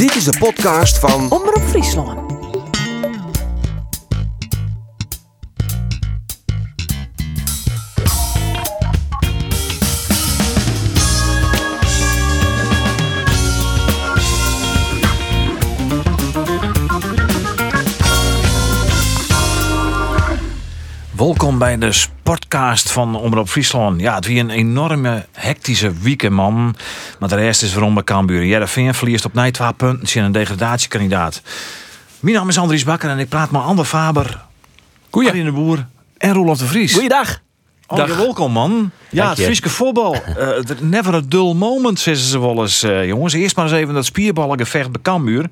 Dit 0.00 0.14
is 0.14 0.24
de 0.24 0.38
podcast 0.38 0.98
van 0.98 1.30
Omroep 1.30 1.62
Friesland. 1.68 2.32
Welkom 21.16 21.58
bij 21.58 21.78
de 21.78 21.92
sportcast 22.30 22.90
van 22.90 23.14
Omroep 23.14 23.48
Friesland. 23.48 24.00
Ja, 24.00 24.14
het 24.14 24.26
wie 24.26 24.40
een 24.40 24.50
enorme 24.50 25.26
hectische 25.32 25.92
weekend, 25.92 26.32
man. 26.32 26.74
Maar 27.18 27.28
de 27.28 27.34
rest 27.34 27.62
is 27.62 27.72
waarom 27.72 27.94
bij 27.94 28.02
Cambuur. 28.02 28.44
Jereveen 28.44 28.94
verliest 28.94 29.24
op 29.24 29.34
nij 29.34 29.50
12 29.50 29.76
punten. 29.76 30.08
Ze 30.08 30.20
een 30.20 30.32
degradatiekandidaat. 30.32 31.42
Mijn 32.20 32.36
naam 32.36 32.48
is 32.48 32.58
Andries 32.58 32.84
Bakker 32.84 33.10
en 33.10 33.18
ik 33.18 33.28
praat 33.28 33.50
met 33.50 33.62
Ander 33.62 33.84
Faber, 33.84 34.40
Goeie. 35.10 35.44
de 35.44 35.52
Boer 35.52 35.86
en 36.16 36.32
Roelof 36.32 36.58
de 36.58 36.66
Vries. 36.66 36.92
Goeiedag. 36.92 37.40
Ja, 37.88 38.06
welkom 38.06 38.52
man. 38.52 38.90
Ja, 39.08 39.28
het 39.28 39.42
Friese 39.42 39.68
voetbal. 39.68 40.16
Uh, 40.38 40.80
never 40.80 41.14
a 41.14 41.20
dull 41.24 41.54
moment, 41.54 42.00
zeggen 42.00 42.24
ze 42.24 42.40
wel 42.40 42.60
eens. 42.60 42.84
Uh, 42.84 43.06
jongens, 43.06 43.32
eerst 43.32 43.56
maar 43.56 43.64
eens 43.64 43.74
even 43.74 43.94
dat 43.94 44.04
spierballengevecht 44.04 44.92
bij 44.92 45.02
Cambuur. 45.02 45.50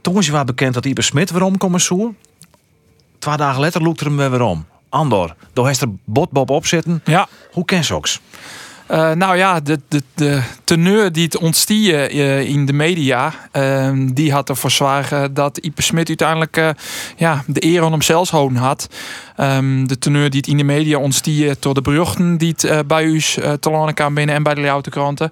Toen 0.00 0.14
was 0.14 0.26
je 0.26 0.32
wel 0.32 0.44
bekend 0.44 0.74
dat 0.74 0.84
Iber 0.86 1.04
Smit 1.04 1.30
waarom 1.30 1.58
komen 1.58 1.80
zo. 1.80 2.14
Twee 3.18 3.36
dagen 3.36 3.60
later 3.60 3.82
loopt 3.82 4.00
er 4.00 4.06
hem 4.06 4.30
weer 4.30 4.42
om. 4.42 4.66
Andor, 4.92 5.34
door 5.52 5.66
heeft 5.66 5.80
er 5.80 5.88
botbob 6.04 6.50
opzetten. 6.50 7.00
Ja. 7.04 7.28
Hoe 7.52 7.64
ken 7.64 7.84
Soks? 7.84 8.20
Uh, 8.90 9.10
nou 9.12 9.36
ja, 9.36 9.60
de, 9.60 9.80
de, 9.88 10.02
de 10.14 10.42
teneur 10.64 11.12
die 11.12 11.24
het 11.24 11.36
ontstie 11.36 12.12
uh, 12.14 12.40
in 12.40 12.66
de 12.66 12.72
media, 12.72 13.32
uh, 13.52 13.90
die 14.12 14.32
had 14.32 14.48
ervoor 14.48 14.70
zwaar 14.70 15.32
dat 15.32 15.58
Ipe 15.58 15.82
Smit 15.82 16.08
uiteindelijk 16.08 16.56
uh, 16.56 16.68
ja, 17.16 17.44
de 17.46 17.64
eer 17.64 17.82
aan 17.82 17.90
hemzelf 17.90 18.30
houden 18.30 18.58
had. 18.58 18.88
Um, 19.42 19.88
de 19.88 19.98
teneur 19.98 20.30
die 20.30 20.40
het 20.40 20.48
in 20.48 20.56
de 20.56 20.64
media 20.64 20.98
ontstie 20.98 21.54
door 21.58 21.74
de 21.74 21.80
berichten 21.80 22.36
die 22.36 22.54
het 22.56 22.86
bij 22.86 23.04
u 23.04 23.20
te 23.60 23.70
lanen 23.70 23.94
kan 23.94 24.14
binnen 24.14 24.34
en 24.34 24.42
bij 24.42 24.54
de 24.54 24.60
Leeuwardenkranten. 24.60 25.30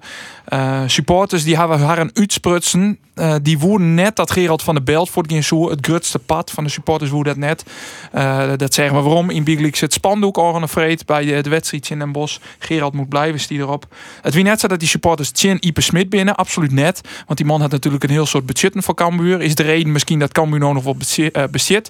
supporters 0.85 1.43
die 1.43 1.57
hebben 1.57 1.79
haar 1.79 1.97
een 1.97 2.11
uitsprutsen. 2.13 2.97
die 3.41 3.59
woorden 3.59 3.93
net 3.93 4.15
dat 4.15 4.31
Gerald 4.31 4.61
van 4.61 4.75
der 4.75 4.83
Belt 4.83 5.09
voor 5.09 5.23
het 5.27 5.45
zo 5.45 5.69
het 5.69 5.85
grootste 5.85 6.19
pad 6.19 6.51
van 6.51 6.63
de 6.63 6.69
supporters 6.69 7.09
woorden 7.09 7.39
dat 7.39 7.63
net. 8.11 8.59
dat 8.59 8.73
zeggen 8.73 8.95
we 8.95 9.01
waarom 9.01 9.29
in 9.29 9.43
Big 9.43 9.59
League 9.59 9.79
het 9.79 9.93
spandoek 9.93 10.37
orgen 10.37 10.69
vreed 10.69 11.05
bij 11.05 11.25
de, 11.25 11.41
de 11.41 11.49
wedstrijd 11.49 11.89
in 11.89 11.99
Den 11.99 12.11
Bosch. 12.11 12.37
Gerald 12.59 12.93
moet 12.93 13.09
blijven 13.09 13.47
die 13.47 13.59
erop. 13.59 13.85
Het 14.21 14.33
wie 14.33 14.43
net 14.43 14.59
zo 14.59 14.67
dat 14.67 14.79
die 14.79 14.89
supporters 14.89 15.31
Chin 15.33 15.57
Ipe 15.59 15.81
Smit 15.81 16.09
binnen, 16.09 16.35
absoluut 16.35 16.71
net. 16.71 17.01
Want 17.25 17.37
die 17.37 17.47
man 17.47 17.61
had 17.61 17.71
natuurlijk 17.71 18.03
een 18.03 18.09
heel 18.09 18.25
soort 18.25 18.45
budget 18.45 18.73
voor 18.75 18.95
Cambuur. 18.95 19.41
Is 19.41 19.55
de 19.55 19.63
reden 19.63 19.91
misschien 19.91 20.19
dat 20.19 20.31
Cambuur 20.31 20.59
nou 20.59 20.73
nog 20.73 20.83
wel 20.83 20.97
bezit. 21.51 21.89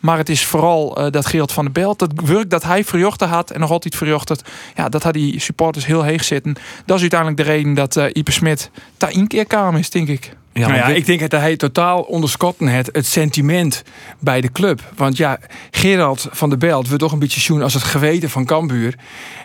Maar 0.00 0.18
het 0.18 0.28
is 0.28 0.44
vooral 0.44 1.00
uh, 1.00 1.10
dat 1.10 1.26
Gerald 1.26 1.52
van 1.52 1.64
der 1.64 1.72
Belt, 1.72 1.98
dat 1.98 2.12
werk 2.24 2.50
dat 2.50 2.62
hij 2.62 2.84
verjochten 2.84 3.28
had 3.28 3.50
en 3.50 3.60
nog 3.60 3.70
altijd 3.70 3.96
verjocht 3.96 4.42
ja, 4.74 4.88
dat 4.88 5.02
had 5.02 5.12
die 5.12 5.40
supporters 5.40 5.86
heel 5.86 6.02
heeg 6.02 6.24
zitten. 6.24 6.54
Dat 6.84 6.96
is 6.96 7.00
uiteindelijk 7.00 7.40
de 7.40 7.52
reden 7.52 7.74
dat 7.74 7.96
uh, 7.96 8.04
Ipe 8.12 8.32
Smit 8.32 8.70
daar 8.96 9.10
één 9.10 9.26
keer 9.26 9.44
kwam 9.46 9.76
is, 9.76 9.90
denk 9.90 10.08
ik. 10.08 10.32
Ja, 10.58 10.68
nou 10.68 10.78
ja, 10.78 10.86
ik 10.86 11.06
denk 11.06 11.20
dat 11.20 11.40
hij 11.40 11.56
totaal 11.56 12.02
onderschatten 12.02 12.68
het, 12.68 12.88
het 12.92 13.06
sentiment 13.06 13.82
bij 14.18 14.40
de 14.40 14.52
club. 14.52 14.80
Want 14.96 15.16
ja, 15.16 15.38
Gerald 15.70 16.28
van 16.30 16.48
der 16.48 16.58
Belt 16.58 16.86
wordt 16.86 17.02
toch 17.02 17.12
een 17.12 17.18
beetje 17.18 17.40
zoen 17.40 17.62
als 17.62 17.74
het 17.74 17.82
geweten 17.82 18.30
van 18.30 18.44
Cambuur. 18.44 18.94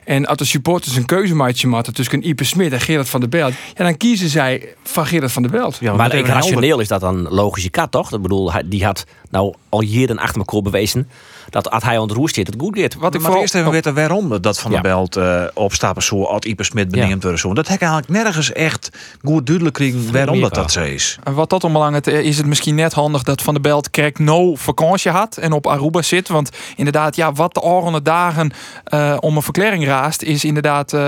En 0.04 0.26
als 0.26 0.38
de 0.38 0.45
supporters 0.45 0.95
een 0.95 1.06
keuzemaatje 1.06 1.67
maken 1.67 1.94
tussen 1.94 2.28
Ipe 2.28 2.44
Smit 2.44 2.72
en 2.72 2.82
Gerard 2.82 3.09
van 3.09 3.20
der 3.20 3.30
Belt, 3.30 3.54
ja, 3.73 3.84
dan 3.84 3.98
kiezen 3.98 4.30
zij 4.30 4.76
van 4.84 5.06
Gerard 5.06 5.32
van 5.32 5.42
der 5.42 5.52
Belt. 5.52 5.78
Ja, 5.80 5.94
maar 5.94 6.16
rationeel 6.20 6.80
is 6.80 6.88
dat 6.88 7.02
dan 7.02 7.28
logische 7.30 7.70
kat, 7.70 7.92
toch? 7.92 8.14
Ik 8.14 8.22
bedoel, 8.22 8.52
die 8.66 8.86
had 8.86 9.06
nou 9.30 9.54
al 9.70 9.82
jaren 9.82 10.17
achter 10.17 10.39
elkaar 10.39 10.62
bewezen 10.62 11.08
dat 11.50 11.72
als 11.72 11.84
hij 11.84 11.97
ontroest 11.97 12.36
zit, 12.36 12.47
het 12.47 12.56
goed 12.59 12.80
gaat. 12.80 12.94
Wat 12.94 13.16
ik 13.16 13.22
maar 13.22 13.36
eerst 13.36 13.56
even 13.56 13.72
weten 13.72 13.94
waarom 13.94 14.42
dat 14.42 14.60
Van 14.60 14.71
der 14.71 14.82
Belt 14.82 15.17
uh, 15.17 15.43
opstappen 15.54 16.04
zo, 16.04 16.23
als 16.23 16.45
Ipe 16.45 16.64
Smit 16.64 16.89
benieuwd 16.89 17.23
ja. 17.23 17.36
zo. 17.36 17.54
Dat 17.54 17.67
heb 17.67 17.76
ik 17.76 17.88
eigenlijk 17.88 18.23
nergens 18.23 18.52
echt 18.52 18.89
goed 19.23 19.45
duidelijk 19.45 19.76
kregen 19.76 20.11
waarom 20.11 20.42
dat 20.42 20.54
dat 20.54 20.71
zo 20.71 20.82
is. 20.82 21.17
En 21.23 21.33
wat 21.33 21.49
dat 21.49 21.64
onbelangrijk 21.64 22.05
is 22.05 22.38
het 22.38 22.45
misschien 22.45 22.76
net 22.76 22.93
handig 22.93 23.23
dat 23.23 23.42
Van 23.42 23.54
der 23.54 23.64
Belt 23.64 23.89
kijk 23.89 24.20
no 24.20 24.55
vakantie 24.55 25.11
had 25.11 25.38
en 25.38 25.52
op 25.52 25.67
Aruba 25.67 26.02
zit. 26.02 26.27
Want 26.27 26.49
inderdaad, 26.76 27.15
ja, 27.15 27.33
wat 27.33 27.54
de 27.54 27.61
oranje 27.61 28.02
dagen 28.02 28.52
uh, 28.94 29.17
om 29.20 29.36
een 29.36 29.42
verklaring 29.42 29.86
raast, 29.86 30.21
is 30.21 30.44
inderdaad 30.44 30.94
uh, 30.94 30.99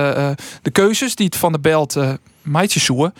de 0.61 0.71
keuzes 0.71 1.15
die 1.15 1.25
het 1.25 1.35
Van 1.35 1.51
der 1.51 1.61
Belt 1.61 1.97
meidjes 2.41 2.83
zoeken. 2.85 3.13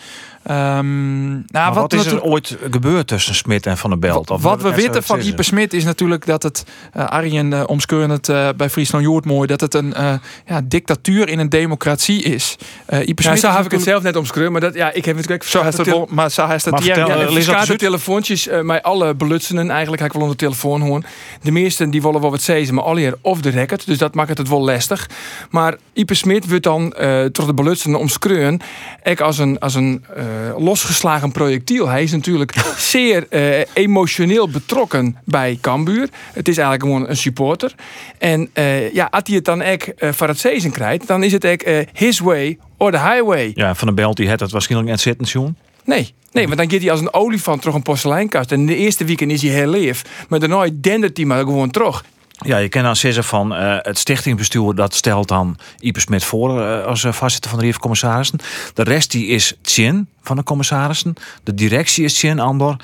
Um, 0.50 1.44
nou, 1.46 1.74
wat, 1.74 1.74
wat, 1.74 1.92
is 1.92 2.06
er 2.06 2.22
ooit 2.22 2.56
gebeurd 2.70 3.06
tussen 3.06 3.34
Smit 3.34 3.66
en 3.66 3.78
Van 3.78 3.90
der 3.90 3.98
Belt? 3.98 4.30
Of 4.30 4.42
wat 4.42 4.62
we 4.62 4.74
weten 4.74 5.02
van 5.02 5.20
Ipe 5.20 5.42
Smit 5.42 5.72
is 5.72 5.84
natuurlijk 5.84 6.26
dat 6.26 6.42
het, 6.42 6.64
uh, 6.96 7.06
Arjen 7.06 7.52
uh, 7.52 7.62
omskeuren 7.66 8.10
het 8.10 8.28
uh, 8.28 8.48
bij 8.56 8.70
Friesland 8.70 9.04
Joert 9.04 9.24
mooi, 9.24 9.46
dat 9.46 9.60
het 9.60 9.74
een 9.74 9.94
uh, 9.96 10.12
ja, 10.46 10.60
dictatuur 10.64 11.28
in 11.28 11.38
een 11.38 11.48
democratie 11.48 12.22
is. 12.22 12.56
Uh, 12.88 13.08
Ipe 13.08 13.22
Smit 13.22 13.40
ja, 13.40 13.48
zo 13.50 13.56
heb 13.56 13.64
ik 13.64 13.70
het 13.70 13.82
zelf 13.82 14.02
net 14.02 14.16
omskeuren, 14.16 14.52
maar 14.52 14.60
dat, 14.60 14.74
ja, 14.74 14.92
ik 14.92 15.04
heb 15.04 15.42
zo 15.42 15.62
heeft 15.62 15.76
het 15.76 15.86
wel, 15.86 16.08
maar 16.10 16.30
zo 16.30 16.46
heeft 16.46 16.64
het 16.64 16.84
ja, 16.84 16.96
ja, 16.96 17.06
ja, 17.38 17.64
de 17.64 17.76
telefoontjes, 17.76 18.48
uh, 18.48 18.60
mij 18.60 18.82
alle 18.82 19.14
belutsenen 19.14 19.70
eigenlijk, 19.70 20.02
heb 20.02 20.10
ik 20.10 20.16
wel 20.16 20.22
onder 20.22 20.38
de 20.38 20.44
telefoon 20.44 20.80
horen. 20.80 21.04
De 21.42 21.50
meesten 21.50 21.90
die 21.90 22.02
willen 22.02 22.20
wel 22.20 22.30
wat 22.30 22.42
zeggen, 22.42 22.74
maar 22.74 22.84
alle 22.84 23.18
of 23.20 23.40
de 23.40 23.50
record, 23.50 23.86
dus 23.86 23.98
dat 23.98 24.14
maakt 24.14 24.38
het 24.38 24.48
wel 24.48 24.64
lastig. 24.64 25.08
Maar 25.50 25.76
Ipe 25.92 26.14
Smit 26.14 26.48
wordt 26.48 26.64
dan 26.64 26.94
uh, 27.00 27.24
tot 27.24 27.46
de 27.46 27.54
belutsenen 27.54 27.98
omskeuren, 27.98 28.60
ik 29.02 29.20
als 29.20 29.38
een, 29.38 29.58
als 29.58 29.74
een 29.74 30.04
uh, 30.16 30.24
losgeslagen 30.58 31.32
projectiel. 31.32 31.88
Hij 31.88 32.02
is 32.02 32.12
natuurlijk 32.12 32.52
zeer 32.92 33.26
uh, 33.30 33.60
emotioneel 33.72 34.48
betrokken 34.48 35.16
bij 35.24 35.58
Cambuur. 35.60 36.08
Het 36.32 36.48
is 36.48 36.56
eigenlijk 36.56 36.82
gewoon 36.82 37.08
een 37.08 37.16
supporter. 37.16 37.74
En 38.18 38.50
uh, 38.54 38.92
ja, 38.92 39.08
als 39.10 39.22
hij 39.24 39.36
het 39.36 39.44
dan 39.44 39.62
echt 39.62 39.92
van 39.96 40.28
het 40.28 40.38
season 40.38 40.70
krijgt, 40.70 41.06
dan 41.06 41.22
is 41.22 41.32
het 41.32 41.44
echt 41.44 41.64
his 41.92 42.18
way 42.18 42.58
or 42.76 42.90
the 42.90 42.98
highway. 42.98 43.52
Ja, 43.54 43.74
van 43.74 43.88
de 43.88 43.94
belt 43.94 44.16
die 44.16 44.28
het 44.28 44.40
het 44.40 44.50
waarschijnlijk 44.50 44.90
net 44.90 45.00
zitten, 45.00 45.26
John. 45.26 45.56
Nee, 45.84 46.14
Nee, 46.34 46.46
want 46.46 46.58
dan 46.58 46.70
gaat 46.70 46.80
hij 46.80 46.90
als 46.90 47.00
een 47.00 47.14
olifant 47.14 47.60
terug 47.60 47.76
een 47.76 47.82
porseleinkast. 47.82 48.52
En 48.52 48.60
in 48.60 48.66
de 48.66 48.76
eerste 48.76 49.04
weekend 49.04 49.30
is 49.30 49.42
hij 49.42 49.50
heel 49.50 49.66
leef. 49.66 50.26
Maar 50.28 50.40
daarna 50.40 50.68
dendert 50.72 51.16
hij 51.16 51.26
maar 51.26 51.38
gewoon 51.38 51.70
terug. 51.70 52.04
Ja, 52.38 52.56
je 52.56 52.68
kan 52.68 52.82
dan 52.82 52.96
zeggen 52.96 53.24
van 53.24 53.52
uh, 53.52 53.76
het 53.78 53.98
stichtingbestuur 53.98 54.74
dat 54.74 54.94
stelt 54.94 55.28
dan 55.28 55.58
Ipe 55.78 56.00
Smit 56.00 56.24
voor 56.24 56.60
uh, 56.60 56.84
als 56.84 57.04
uh, 57.04 57.12
voorzitter 57.12 57.50
van 57.50 57.58
de 57.58 57.64
Rief 57.64 57.78
Commissarissen. 57.78 58.38
De 58.74 58.82
rest 58.82 59.10
die 59.10 59.26
is 59.26 59.54
Tjen 59.62 60.08
van 60.22 60.36
de 60.36 60.42
commissarissen. 60.42 61.14
De 61.42 61.54
directie 61.54 62.04
is 62.04 62.14
Tjen 62.14 62.38
Andor. 62.38 62.76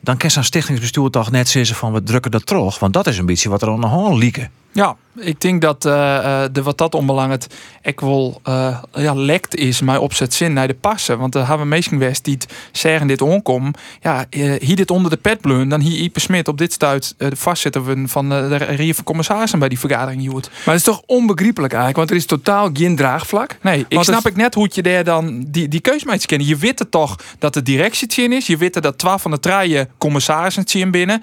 Dan 0.00 0.16
kan 0.16 0.30
zo'n 0.30 0.42
stichtingsbestuur 0.42 1.10
toch 1.10 1.30
net 1.30 1.48
zeggen 1.48 1.76
van 1.76 1.92
we 1.92 2.02
drukken 2.02 2.30
dat 2.30 2.46
terug. 2.46 2.78
Want 2.78 2.92
dat 2.92 3.06
is 3.06 3.18
een 3.18 3.26
beetje 3.26 3.48
wat 3.48 3.62
er 3.62 3.68
aan 3.68 3.80
de 3.80 4.16
lieken. 4.16 4.50
Ja, 4.74 4.96
ik 5.16 5.40
denk 5.40 5.60
dat 5.60 5.84
uh, 5.84 6.44
de 6.52 6.62
wat 6.62 6.78
dat 6.78 6.94
onbelangrijk 6.94 7.46
ik 7.82 8.00
wel 8.00 8.40
uh, 8.48 8.78
ja, 8.94 9.14
lekt 9.14 9.56
is 9.56 9.80
mij 9.80 9.96
opzet 9.96 10.34
zin 10.34 10.52
naar 10.52 10.66
de 10.66 10.74
passen. 10.74 11.18
Want 11.18 11.34
er 11.34 11.46
hebben 11.48 11.68
mensen 11.68 11.92
geweest 11.92 12.24
die 12.24 12.34
het 12.34 12.52
zeggen 12.72 13.06
dit 13.06 13.22
onkom. 13.22 13.74
Ja, 14.00 14.24
uh, 14.30 14.54
hier 14.60 14.76
dit 14.76 14.90
onder 14.90 15.10
de 15.10 15.16
pet 15.16 15.40
bleun, 15.40 15.68
dan 15.68 15.80
hier 15.80 15.98
Ipe 15.98 16.20
Smit 16.20 16.48
op 16.48 16.58
dit 16.58 16.72
stuit 16.72 17.14
de 17.18 17.36
vastzetten 17.36 18.08
van 18.08 18.28
de 18.28 18.56
Rier 18.56 18.94
van 18.94 19.04
Commissarissen 19.04 19.58
bij 19.58 19.68
die 19.68 19.78
vergadering 19.78 20.20
hield. 20.20 20.50
Maar 20.50 20.74
het 20.74 20.86
is 20.86 20.94
toch 20.94 21.02
onbegrijpelijk 21.06 21.72
eigenlijk, 21.72 21.96
want 21.96 22.10
er 22.10 22.16
is 22.16 22.26
totaal 22.26 22.70
geen 22.72 22.96
draagvlak. 22.96 23.56
Nee, 23.62 23.84
ik 23.88 24.02
snap 24.02 24.26
ik 24.26 24.36
net 24.36 24.54
hoe 24.54 24.68
je 24.72 24.82
daar 24.82 25.04
dan 25.04 25.44
die, 25.48 25.68
die 25.68 25.80
keusmeidjes 25.80 26.26
kennen. 26.26 26.48
Je 26.48 26.56
weet 26.56 26.86
toch 26.90 27.16
dat 27.38 27.54
de 27.54 27.62
directie 27.62 28.24
in 28.24 28.32
is. 28.32 28.46
Je 28.46 28.56
weet 28.56 28.82
dat 28.82 28.98
twaalf 28.98 29.22
van 29.22 29.30
de 29.30 29.40
traaien 29.40 29.88
commissarissen 29.98 30.90
binnen. 30.90 31.22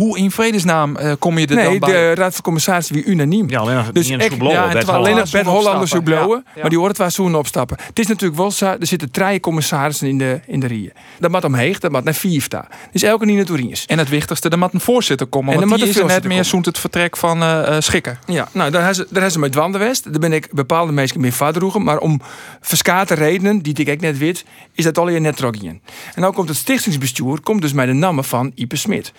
Hoe 0.00 0.18
in 0.18 0.30
vredesnaam 0.30 0.96
uh, 0.96 1.12
kom 1.18 1.38
je 1.38 1.46
er 1.46 1.54
nee, 1.54 1.64
dan 1.64 1.78
bij? 1.78 1.90
de 1.90 2.14
Raad 2.14 2.32
van 2.32 2.42
Commissarissen 2.42 2.94
wie 2.94 3.04
unaniem. 3.04 3.50
Ja, 3.50 3.58
alleen 3.58 3.74
nog 3.74 3.92
dus 3.92 4.08
niet 4.08 4.22
ik, 4.22 4.42
ja, 4.42 4.74
en 4.74 4.86
alleen 4.86 5.16
nog 5.16 5.30
Bert 5.30 5.46
Hollanders 5.46 5.90
zo 5.90 6.00
blowen, 6.00 6.44
ja, 6.54 6.60
maar 6.60 6.70
die 6.70 6.78
hoort 6.78 6.96
waar 6.96 7.10
zoen 7.10 7.34
opstappen. 7.34 7.76
Het 7.86 7.98
is 7.98 8.06
natuurlijk 8.06 8.40
wel 8.40 8.50
zo, 8.50 8.66
er 8.66 8.86
zitten 8.86 9.10
drie 9.10 9.40
commissarissen 9.40 10.08
in 10.08 10.18
de, 10.18 10.40
in 10.46 10.60
de 10.60 10.66
rieën. 10.66 10.92
Dat 11.18 11.30
moet 11.30 11.44
omheeg, 11.44 11.78
dat 11.78 11.92
moet 11.92 12.04
naar 12.04 12.14
vier 12.14 12.42
staan. 12.42 12.66
Dus 12.92 13.02
elke 13.02 13.24
niet 13.24 13.48
naar 13.48 13.60
is. 13.70 13.86
En 13.86 13.98
het 13.98 14.08
wichtigste, 14.08 14.48
er 14.48 14.58
moet 14.58 14.74
een 14.74 14.80
voorzitter 14.80 15.26
komen, 15.26 15.54
en 15.54 15.68
want 15.68 15.80
die 15.80 15.90
is 15.90 15.96
er 15.96 16.06
net 16.06 16.24
meer 16.24 16.44
zoent 16.44 16.66
het 16.66 16.78
vertrek 16.78 17.16
van 17.16 17.42
uh, 17.42 17.76
Schikken. 17.78 18.18
Ja, 18.26 18.48
nou, 18.52 18.70
daar 18.70 18.84
hebben 18.84 19.06
ze, 19.22 19.30
ze 19.30 19.38
met 19.38 19.54
Wandewest. 19.54 20.04
Daar 20.04 20.20
ben 20.20 20.32
ik 20.32 20.48
bepaalde 20.52 20.92
mensen 20.92 21.20
meer 21.20 21.32
vader 21.32 21.82
maar 21.82 21.98
om 21.98 22.20
verskate 22.60 23.14
redenen, 23.14 23.58
die 23.58 23.74
ik 23.74 24.00
net 24.00 24.18
weet, 24.18 24.44
is 24.74 24.84
dat 24.84 24.98
al 24.98 25.08
je 25.08 25.20
net 25.20 25.36
trogien. 25.36 25.80
En 26.14 26.20
nou 26.20 26.34
komt 26.34 26.48
het 26.48 26.58
stichtingsbestuur, 26.58 27.40
komt 27.40 27.62
dus 27.62 27.72
met 27.72 27.86
de 27.86 27.92
namen 27.92 28.24
van 28.24 28.52
Ipe 28.54 28.76
Smit. 28.76 29.12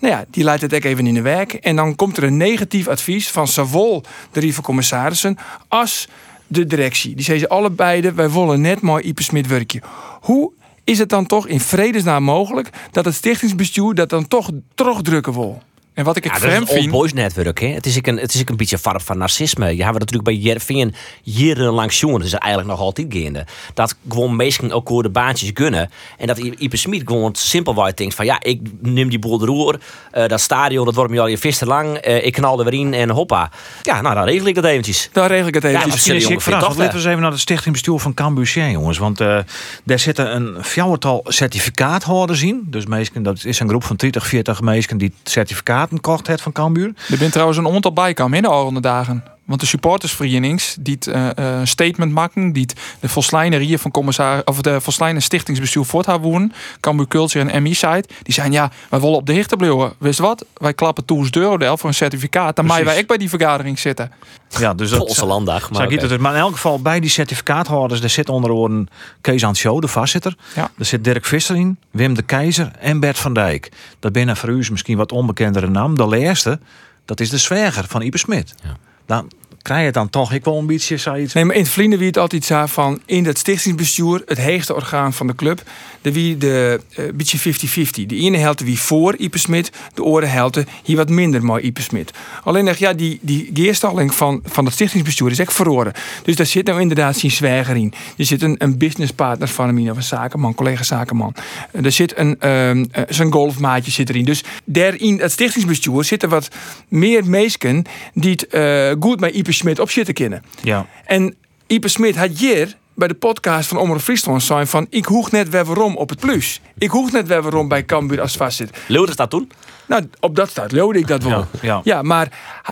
Nou 0.00 0.14
ja, 0.14 0.24
die 0.30 0.44
leidt 0.44 0.62
het 0.62 0.74
ook 0.74 0.84
even 0.84 1.06
in 1.06 1.14
de 1.14 1.22
werk. 1.22 1.52
En 1.52 1.76
dan 1.76 1.96
komt 1.96 2.16
er 2.16 2.24
een 2.24 2.36
negatief 2.36 2.88
advies 2.88 3.30
van 3.30 3.48
zowel 3.48 4.04
de 4.32 4.40
Rieve 4.40 4.62
Commissarissen 4.62 5.36
als 5.68 6.08
de 6.46 6.66
directie. 6.66 7.14
Die 7.14 7.24
zeggen 7.24 7.48
allebei, 7.48 8.10
wij 8.10 8.30
willen 8.30 8.60
net 8.60 8.80
mooi 8.80 9.04
Ipe 9.04 9.22
Smit 9.22 9.46
werkje. 9.46 9.82
Hoe 10.20 10.52
is 10.84 10.98
het 10.98 11.08
dan 11.08 11.26
toch 11.26 11.46
in 11.46 11.60
vredesnaam 11.60 12.22
mogelijk 12.22 12.70
dat 12.90 13.04
het 13.04 13.14
stichtingsbestuur 13.14 13.94
dat 13.94 14.08
dan 14.08 14.28
toch 14.28 14.50
terugdrukken 14.74 15.32
wil? 15.32 15.62
En 15.96 16.04
wat 16.04 16.16
ik 16.16 16.24
Ja, 16.24 16.34
ik 16.34 16.40
dat 16.40 16.48
is 16.48 16.54
vreemd 16.54 16.68
een 16.68 16.74
old 16.74 16.82
vind... 16.82 16.92
boys 16.92 17.12
netwerk. 17.12 17.60
Hè? 17.60 17.66
Het, 17.66 17.86
is 17.86 17.96
ook 17.96 18.06
een, 18.06 18.18
het 18.18 18.34
is 18.34 18.40
ook 18.40 18.48
een 18.48 18.56
beetje 18.56 18.78
vorm 18.78 19.00
van 19.00 19.18
narcisme. 19.18 19.76
Je 19.76 19.82
hebt 19.82 20.00
het 20.00 20.12
natuurlijk 20.12 20.24
bij 20.24 20.34
Jervingen 20.34 20.94
jarenlang 21.22 21.92
jongen. 21.92 22.18
Dat 22.18 22.26
is 22.26 22.34
eigenlijk 22.34 22.70
nog 22.72 22.80
altijd 22.80 23.06
gaande. 23.10 23.46
Dat 23.74 23.96
gewoon 24.08 24.36
mensen 24.36 24.70
elkaar 24.70 25.02
de 25.02 25.10
baantjes 25.10 25.50
gunnen. 25.54 25.90
En 26.18 26.26
dat 26.26 26.38
Ipe 26.38 26.76
Smit 26.76 27.02
gewoon 27.04 27.34
simpelweg 27.34 27.94
denkt 27.94 28.14
van... 28.14 28.24
Ja, 28.24 28.42
ik 28.42 28.60
neem 28.80 29.08
die 29.08 29.18
boel 29.18 29.38
de 29.38 29.46
roer. 29.46 29.80
eh, 30.10 30.26
dat 30.26 30.40
stadion, 30.40 30.84
dat 30.84 30.94
wordt 30.94 31.10
me 31.10 31.20
al 31.20 31.26
je 31.26 31.38
vis 31.38 31.58
te 31.58 31.66
lang. 31.66 31.96
eh, 31.96 32.26
ik 32.26 32.32
knal 32.32 32.58
er 32.58 32.64
weer 32.64 32.80
in 32.80 32.94
en 32.94 33.10
hoppa. 33.10 33.50
Ja, 33.82 34.00
nou 34.00 34.14
dan 34.14 34.24
regel 34.24 34.46
ik 34.46 34.54
dat 34.54 34.64
eventjes. 34.64 35.08
Daar 35.12 35.28
regel 35.28 35.46
ik 35.46 35.54
het 35.54 35.64
even. 35.64 35.80
Ja, 35.80 35.86
Misschien 35.86 36.14
is 36.14 36.22
ik 36.22 36.28
vind 36.28 36.42
vraag. 36.42 36.62
Laten 36.62 36.78
we 36.78 36.94
eens 36.94 37.04
even 37.04 37.20
naar 37.20 37.30
het 37.30 37.40
stichtingbestuur 37.40 37.98
van 37.98 38.14
Cambuur 38.14 38.70
jongens. 38.70 38.98
Want 38.98 39.20
eh, 39.20 39.38
daar 39.84 39.98
zitten 39.98 40.34
een 40.36 40.64
fjouwertal 40.64 41.24
certificaathouders 41.28 42.42
in. 42.42 42.62
Dus 42.66 42.86
meestal, 42.86 43.22
dat 43.22 43.44
is 43.44 43.60
een 43.60 43.68
groep 43.68 43.84
van 43.84 43.96
30, 43.96 44.26
40 44.26 44.60
mensen 44.60 44.98
die 44.98 45.12
certificaten 45.22 45.85
kocht 46.00 46.26
heeft 46.26 46.42
van 46.42 46.52
Cambuur. 46.52 46.92
Er 47.10 47.18
bent 47.18 47.32
trouwens 47.32 47.58
een 47.58 47.68
aantal 47.68 47.92
bijkam 47.92 48.34
in 48.34 48.42
de 48.42 48.50
oranje 48.50 48.80
dagen. 48.80 49.35
Want 49.46 49.60
de 49.60 49.66
supportersverenigings 49.66 50.76
die 50.80 50.94
het 50.94 51.06
eh, 51.06 51.26
eh, 51.26 51.58
een 51.58 51.68
statement 51.68 52.12
maken, 52.12 52.52
die 52.52 52.62
het 52.62 52.80
de 53.00 53.08
volslijner 53.08 53.60
hier 53.60 53.78
van 53.78 53.90
commissaris 53.90 54.44
of 54.44 54.60
de 54.60 54.80
volslijner 54.80 55.22
stichtingsbestuur 55.22 55.84
voorthouden, 55.84 56.52
Cambuur 56.80 57.08
Culture 57.08 57.50
en 57.50 57.62
MI 57.62 57.74
site, 57.74 58.04
die 58.22 58.34
zijn 58.34 58.52
ja, 58.52 58.70
wij 58.88 59.00
willen 59.00 59.16
op 59.16 59.26
de 59.26 59.32
hichte 59.32 59.56
blijven. 59.56 59.92
Wist 59.98 60.18
wat? 60.18 60.44
Wij 60.54 60.74
klappen 60.74 61.04
toes 61.04 61.30
deur 61.30 61.78
voor 61.78 61.88
een 61.88 61.94
certificaat. 61.94 62.56
Dan 62.56 62.66
mij 62.66 62.84
wij 62.84 62.98
ook 62.98 63.06
bij 63.06 63.16
die 63.16 63.28
vergadering 63.28 63.78
zitten. 63.78 64.12
Ja, 64.48 64.74
dus 64.74 64.90
dat, 64.90 64.98
Polse 64.98 65.26
landdag. 65.26 65.60
Zo 65.60 65.68
Maar, 65.72 65.90
gaat 65.90 66.10
het. 66.10 66.20
Maar 66.20 66.34
in 66.34 66.40
elk 66.40 66.52
geval, 66.52 66.82
bij 66.82 67.00
die 67.00 67.10
certificaathouders, 67.10 68.00
daar 68.00 68.10
zit 68.10 68.28
onder 68.28 68.50
andere 68.50 68.86
Kees 69.20 69.44
Ansjo, 69.44 69.80
de 69.80 69.88
voorzitter. 69.88 70.36
Ja. 70.54 70.70
Er 70.78 70.84
zit 70.84 71.04
Dirk 71.04 71.24
Visser 71.24 71.56
in, 71.56 71.78
Wim 71.90 72.14
de 72.14 72.22
Keizer 72.22 72.70
en 72.78 73.00
Bert 73.00 73.18
van 73.18 73.34
Dijk. 73.34 73.72
Dat 73.98 74.12
binnen 74.12 74.36
voor 74.36 74.48
u 74.48 74.58
is 74.58 74.70
misschien 74.70 74.96
wat 74.96 75.12
onbekendere 75.12 75.68
naam. 75.68 75.96
De 75.96 76.06
laatste, 76.06 76.60
dat 77.04 77.20
is 77.20 77.30
de 77.30 77.38
zwerger 77.38 77.84
van 77.88 78.02
Ipe 78.02 78.18
Smit. 78.18 78.54
Ja. 78.62 78.76
Dan 79.06 79.30
krijg 79.66 79.84
je 79.84 79.92
dan 79.92 80.10
toch, 80.10 80.32
ik 80.32 80.46
een 80.46 80.66
beetje 80.66 80.96
zoiets. 80.96 81.34
Nee, 81.34 81.44
maar 81.44 81.56
in 81.56 81.62
het 81.62 81.70
Vlienden 81.70 81.98
wie 81.98 82.08
het 82.08 82.18
altijd 82.18 82.44
zei 82.44 82.68
van 82.68 83.00
in 83.06 83.24
dat 83.24 83.38
stichtingsbestuur, 83.38 84.22
het 84.26 84.38
heegste 84.38 84.74
orgaan 84.74 85.12
van 85.12 85.26
de 85.26 85.34
club, 85.34 85.62
de 86.00 86.12
wie 86.12 86.36
de 86.36 86.80
eh, 86.94 87.04
beetje 87.14 87.38
50-50. 87.38 88.06
De 88.06 88.16
ene 88.16 88.36
helft 88.36 88.60
wie 88.60 88.78
voor 88.78 89.16
Ipe 89.16 89.38
Smit, 89.38 89.70
de 89.94 90.02
andere 90.02 90.26
helft 90.26 90.64
hier 90.82 90.96
wat 90.96 91.08
minder 91.08 91.44
mooi 91.44 91.62
Ipe 91.62 91.82
Smit. 91.82 92.10
Alleen 92.44 92.64
nog, 92.64 92.76
ja, 92.76 92.92
die, 92.92 93.18
die 93.22 93.50
geerstalling 93.54 94.14
van, 94.14 94.40
van 94.44 94.64
het 94.64 94.74
stichtingsbestuur 94.74 95.30
is 95.30 95.38
echt 95.38 95.52
verloren. 95.52 95.92
Dus 96.22 96.36
daar 96.36 96.46
zit 96.46 96.66
nou 96.66 96.80
inderdaad 96.80 97.16
zijn 97.16 97.32
zwijger 97.32 97.76
in. 97.76 97.92
Er 98.16 98.24
zit 98.24 98.42
een, 98.42 98.54
een 98.58 98.78
businesspartner 98.78 99.48
van 99.48 99.66
hem 99.66 99.78
in, 99.78 99.90
of 99.90 99.96
een 99.96 100.02
zakenman, 100.02 100.54
collega 100.54 100.82
zakenman. 100.82 101.34
Eh, 101.70 101.84
Er 101.84 101.92
zit 101.92 102.18
een, 102.18 102.36
ehm, 102.38 102.84
eh, 102.90 103.02
zijn 103.08 103.32
golfmaatje 103.32 103.90
zit 103.90 104.08
erin. 104.08 104.24
Dus 104.24 104.44
daar 104.64 104.94
in 104.94 105.20
het 105.20 105.32
stichtingsbestuur 105.32 106.04
zitten 106.04 106.28
wat 106.28 106.48
meer 106.88 107.24
meesken 107.24 107.84
die 108.14 108.30
het 108.30 108.46
eh, 108.46 108.92
goed 109.00 109.20
met 109.20 109.34
Ipe 109.34 109.52
Smit 109.56 109.78
op 109.78 109.90
zitten 109.90 110.14
kennen. 110.14 110.42
Ja. 110.62 110.86
En 111.04 111.34
Ipe 111.66 111.88
Smit 111.88 112.16
had 112.16 112.38
hier 112.38 112.76
bij 112.94 113.08
de 113.08 113.14
podcast 113.14 113.68
van 113.68 113.78
Omroep 113.78 114.00
Friesland 114.00 114.42
zijn 114.42 114.66
van... 114.66 114.86
ik 114.90 115.04
hoeg 115.04 115.30
net 115.30 115.48
weer 115.48 115.64
waarom 115.64 115.96
op 115.96 116.08
het 116.08 116.20
plus. 116.20 116.60
Ik 116.78 116.90
hoeg 116.90 117.12
net 117.12 117.28
weer 117.28 117.42
waarom 117.42 117.68
bij 117.68 117.84
Cambuur 117.84 118.20
als 118.20 118.36
vastzit. 118.36 118.78
Leeuwen 118.86 119.08
is 119.08 119.16
dat 119.16 119.30
toen? 119.30 119.50
Nou, 119.86 120.08
op 120.20 120.36
dat 120.36 120.48
staat 120.48 120.72
leeuwde 120.72 120.98
ik 120.98 121.06
dat 121.06 121.22
wel. 121.22 121.38
Ja, 121.38 121.46
ja. 121.62 121.80
Ja, 121.84 122.02
maar 122.02 122.28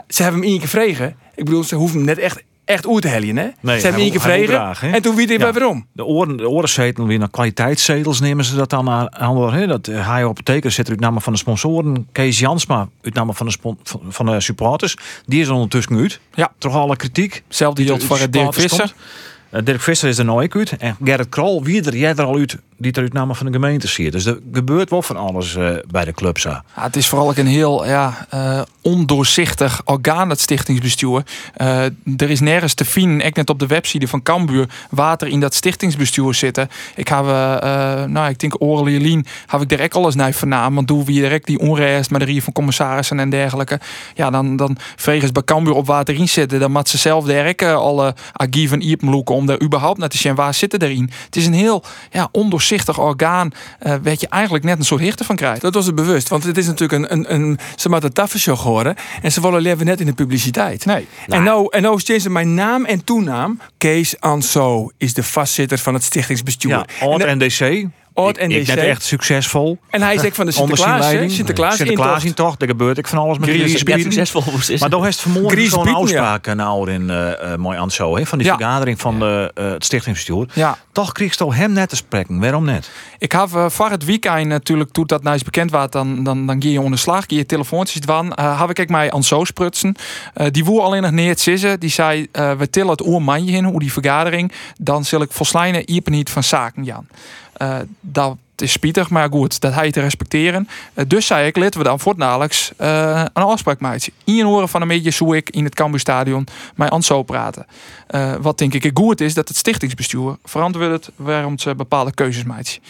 ze 0.09 0.23
hebben 0.23 0.41
hem 0.41 0.51
één 0.51 0.59
keer 0.59 0.69
vregen. 0.69 1.17
Ik 1.35 1.45
bedoel, 1.45 1.65
ze 1.65 1.75
hoeven 1.75 1.97
hem 1.97 2.07
net 2.07 2.19
echt, 2.19 2.43
echt 2.65 2.87
oer 2.87 3.01
te 3.01 3.09
helien, 3.09 3.37
hè? 3.37 3.43
ze 3.45 3.51
hebben 3.63 3.83
hem 3.83 3.93
hij 3.93 4.01
één 4.03 4.11
keer 4.11 4.21
wil- 4.21 4.31
hij 4.31 4.39
wil 4.39 4.47
vregen. 4.47 4.65
graag, 4.65 4.81
hè? 4.81 4.91
en 4.91 5.03
toen 5.03 5.15
weet 5.17 5.29
hij 5.29 5.39
Ja. 5.39 5.45
weer 5.45 5.53
waarom. 5.53 5.87
De 5.93 6.05
oren, 6.05 6.37
de 6.37 6.49
orenzetelen 6.49 7.09
weer 7.09 7.19
naar 7.19 7.31
kwaliteitszetels 7.31 8.21
nemen 8.21 8.45
ze 8.45 8.57
dat 8.57 8.71
dan 8.71 8.91
aan. 8.91 9.53
hè? 9.53 9.67
Dat 9.67 9.87
uh, 9.89 10.09
hij 10.09 10.25
op 10.25 10.39
teken 10.41 10.73
zit 10.73 10.89
uit 10.91 11.01
namen 11.01 11.23
van 11.23 11.33
de 11.33 11.39
sponsoren. 11.39 12.07
Kees 12.13 12.39
Jansma 12.39 12.89
uit 13.03 13.15
namen 13.15 13.35
van 13.35 13.47
de, 13.47 13.53
spon- 13.53 13.79
van, 13.83 14.01
van 14.09 14.27
de 14.27 14.41
supporters. 14.41 14.97
Die 15.27 15.41
is 15.41 15.47
er 15.47 15.53
ondertussen 15.53 15.97
uit. 15.97 16.21
Ja. 16.35 16.53
Toch 16.59 16.75
alle 16.75 16.97
kritiek. 16.97 17.43
Hetzelfde 17.49 17.83
Die 17.83 17.93
uit 17.93 18.05
voor 18.05 18.19
de 18.19 18.31
Dirk 18.31 18.55
Visser. 18.55 18.79
komt. 18.79 18.95
Eh, 19.51 19.61
Dirk 19.65 19.81
Visser 19.81 20.09
is 20.09 20.19
er 20.19 20.25
nooit 20.25 20.55
uit. 20.55 20.77
En 20.77 20.97
Gerrit 21.05 21.29
Krol, 21.29 21.63
wie 21.63 21.83
er, 21.85 21.97
jij 21.97 22.15
er 22.15 22.25
al 22.25 22.37
uit, 22.37 22.57
die 22.93 23.03
uit 23.03 23.13
namen 23.13 23.37
van 23.37 23.47
de 23.47 23.53
gemeente 23.53 23.89
ziet. 23.89 24.13
Dus 24.13 24.25
er 24.25 24.39
gebeurt 24.53 24.91
wel 24.91 25.03
van 25.03 25.17
alles 25.17 25.57
eh, 25.57 25.71
bij 25.91 26.05
de 26.05 26.13
club. 26.13 26.39
Zo. 26.39 26.49
Ja, 26.49 26.63
het 26.75 26.97
is 26.97 27.09
vooral 27.09 27.29
ook 27.29 27.37
een 27.37 27.47
heel 27.47 27.87
ja, 27.87 28.27
eh, 28.31 28.61
ondoorzichtig 28.83 29.83
orgaan, 29.85 30.31
het 30.31 30.41
stichtingsbestuur. 30.41 31.23
Eh, 31.55 31.85
er 32.17 32.31
is 32.31 32.41
nergens 32.41 32.75
te 32.75 32.85
vinden, 32.85 33.27
ik 33.27 33.37
net 33.37 33.51
op 33.51 33.59
de 33.59 33.67
website 33.67 34.09
van 34.09 34.23
Cambuur, 34.23 34.69
water 34.91 35.29
in 35.29 35.41
dat 35.41 35.55
stichtingsbestuur 35.55 36.35
zitten. 36.35 36.69
Ik 36.95 37.09
heb, 37.09 37.25
nou, 38.09 38.29
ik 38.29 38.39
denk 38.39 38.63
Orel 38.63 39.23
heb 39.47 39.61
ik 39.61 39.69
direct 39.69 39.95
alles 39.95 40.15
naar 40.15 40.33
vernaam. 40.33 40.75
Want 40.75 40.89
doen 40.89 41.05
we 41.05 41.13
direct 41.13 41.47
die 41.47 41.59
onrest 41.59 42.11
met 42.11 42.21
de 42.21 42.27
rie 42.27 42.43
van 42.43 42.53
commissarissen 42.53 43.21
en 43.21 43.31
dergelijke. 43.31 43.81
Ja, 44.15 44.31
dan, 44.31 44.57
dan 44.57 44.77
vregen 44.97 45.27
ze 45.27 45.33
bij 45.33 45.43
Cambuur 45.43 45.75
op 45.75 45.87
water 45.87 46.15
in 46.15 46.29
zitten. 46.29 46.61
Dan 46.61 46.73
moet 46.73 46.89
ze 46.89 46.99
zelf 46.99 47.25
direct 47.25 47.63
alle 47.63 48.15
archieven 48.33 48.83
iepenloeken 48.83 49.35
om 49.35 49.47
daar 49.47 49.63
überhaupt 49.63 49.99
naar 49.99 50.09
te 50.09 50.19
zien 50.19 50.35
waar 50.35 50.55
zitten 50.55 50.83
erin. 50.83 51.11
Het 51.25 51.37
is 51.37 51.47
een 51.47 51.53
heel 51.53 51.85
ja, 52.11 52.29
ondoorzichtig 52.33 52.74
orgaan, 52.99 53.50
eh 53.79 53.94
waar 54.03 54.15
je 54.19 54.29
eigenlijk 54.29 54.65
net 54.65 54.79
een 54.79 54.85
soort 54.85 55.00
hichte 55.00 55.25
van 55.25 55.37
krijgt. 55.37 55.61
Dat 55.61 55.75
was 55.75 55.87
het 55.87 55.94
bewust. 55.94 56.29
Want 56.29 56.44
het 56.44 56.59
is 56.59 56.67
natuurlijk 56.67 57.11
een, 57.11 57.12
een, 57.12 57.35
een 57.35 57.59
ze 57.76 57.88
moeten 57.88 58.09
een 58.09 58.15
tafershow 58.15 58.56
horen. 58.56 58.94
En 59.23 59.32
ze 59.32 59.41
willen 59.41 59.61
leven 59.61 59.87
net 59.87 60.00
in 60.00 60.06
de 60.06 60.12
publiciteit. 60.12 60.85
Nee. 60.85 61.09
En 61.29 61.43
nou, 61.43 61.67
en 61.71 61.82
nou 61.82 62.00
steeds 62.00 62.29
mijn 62.29 62.55
naam 62.55 62.85
en 62.85 63.05
toenaam. 63.05 63.61
Kees 63.79 64.21
Anso 64.21 64.91
is 64.99 65.15
de 65.15 65.23
vastzitter 65.23 65.79
van 65.79 65.94
het 65.94 66.03
stichtingsbestuur. 66.03 66.71
Ja, 66.71 66.87
en, 67.00 67.09
Oud 67.09 67.23
NDC. 68.15 68.25
Oud 68.25 68.39
Ik- 68.39 68.67
net 68.67 68.79
echt 68.79 69.03
succesvol. 69.03 69.79
en 69.91 70.03
hij 70.03 70.15
is 70.15 70.25
ook 70.25 70.35
van 70.35 70.47
de 70.47 70.53
Sinterklaas. 70.53 71.07
hè? 71.07 71.29
Sinterklaas, 71.29 71.77
Sinterklaas 71.77 72.25
in 72.25 72.35
toch. 72.35 72.55
Er 72.59 72.67
gebeurt 72.67 72.99
ik 72.99 73.07
van 73.09 73.19
alles 73.19 73.39
met 73.39 73.49
Gries 73.49 73.79
succesvol. 73.79 74.43
is 74.69 74.81
Maar 74.81 74.91
dan 74.91 75.05
heeft 75.05 75.21
vanmorgen 75.21 75.69
zo'n 75.69 75.83
bieden, 75.85 75.93
ja. 75.93 75.99
uitspraak 75.99 76.57
nou 76.57 76.91
in 76.91 77.11
eh 77.11 77.53
eh, 77.53 77.59
mooi 77.59 77.77
aan 77.79 77.85
het 77.85 77.93
zo, 77.93 78.17
hè, 78.17 78.27
van 78.27 78.39
die 78.39 78.47
Ja. 78.47 78.57
vergadering 78.57 79.01
van 79.01 79.19
de, 79.19 79.51
eh, 79.55 79.65
het 79.71 79.85
stichtingsbestuur. 79.85 80.49
Ja, 80.53 80.79
Toch 80.93 81.13
kreeg 81.13 81.39
je 81.39 81.53
hem 81.55 81.73
net 81.73 81.89
te 81.89 81.97
spreken. 81.97 82.41
Waarom 82.41 82.65
net? 82.65 82.91
Ik 83.19 83.33
uh, 83.55 83.69
voor 83.69 83.91
het 83.91 84.05
weekend 84.05 84.47
natuurlijk, 84.47 84.91
toen 84.91 85.07
dat 85.07 85.23
nou 85.23 85.35
eens 85.35 85.43
bekend 85.45 85.71
was, 85.71 85.91
dan, 85.91 86.25
dan, 86.25 86.47
dan 86.47 86.63
ga 86.63 86.69
je 86.69 86.81
onder 86.81 86.99
slag, 86.99 87.19
ga 87.27 87.37
je 87.37 87.47
telefoontjes 87.47 88.01
dwan. 88.01 88.33
Uh, 88.41 88.61
heb 88.61 88.79
ik 88.79 88.89
mij 88.89 89.11
aan 89.13 89.23
zo 89.23 89.45
sprutsen. 89.45 89.95
Uh, 90.37 90.47
die 90.51 90.65
woer 90.65 90.83
alleen 90.83 91.03
nog 91.03 91.11
neer 91.11 91.35
zitten. 91.39 91.81
Die 91.81 91.91
zei, 91.91 92.27
uh, 92.33 92.53
we 92.53 92.71
tillen 92.71 92.91
het 92.91 93.07
oermanje 93.07 93.53
in, 93.53 93.65
hoe 93.65 93.81
die 93.81 93.93
vergadering. 93.93 94.53
Dan 94.81 95.05
zal 95.05 95.23
ik 95.23 95.33
volslijnen 95.33 95.91
iepen 95.91 96.13
niet 96.13 96.31
van 96.31 96.43
zaken, 96.43 96.85
Jan. 96.85 97.07
Uh, 97.62 97.77
dat 98.01 98.37
is 98.56 98.73
spietig, 98.73 99.11
maar 99.11 99.29
goed, 99.31 99.61
dat 99.61 99.75
hij 99.75 99.91
te 99.91 100.01
respecteren. 100.01 100.69
Uh, 100.95 101.05
dus 101.09 101.27
zei 101.27 101.47
ik, 101.47 101.56
laten 101.56 101.79
we 101.79 101.87
dan 101.87 102.01
voortdurend 102.01 102.73
uh, 102.81 103.25
een 103.33 103.43
afspraak 103.43 103.81
maken. 103.81 104.12
In 104.25 104.45
horen 104.45 104.69
van 104.69 104.83
een 104.83 104.89
beetje 104.89 105.11
zo 105.11 105.33
ik 105.33 105.51
in 105.51 105.65
het 105.65 105.75
Cambuurstadion 105.75 106.47
mij 106.75 106.91
aan 106.91 107.03
zo 107.03 107.23
praten. 107.23 107.67
Wat 108.41 108.59
denk 108.59 108.75
ik 108.75 108.91
goed 108.95 109.21
is, 109.21 109.35
dat 109.35 109.49
het 109.49 109.56
stichtingsbestuur 109.56 110.37
verantwoordt 110.45 111.11
waarom 111.17 111.59
ze 111.59 111.75
bepaalde 111.75 112.15
keuzes 112.15 112.45
maakt. 112.45 112.81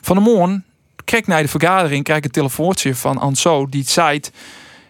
Van 0.00 0.16
de 0.16 0.22
morgen 0.22 0.64
ik 1.04 1.26
naar 1.26 1.42
de 1.42 1.48
vergadering 1.48 2.04
krijg 2.04 2.18
ik 2.18 2.24
een 2.24 2.30
telefoontje 2.30 2.94
van 2.94 3.18
Anso 3.18 3.66
die 3.66 3.80
het 3.80 3.90
zei 3.90 4.20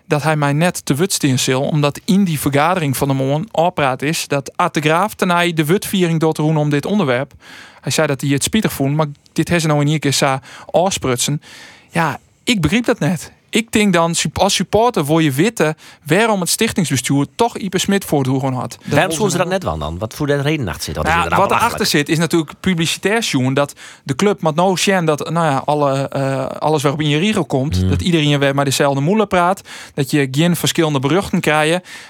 dat 0.09 0.23
hij 0.23 0.37
mij 0.37 0.53
net 0.53 0.85
te 0.85 0.95
wutstien 0.95 1.39
zal, 1.39 1.63
omdat 1.63 2.01
in 2.05 2.25
die 2.25 2.41
vergadering 2.41 2.97
van 2.97 3.09
de 3.09 3.15
morgen 3.15 3.49
afpraat 3.51 4.03
is 4.03 4.29
dat 4.29 4.57
Art 4.57 4.75
de 4.75 4.81
Graaf 4.81 5.15
ten 5.15 5.55
de 5.55 5.65
wutviering 5.65 6.21
doet 6.21 6.37
doen 6.37 6.57
om 6.57 6.71
dit 6.71 6.87
onderwerp. 6.87 7.33
Hij 7.81 7.93
zei 7.93 8.07
dat 8.07 8.21
hij 8.21 8.31
het 8.31 8.43
spietig 8.43 8.73
vond, 8.73 8.97
maar 8.97 9.07
dit 9.33 9.49
heeft 9.49 9.61
ze 9.61 9.67
nou 9.69 9.81
in 9.81 9.89
één 9.89 9.99
keer 9.99 10.13
sa 10.13 10.43
afsprutsen. 10.71 11.43
Ja, 11.91 12.19
ik 12.45 12.61
begreep 12.61 12.85
dat 12.85 12.99
net. 12.99 13.33
Ik 13.51 13.73
denk 13.73 13.93
dan, 13.93 14.15
als 14.33 14.55
supporter 14.55 15.07
wil 15.07 15.19
je 15.19 15.31
weten 15.31 15.75
waarom 16.05 16.41
het 16.41 16.49
stichtingsbestuur 16.49 17.27
toch 17.35 17.57
Ipe 17.57 17.79
Smit 17.79 18.05
voortdoen 18.05 18.53
had. 18.53 18.79
Waarom 18.85 19.17
doen 19.17 19.31
ze 19.31 19.37
dat 19.37 19.49
net 19.49 19.63
wel 19.63 19.79
dan? 19.79 19.99
Wat 19.99 20.15
voor 20.15 20.27
de 20.27 20.41
reden 20.41 20.69
achter 20.69 20.83
zit? 20.83 20.95
Dat 20.95 21.05
nou 21.05 21.31
ja, 21.31 21.37
wat 21.37 21.51
erachter 21.51 21.87
zit 21.87 22.09
is 22.09 22.19
natuurlijk 22.19 22.53
publicitair 22.61 23.23
zoen. 23.23 23.55
Dat 23.55 23.73
de 24.05 24.15
club 24.15 24.43
met 24.43 24.55
no 24.55 24.77
Shen 24.77 25.05
dat 25.05 25.31
nou 25.31 25.47
ja, 25.47 25.63
alle, 25.65 26.11
uh, 26.17 26.47
alles 26.47 26.83
waarop 26.83 27.01
in 27.01 27.09
je 27.09 27.19
regel 27.19 27.45
komt. 27.45 27.83
Mm. 27.83 27.89
Dat 27.89 28.03
iedereen 28.03 28.39
weer 28.39 28.55
maar 28.55 28.65
dezelfde 28.65 29.01
moelen 29.01 29.29
praat. 29.29 29.63
Dat 29.95 30.11
je 30.11 30.29
geen 30.31 30.57
verschillende 30.57 30.99
beruchten 30.99 31.41
krijgt. 31.41 31.57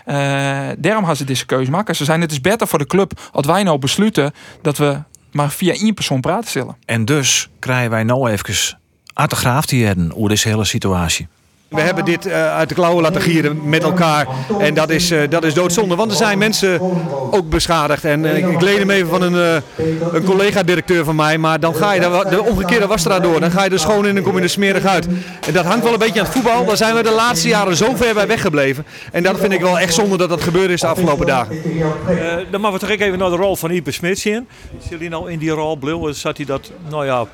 Uh, 0.07 0.14
daarom 0.78 1.04
gaan 1.04 1.16
ze 1.16 1.25
deze 1.25 1.47
keuze 1.47 1.71
maken. 1.71 1.97
Ze 1.97 2.04
zijn 2.04 2.21
het 2.21 2.30
is 2.30 2.40
beter 2.40 2.68
voor 2.68 2.78
de 2.78 2.87
club 2.87 3.21
als 3.33 3.47
wij 3.47 3.62
nou 3.62 3.78
besluiten 3.78 4.33
dat 4.62 4.78
we 4.78 4.99
maar 5.33 5.50
via 5.50 5.73
één 5.73 5.95
persoon 5.95 6.21
praten 6.21 6.50
zullen. 6.50 6.76
En 6.85 7.04
dus 7.04 7.49
krijgen 7.59 7.90
wij 7.90 8.02
nou 8.02 8.30
even 8.30 8.78
Graaf 9.26 9.66
die 9.66 9.87
hebben 9.87 10.16
over 10.16 10.28
deze 10.28 10.48
hele 10.48 10.64
situatie. 10.64 11.28
We 11.68 11.80
hebben 11.80 12.04
dit 12.04 12.26
uh, 12.26 12.56
uit 12.56 12.68
de 12.68 12.75
klauwen 12.75 13.02
laten 13.02 13.20
gieren 13.20 13.68
met 13.68 13.82
elkaar. 13.82 14.26
En 14.58 14.75
dat 14.75 14.90
is, 14.90 15.12
uh, 15.12 15.20
dat 15.28 15.44
is 15.44 15.54
doodzonde. 15.54 15.94
Want 15.94 16.10
er 16.10 16.16
zijn 16.16 16.38
mensen 16.38 16.80
ook 17.30 17.48
beschadigd. 17.48 18.04
En 18.04 18.25
uh, 18.25 18.37
ik 18.37 18.60
leed 18.60 18.78
hem 18.78 18.90
even 18.90 19.08
van 19.08 19.22
een, 19.22 19.62
een 20.12 20.25
collega-directeur 20.25 21.04
van 21.04 21.16
mij. 21.16 21.38
Maar 21.38 21.60
dan 21.60 21.75
ga 21.75 21.92
je 21.92 22.00
de, 22.00 22.26
de 22.30 22.42
omgekeerde 22.42 22.87
wasstraat 22.87 23.22
door. 23.22 23.40
Dan 23.40 23.50
ga 23.50 23.64
je 23.64 23.70
er 23.70 23.78
schoon 23.78 24.06
in 24.06 24.16
en 24.16 24.22
kom 24.22 24.37
je 24.37 24.42
er 24.42 24.48
smerig 24.48 24.84
uit. 24.84 25.06
En 25.46 25.52
dat 25.52 25.64
hangt 25.64 25.84
wel 25.84 25.92
een 25.92 25.98
beetje 25.98 26.18
aan 26.18 26.25
het 26.25 26.34
voetbal. 26.34 26.64
Daar 26.64 26.76
zijn 26.76 26.94
we 26.94 27.02
de 27.02 27.10
laatste 27.10 27.48
jaren 27.48 27.76
zo 27.76 27.94
ver 27.94 28.14
bij 28.14 28.26
weggebleven. 28.26 28.84
En 29.12 29.22
dat 29.22 29.38
vind 29.38 29.52
ik 29.52 29.60
wel 29.60 29.78
echt 29.78 29.94
zonde 29.94 30.16
dat 30.16 30.28
dat 30.28 30.42
gebeurd 30.42 30.70
is 30.70 30.80
de 30.80 30.87
afgelopen 30.87 31.26
dagen. 31.26 31.56
dan 32.50 32.60
mag 32.60 32.72
we 32.72 32.78
toch 32.78 32.88
even 32.88 33.18
naar 33.18 33.30
de 33.30 33.37
rol 33.37 33.56
van 33.56 33.70
Ipe 33.70 33.90
Smit 33.90 34.18
zien. 34.18 34.48
Zit 34.88 34.98
hij 34.98 35.08
nou 35.08 35.30
in 35.30 35.38
die 35.38 35.50
rol 35.50 35.76
bleef? 35.76 36.16
Zat 36.16 36.37
hij 36.37 36.46
dat, 36.46 36.70
nou 36.90 37.04
ja, 37.06 37.26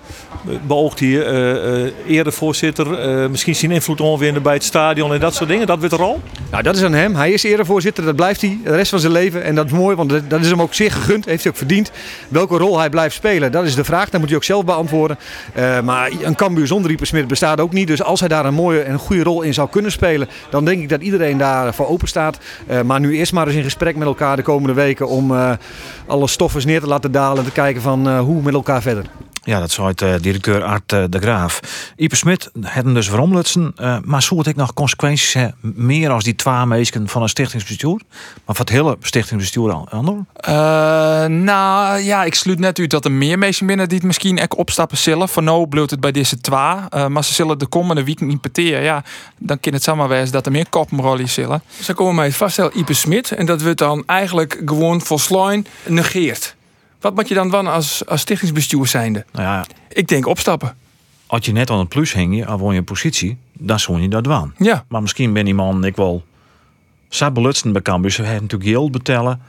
beoogt 0.67 1.01
hij 1.01 1.93
eerder 2.07 2.33
voorzitter. 2.33 2.87
misschien 3.31 3.55
zijn 3.55 3.71
invloed 3.71 4.01
onweer 4.01 4.24
winnen 4.25 4.43
bij 4.43 4.55
het 4.55 4.65
stadion 4.65 5.13
en 5.13 5.21
dat 5.21 5.35
soort 5.35 5.49
dingen. 5.49 5.67
Dat 5.67 5.79
wordt 5.79 5.95
er 5.95 6.03
al. 6.03 6.21
Nou, 6.51 6.63
dat 6.63 6.77
is 6.77 6.83
aan 6.83 6.93
hem. 6.93 7.15
Hij 7.15 7.33
is 7.33 7.43
erevoorzitter, 7.43 8.05
dat 8.05 8.17
blijft 8.17 8.41
hij 8.41 8.59
de 8.65 8.77
rest 8.77 8.91
van 8.91 9.01
zijn 9.01 9.13
leven. 9.13 9.43
En 9.45 9.55
dat 9.55 9.67
is 9.67 9.73
mooi, 9.73 9.97
want 9.97 10.31
dat 10.31 10.41
is 10.41 10.49
hem 10.49 10.63
ook 10.63 10.75
zeer 10.75 10.93
gegund. 10.93 11.25
Heeft 11.25 11.43
hij 11.43 11.53
ook 11.53 11.59
verdiend. 11.59 11.91
Welke 12.29 12.57
rol 12.57 12.79
hij 12.79 12.91
blijft 12.91 13.15
spelen, 13.15 13.53
dat 13.53 13.65
is 13.65 13.75
de 13.75 13.85
vraag. 13.85 14.11
Dat 14.11 14.21
moet 14.21 14.29
hij 14.29 14.39
ook 14.39 14.45
zelf 14.45 14.65
beantwoorden. 14.65 15.19
Eh, 15.53 15.81
maar 15.81 16.11
een 16.23 16.35
Cambuur 16.35 16.67
zonder 16.67 16.91
Ieper 16.91 17.07
Smit 17.07 17.27
bestaat 17.27 17.61
ook 17.61 17.73
niet. 17.73 17.87
Dus 17.87 18.03
als 18.03 18.21
hij 18.21 18.29
daar 18.29 18.45
een 18.45 18.55
mooie 18.55 18.81
en 18.81 18.99
goede 18.99 19.23
rol 19.23 19.43
in 19.43 19.55
zou 19.55 19.69
kunnen 19.69 19.93
spelen, 19.93 20.29
dan 20.51 20.65
denk 20.65 20.83
ik 20.83 20.89
dat 20.89 21.01
iedereen 21.01 21.39
daarvoor 21.39 21.89
open 21.89 22.09
staat. 22.09 22.39
Eh, 22.67 22.83
maar 22.83 23.01
nu 23.01 23.17
eerst 23.17 23.33
maar 23.33 23.47
eens 23.47 23.57
in 23.57 23.63
gesprek 23.63 23.97
met 23.97 24.07
elkaar 24.07 24.37
de 24.37 24.43
komende 24.43 24.75
weken 24.75 25.09
om 25.09 25.35
eh, 25.35 25.53
alle 26.07 26.27
stoffen 26.27 26.67
neer 26.67 26.81
te 26.81 26.87
laten 26.87 27.13
dalen 27.13 27.39
en 27.39 27.45
te 27.45 27.51
kijken 27.51 27.83
van 27.83 28.19
hoe 28.19 28.43
met 28.43 28.55
elkaar 28.55 28.83
verder. 28.83 29.05
Ja, 29.45 29.61
dat 29.61 29.71
zei 29.71 29.87
het 29.87 30.03
eh, 30.03 30.15
directeur 30.21 30.63
Art 30.63 30.93
eh, 30.93 31.05
de 31.09 31.19
Graaf. 31.19 31.61
Ipe 31.97 32.17
Smit 32.17 32.51
had 32.61 32.85
hem 32.85 32.95
dus 32.95 33.09
veromlutsen. 33.09 33.73
eh 33.77 33.97
maar 34.03 34.23
zou 34.23 34.39
het 34.41 34.49
ik 34.49 34.57
nog 34.57 34.75
consequenties 34.75 35.33
hebben, 35.33 35.57
meer 35.61 36.11
als 36.11 36.25
die 36.25 36.35
twee 36.35 36.67
meesken 36.67 37.09
van 37.09 37.23
een 37.23 37.29
stichtingsbestuur? 37.29 38.01
Maar 38.45 38.57
van 38.57 38.65
het 38.65 38.69
hele 38.75 38.97
stichtingsbestuur 39.01 39.73
al 39.73 39.89
ander? 39.91 40.15
Eh, 40.35 40.53
nou 41.25 41.99
ja, 41.99 42.25
ik 42.25 42.35
sluit 42.35 42.59
net 42.59 42.79
uit 42.79 42.91
dat 42.91 43.05
er 43.05 43.13
meer 43.13 43.39
mensen 43.39 43.67
binnen 43.67 43.89
die 43.89 43.99
het 43.99 44.07
misschien 44.07 44.43
ook 44.43 44.59
opstappen 44.59 44.97
zullen. 44.99 45.29
Van 45.29 45.45
nou 45.45 45.67
bloot 45.67 45.91
het 45.91 46.01
bij 46.01 46.13
deze 46.13 46.41
twa. 46.41 46.87
Eh, 46.91 47.07
maar 47.07 47.25
ze 47.25 47.35
zullen 47.35 47.59
de 47.59 47.67
komende 47.67 48.05
week 48.05 48.21
niet 48.21 48.41
peteren. 48.41 48.83
Ja, 48.83 49.03
dan 49.39 49.61
kan 49.61 49.73
het 49.73 49.83
zomaar 49.83 50.09
wezen 50.09 50.33
dat 50.33 50.47
er 50.47 50.53
meer 50.53 50.69
koppenrollen 50.69 51.29
zullen. 51.29 51.63
Ze 51.83 51.95
komen 51.95 52.15
mij 52.15 52.27
het 52.27 52.37
vaststellen 52.37 52.79
Ipe 52.79 52.95
Smit. 52.95 53.33
En 53.33 53.47
dat 53.47 53.63
wordt 53.63 53.79
dan 53.79 54.03
eigenlijk 54.07 54.63
gewoon 54.65 55.01
volslijn 55.01 55.67
negeert. 55.87 56.55
Wat 57.05 57.15
moet 57.15 57.29
je 57.29 57.35
dan 57.35 57.51
doen 57.51 57.67
als, 57.67 58.07
als 58.07 58.21
stichtingsbestuur 58.21 58.87
zijnde? 58.87 59.25
Nou 59.33 59.45
ja, 59.45 59.67
Ik 59.89 60.09
denk 60.09 60.27
opstappen. 60.27 60.77
als 61.27 61.47
je 61.47 61.53
net 61.53 61.71
aan 61.71 61.79
het 61.79 61.89
plus 61.89 62.13
hing 62.13 62.37
je, 62.37 62.53
of 62.53 62.61
woon 62.61 62.73
je 62.73 62.79
een 62.79 62.85
positie, 62.85 63.37
dan 63.53 63.81
zou 63.81 64.01
je 64.01 64.09
dat 64.09 64.25
doen. 64.25 64.55
Ja. 64.59 64.85
Maar 64.89 65.03
misschien 65.03 65.33
ben 65.33 65.45
die 65.45 65.55
man 65.55 65.85
ik 65.85 65.97
wel... 65.97 66.25
Ze 67.09 67.31
belutsen 67.31 67.73
bij 67.73 67.83
Cambuur, 67.83 68.11
ze 68.11 68.23
hebben 68.23 68.43
natuurlijk 68.43 68.71
geld 68.71 68.91
betalen. 68.93 69.41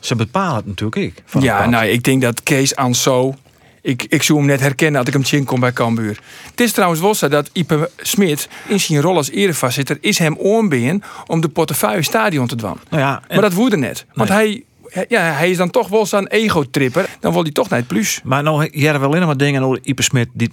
Ze 0.00 0.14
bepalen 0.16 0.56
het 0.56 0.66
natuurlijk 0.66 0.96
ik. 0.96 1.22
van 1.26 1.42
Ja, 1.42 1.66
nou, 1.66 1.86
ik 1.86 2.02
denk 2.02 2.22
dat 2.22 2.42
Kees 2.42 2.76
Anso... 2.76 3.34
Ik, 3.82 4.02
ik 4.02 4.22
zou 4.22 4.38
hem 4.38 4.48
net 4.48 4.60
herkennen 4.60 4.98
als 4.98 5.08
ik 5.08 5.14
hem 5.14 5.22
tjin 5.22 5.44
kom 5.44 5.60
bij 5.60 5.72
Cambuur. 5.72 6.20
Het 6.50 6.60
is 6.60 6.72
trouwens 6.72 7.00
wel 7.00 7.14
zo 7.14 7.28
dat 7.28 7.50
Ipe 7.52 7.90
Smit 7.96 8.48
in 8.68 8.80
zijn 8.80 9.00
rol 9.00 9.16
als 9.16 9.30
erevoorzitter... 9.30 9.98
is 10.00 10.18
hem 10.18 10.36
oorbeen 10.38 11.02
om 11.26 11.40
de 11.40 11.48
portefeuille 11.48 12.02
stadion 12.02 12.46
te 12.46 12.56
doen. 12.56 12.76
Nou 12.88 13.02
ja, 13.02 13.22
Maar 13.28 13.40
dat 13.40 13.52
woerde 13.52 13.76
net. 13.76 14.06
Want 14.14 14.28
hij, 14.28 14.64
ja, 15.08 15.22
hij 15.32 15.50
is 15.50 15.56
dan 15.56 15.70
toch 15.70 15.88
wel 15.88 16.06
zo'n 16.06 16.26
ego-tripper. 16.26 17.08
Dan 17.20 17.32
wil 17.32 17.42
hij 17.42 17.52
toch 17.52 17.68
naar 17.68 17.78
het 17.78 17.88
plus. 17.88 18.20
Maar 18.24 18.42
nou, 18.42 18.68
jij 18.72 18.92
er 18.92 19.00
wel 19.00 19.14
in 19.14 19.26
wat 19.26 19.38
dingen 19.38 19.62
over 19.62 19.78
Ipe 19.82 20.02
Smit 20.02 20.28
die 20.32 20.50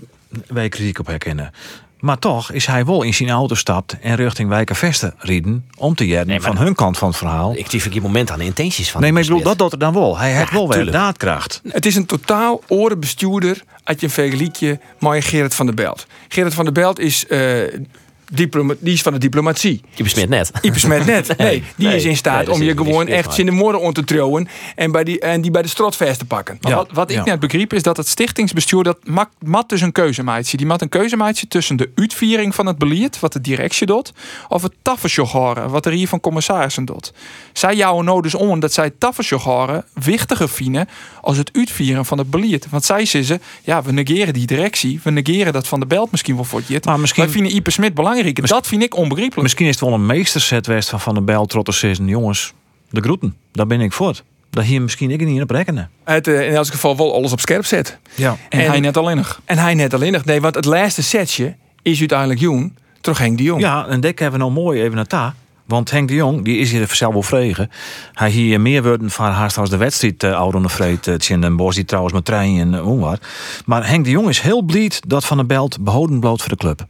wij 0.47 0.69
kritiek 0.69 0.99
op 0.99 1.07
herkennen. 1.07 1.51
Maar 2.01 2.19
toch 2.19 2.51
is 2.51 2.65
hij 2.65 2.85
wel 2.85 3.03
in 3.03 3.13
zijn 3.13 3.29
auto 3.29 3.55
stapt 3.55 3.97
en 4.01 4.15
richting 4.15 4.49
Wijkervesten 4.49 5.13
rieden 5.17 5.65
om 5.77 5.95
te 5.95 6.07
jaren 6.07 6.27
Nee, 6.27 6.39
maar- 6.39 6.47
van 6.47 6.57
hun 6.57 6.75
kant 6.75 6.97
van 6.97 7.07
het 7.07 7.17
verhaal. 7.17 7.55
Ik 7.55 7.69
zie 7.69 7.85
op 7.85 8.01
moment 8.01 8.31
aan 8.31 8.39
de 8.39 8.45
intenties 8.45 8.91
van 8.91 9.01
Nee, 9.01 9.11
maar 9.11 9.21
ik 9.21 9.27
bedoel, 9.27 9.43
dat 9.43 9.57
doet 9.57 9.71
er 9.71 9.79
dan 9.79 9.93
wel. 9.93 10.17
Hij 10.17 10.31
heeft 10.31 10.51
wel 10.51 10.69
weer 10.69 10.91
daadkracht. 10.91 11.61
Het 11.67 11.85
is 11.85 11.95
een 11.95 12.05
totaal 12.05 12.61
orenbestuurder 12.67 13.63
als 13.83 13.95
je 13.99 14.05
een 14.05 14.11
vergelijkje 14.11 14.79
met 14.99 15.23
Gerrit 15.23 15.55
van 15.55 15.65
der 15.65 15.75
Belt. 15.75 16.07
Gerrit 16.27 16.53
van 16.53 16.63
der 16.63 16.73
Belt 16.73 16.99
is, 16.99 17.27
eh, 17.27 17.39
diploma- 18.31 18.75
die 18.79 18.93
is 18.93 19.01
van 19.01 19.13
de 19.13 19.19
diplomatie. 19.19 19.81
Ipe 19.95 20.09
Smit 20.09 20.29
net. 20.29 20.51
Ipe 20.61 20.79
Smet 20.79 21.05
net. 21.05 21.29
Nee, 21.37 21.63
die 21.75 21.87
nee, 21.87 21.95
is 21.95 22.03
in 22.05 22.17
staat 22.17 22.35
nee, 22.35 22.45
dat 22.45 22.55
om 22.55 22.61
je 22.61 22.77
gewoon 22.77 23.07
echt 23.07 23.37
in 23.37 23.45
de 23.45 23.51
morgen 23.51 23.81
om 23.81 23.93
te 23.93 24.03
trouwen 24.03 24.47
en, 24.75 24.91
bij 24.91 25.03
die, 25.03 25.19
en 25.19 25.41
die 25.41 25.51
bij 25.51 25.61
de 25.61 25.67
strot 25.67 25.95
vast 25.95 26.19
te 26.19 26.25
pakken. 26.25 26.57
Ja, 26.59 26.75
wat, 26.75 26.89
wat 26.91 27.09
ik 27.09 27.15
ja. 27.17 27.23
net 27.23 27.39
begreep 27.39 27.73
is 27.73 27.83
dat 27.83 27.97
het 27.97 28.07
stichtingsbestuur 28.07 28.83
dat 28.83 28.97
mat, 29.03 29.29
mat 29.39 29.69
dus 29.69 29.81
een 29.81 29.91
keuzemaatje. 29.91 30.57
Die 30.57 30.65
mat 30.65 30.81
een 30.81 30.89
keuzemaatje 30.89 31.47
tussen 31.47 31.75
de 31.75 31.91
uitviering 31.95 32.55
van 32.55 32.65
het 32.65 32.77
beleid, 32.77 33.19
wat 33.19 33.33
de 33.33 33.41
directie 33.41 33.87
doet, 33.87 34.13
of 34.47 34.61
het 34.61 34.73
tafersjogharen, 34.81 35.69
wat 35.69 35.85
er 35.85 35.91
hier 35.91 36.07
van 36.07 36.19
commissarissen 36.19 36.85
doet. 36.85 37.13
Zij 37.53 37.75
jouwen 37.75 38.05
nou 38.05 38.21
dus 38.21 38.35
om 38.35 38.59
dat 38.59 38.73
zij 38.73 38.91
tafersjogharen 38.97 39.85
wichtiger 39.93 40.49
vinden 40.49 40.87
als 41.21 41.37
het 41.37 41.49
uitvieren 41.53 42.05
van 42.05 42.17
het 42.17 42.29
beleid. 42.29 42.67
Want 42.69 42.85
zij 42.85 43.05
zeggen, 43.05 43.41
ja, 43.63 43.83
we 43.83 43.91
negeren 43.91 44.33
die 44.33 44.45
directie, 44.47 44.99
we 45.03 45.11
negeren 45.11 45.53
dat 45.53 45.67
van 45.67 45.79
de 45.79 45.85
belt 45.85 46.11
misschien 46.11 46.35
wel 46.35 46.43
voor 46.43 46.61
het. 46.67 46.85
Maar 46.85 46.99
misschien- 46.99 47.23
Wij 47.23 47.31
vinden 47.31 47.55
Ipe 47.55 47.71
Smit 47.71 47.93
belangrijk. 47.93 48.20
Dat 48.33 48.67
vind 48.67 48.83
ik 48.83 48.95
onbegrijpelijk. 48.95 49.41
Misschien 49.41 49.65
is 49.65 49.75
het 49.75 49.83
wel 49.83 49.93
een 49.93 50.05
meesterzet 50.05 50.65
geweest 50.65 50.89
van 50.89 50.99
Van 50.99 51.13
der 51.13 51.23
Bijl 51.23 51.49
zeggen, 51.65 52.07
jongens, 52.07 52.53
de 52.89 53.01
groeten, 53.01 53.35
daar 53.51 53.67
ben 53.67 53.81
ik 53.81 53.93
voor. 53.93 54.21
Dat 54.49 54.63
hier 54.63 54.81
misschien 54.81 55.11
ik 55.11 55.25
niet 55.25 55.41
op 55.41 55.49
rekenen. 55.49 55.89
Het 56.03 56.27
eh, 56.27 56.47
in 56.47 56.53
elk 56.53 56.67
geval 56.67 56.97
wel 56.97 57.13
alles 57.13 57.31
op 57.31 57.39
scherp 57.39 57.65
zet. 57.65 57.97
Ja. 58.15 58.37
en, 58.49 58.59
en- 58.59 58.69
hij 58.69 58.79
net 58.79 58.97
alleen 58.97 59.17
nog. 59.17 59.41
En 59.45 59.57
hij 59.57 59.73
net 59.73 59.93
alleen 59.93 60.11
nog. 60.11 60.25
Nee, 60.25 60.41
want 60.41 60.55
het 60.55 60.65
laatste 60.65 61.03
setje 61.03 61.55
is 61.81 61.99
uiteindelijk 61.99 62.39
Joen. 62.39 62.77
Terug 63.01 63.17
Henk 63.17 63.37
de 63.37 63.43
Jong. 63.43 63.61
Ja, 63.61 63.87
en 63.87 63.99
dit 63.99 64.19
hebben 64.19 64.39
we 64.39 64.45
nou 64.45 64.57
mooi 64.63 64.81
even 64.81 64.95
naar 64.95 65.07
ta. 65.07 65.35
Want 65.65 65.91
Henk 65.91 66.07
de 66.07 66.13
Jong, 66.13 66.43
die 66.43 66.57
is 66.57 66.71
hier 66.71 66.87
zelf 66.91 67.13
wel 67.13 67.23
vregen. 67.23 67.69
Hij 68.13 68.29
hier 68.29 68.61
meer 68.61 68.83
woorden 68.83 69.09
van 69.09 69.31
haast 69.31 69.57
als 69.57 69.69
de 69.69 69.77
wedstrijd 69.77 70.23
uh, 70.23 70.35
oude 70.35 70.69
vreed 70.69 71.07
uh, 71.07 71.41
Den 71.41 71.55
Bosch, 71.55 71.75
die 71.75 71.85
trouwens 71.85 72.13
met 72.13 72.25
trein 72.25 72.59
en 72.59 72.73
uh, 72.73 72.99
waar. 72.99 73.19
Maar 73.65 73.87
Henk 73.87 74.05
de 74.05 74.11
Jong 74.11 74.29
is 74.29 74.39
heel 74.39 74.61
blij 74.61 74.91
dat 75.07 75.25
Van 75.25 75.37
der 75.37 75.45
Belt 75.45 75.83
behouden 75.83 76.19
bloot 76.19 76.39
voor 76.39 76.49
de 76.49 76.55
club. 76.55 76.85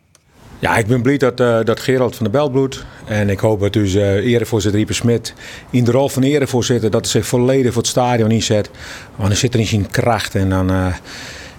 Ja, 0.61 0.77
ik 0.77 0.87
ben 0.87 1.01
blij 1.01 1.17
dat, 1.17 1.39
uh, 1.39 1.59
dat 1.63 1.79
Gerald 1.79 2.15
van 2.15 2.23
der 2.23 2.33
Belt 2.33 2.51
bloedt. 2.51 2.85
En 3.05 3.29
ik 3.29 3.39
hoop 3.39 3.59
dat 3.59 3.73
dus 3.73 3.93
uh, 3.93 4.03
erevoorzitter 4.03 4.79
Rieper 4.79 4.95
Smit 4.95 5.33
in 5.69 5.83
de 5.83 5.91
rol 5.91 6.09
van 6.09 6.23
erevoorzitter... 6.23 6.91
dat 6.91 7.07
zich 7.07 7.25
volledig 7.25 7.73
voor 7.73 7.81
het 7.81 7.91
stadion 7.91 8.31
inzet. 8.31 8.69
Want 9.15 9.27
dan 9.27 9.37
zit 9.37 9.53
er 9.53 9.59
in 9.59 9.65
zijn 9.65 9.89
kracht 9.89 10.35
en 10.35 10.49
dan 10.49 10.71
uh, 10.71 10.95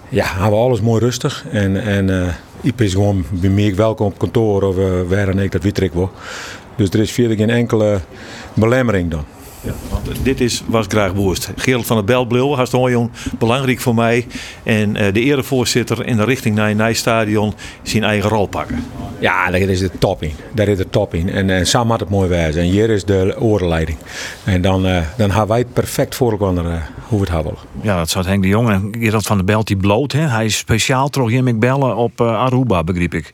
ja, 0.09 0.25
houden 0.25 0.59
we 0.59 0.65
alles 0.65 0.81
mooi 0.81 0.99
rustig. 0.99 1.45
En, 1.51 1.83
en 1.83 2.35
is 2.81 2.93
gewoon 2.93 3.25
bij 3.29 3.49
welkom 3.75 4.07
op 4.07 4.17
kantoor 4.17 4.61
of 4.63 4.75
ik, 5.43 5.51
dat 5.51 5.63
weet 5.63 5.81
ik 5.81 5.93
wel. 5.93 6.11
Dus 6.75 6.89
er 6.89 6.99
is 6.99 7.11
verder 7.11 7.37
geen 7.37 7.49
enkele 7.49 7.99
belemmering 8.53 9.11
dan. 9.11 9.25
Ja, 9.63 9.73
want 9.89 10.23
dit 10.23 10.41
is, 10.41 10.63
was 10.67 10.85
graag 10.87 11.13
woest. 11.13 11.51
Gerald 11.55 11.85
van 11.85 11.95
der 11.95 12.05
Belblil, 12.05 12.55
hartst 12.55 12.73
jong, 12.73 13.11
belangrijk 13.39 13.79
voor 13.79 13.95
mij. 13.95 14.27
En 14.63 14.89
uh, 14.89 15.13
de 15.13 15.21
erevoorzitter 15.21 16.05
in 16.05 16.17
de 16.17 16.23
richting 16.23 16.55
naar 16.55 16.69
een 16.69 16.77
Nijstadion 16.77 17.53
zijn 17.81 18.03
eigen 18.03 18.29
rol 18.29 18.47
pakken. 18.47 18.83
Ja, 19.19 19.51
daar 19.51 19.59
is 19.59 19.79
de 19.79 19.89
top 19.99 20.23
in. 20.23 20.33
Daar 20.53 20.67
is 20.67 20.77
de 20.77 20.89
top 20.89 21.13
in. 21.13 21.29
En, 21.29 21.49
en 21.49 21.67
samen 21.67 21.89
had 21.89 21.99
het 21.99 22.09
mooi 22.09 22.29
wijze. 22.29 22.59
En 22.59 22.65
hier 22.65 22.89
is 22.89 23.05
de 23.05 23.35
oorleiding. 23.39 23.97
En 24.43 24.61
dan, 24.61 24.85
uh, 24.85 25.01
dan 25.17 25.29
hebben 25.29 25.47
wij 25.47 25.59
het 25.59 25.73
perfect 25.73 26.15
voor 26.15 26.31
elkaar 26.31 26.65
uh, 26.65 26.73
hoe 27.07 27.19
we 27.19 27.25
het 27.25 27.29
hebben. 27.33 27.53
Ja, 27.81 27.97
dat 27.97 28.09
zou 28.09 28.25
Henk 28.25 28.41
de 28.41 28.47
Jong 28.47 28.69
en 28.69 28.95
Gerald 28.99 29.25
van 29.25 29.37
der 29.37 29.45
Belt 29.45 29.67
die 29.67 29.77
bloot. 29.77 30.11
Hè? 30.11 30.21
Hij 30.21 30.45
is 30.45 30.57
speciaal 30.57 31.09
toch 31.09 31.29
hier 31.29 31.57
bellen 31.57 31.95
op 31.95 32.21
uh, 32.21 32.39
Aruba, 32.39 32.83
begreep 32.83 33.13
ik. 33.13 33.33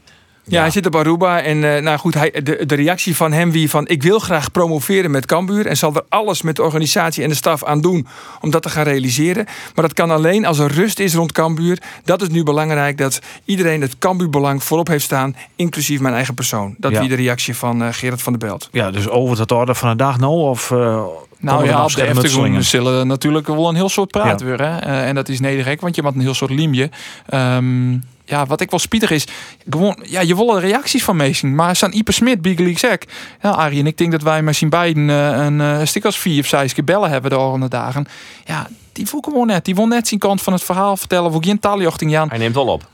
Ja, 0.50 0.56
ja, 0.58 0.62
hij 0.62 0.72
zit 0.72 0.86
op 0.86 0.96
Aruba 0.96 1.42
en 1.42 1.58
uh, 1.58 1.78
nou 1.78 1.98
goed, 1.98 2.14
hij, 2.14 2.32
de, 2.44 2.66
de 2.66 2.76
reactie 2.76 3.16
van 3.16 3.32
hem 3.32 3.52
wie 3.52 3.70
van 3.70 3.88
ik 3.88 4.04
wil 4.04 4.20
graag 4.20 4.52
promoveren 4.52 5.12
met 5.12 5.26
Cambuur 5.26 5.66
en 5.66 5.78
zal 5.78 5.96
er 5.96 6.04
alles 6.10 6.42
met 6.42 6.56
de 6.56 6.64
organisatie 6.64 7.24
en 7.24 7.30
de 7.30 7.36
staf 7.36 7.64
aan 7.64 7.82
doen 7.82 8.08
om 8.42 8.52
dat 8.52 8.62
te 8.62 8.70
gaan 8.70 8.84
realiseren. 8.84 9.46
Maar 9.46 9.84
dat 9.86 9.94
kan 9.94 10.12
alleen 10.12 10.46
als 10.46 10.60
er 10.60 10.72
rust 10.72 11.00
is 11.00 11.14
rond 11.14 11.32
Cambuur. 11.32 11.82
Dat 12.04 12.22
is 12.22 12.28
nu 12.28 12.44
belangrijk 12.44 12.98
dat 12.98 13.20
iedereen 13.46 13.82
het 13.82 13.98
Cambuurbelang 13.98 14.64
voorop 14.64 14.88
heeft 14.88 15.04
staan, 15.04 15.36
inclusief 15.56 16.00
mijn 16.00 16.14
eigen 16.14 16.34
persoon. 16.34 16.76
Dat 16.78 16.92
ja. 16.92 17.00
wie 17.00 17.10
de 17.10 17.16
reactie 17.16 17.56
van 17.56 17.82
uh, 17.82 17.88
Gerard 17.92 18.22
van 18.22 18.34
der 18.34 18.48
Belt. 18.50 18.70
Ja, 18.72 18.92
dus 18.92 19.10
over 19.10 19.40
het 19.40 19.52
orde 19.52 19.76
van 19.76 19.90
de 19.90 19.96
dag 19.96 20.20
nou 20.20 20.34
of... 20.34 20.70
Uh, 20.70 21.04
nou 21.40 21.66
ja, 21.66 21.84
op 21.84 21.96
de 21.96 22.08
Efteling 22.08 22.64
zullen 22.64 23.08
natuurlijk 23.08 23.48
wel 23.48 23.70
een 23.70 23.76
heel 23.76 23.90
soort 23.90 24.12
praat 24.12 24.40
ja. 24.40 24.46
weer. 24.46 24.62
Hè? 24.62 24.88
Uh, 24.88 25.08
en 25.08 25.16
dat 25.16 25.30
is 25.30 25.40
nederig, 25.40 25.82
want 25.82 25.96
je 25.96 26.02
maakt 26.02 26.16
een 26.16 26.22
heel 26.22 26.34
soort 26.34 26.52
liemje. 26.52 26.90
Um, 27.34 28.04
ja, 28.30 28.46
wat 28.46 28.62
ik 28.62 28.70
wel 28.70 28.80
spietig 28.80 29.12
is, 29.12 29.28
gewoon, 29.70 30.00
ja, 30.04 30.22
je 30.22 30.36
wil 30.36 30.60
reacties 30.60 31.04
van 31.04 31.16
meezien. 31.16 31.56
Maar 31.56 31.76
San 31.76 31.94
Ipe 31.94 32.12
Smit, 32.12 32.42
Bigely 32.42 32.78
zeg, 32.78 32.98
ja, 33.42 33.50
Arie 33.50 33.80
en 33.80 33.88
ik 33.88 33.98
denk 33.98 34.12
dat 34.12 34.22
wij 34.22 34.54
z'n 34.54 34.70
beiden 34.70 35.10
uh, 35.10 35.46
een 35.46 35.60
uh, 35.60 35.80
stuk 35.84 36.06
als 36.06 36.20
vier 36.20 36.40
of 36.40 36.48
zes 36.48 36.74
bellen 36.74 37.10
hebben 37.10 37.30
de 37.30 37.36
volgende 37.36 37.68
dagen. 37.68 38.08
Ja, 38.46 38.68
die 38.92 39.08
voel 39.08 39.22
gewoon 39.22 39.48
net. 39.48 39.66
Die 39.66 39.76
wil 39.76 39.88
net 39.88 40.08
zijn 40.08 40.20
kant 40.20 40.42
van 40.42 40.54
het 40.54 40.64
verhaal 40.64 40.98
vertellen. 40.98 41.32
Voor 41.32 41.44
geen 41.44 41.60
taljochting 41.60 42.12
Jan. 42.12 42.30
Hij 42.30 42.38
neemt 42.38 42.56
wel 42.56 42.68
op. 42.68 42.88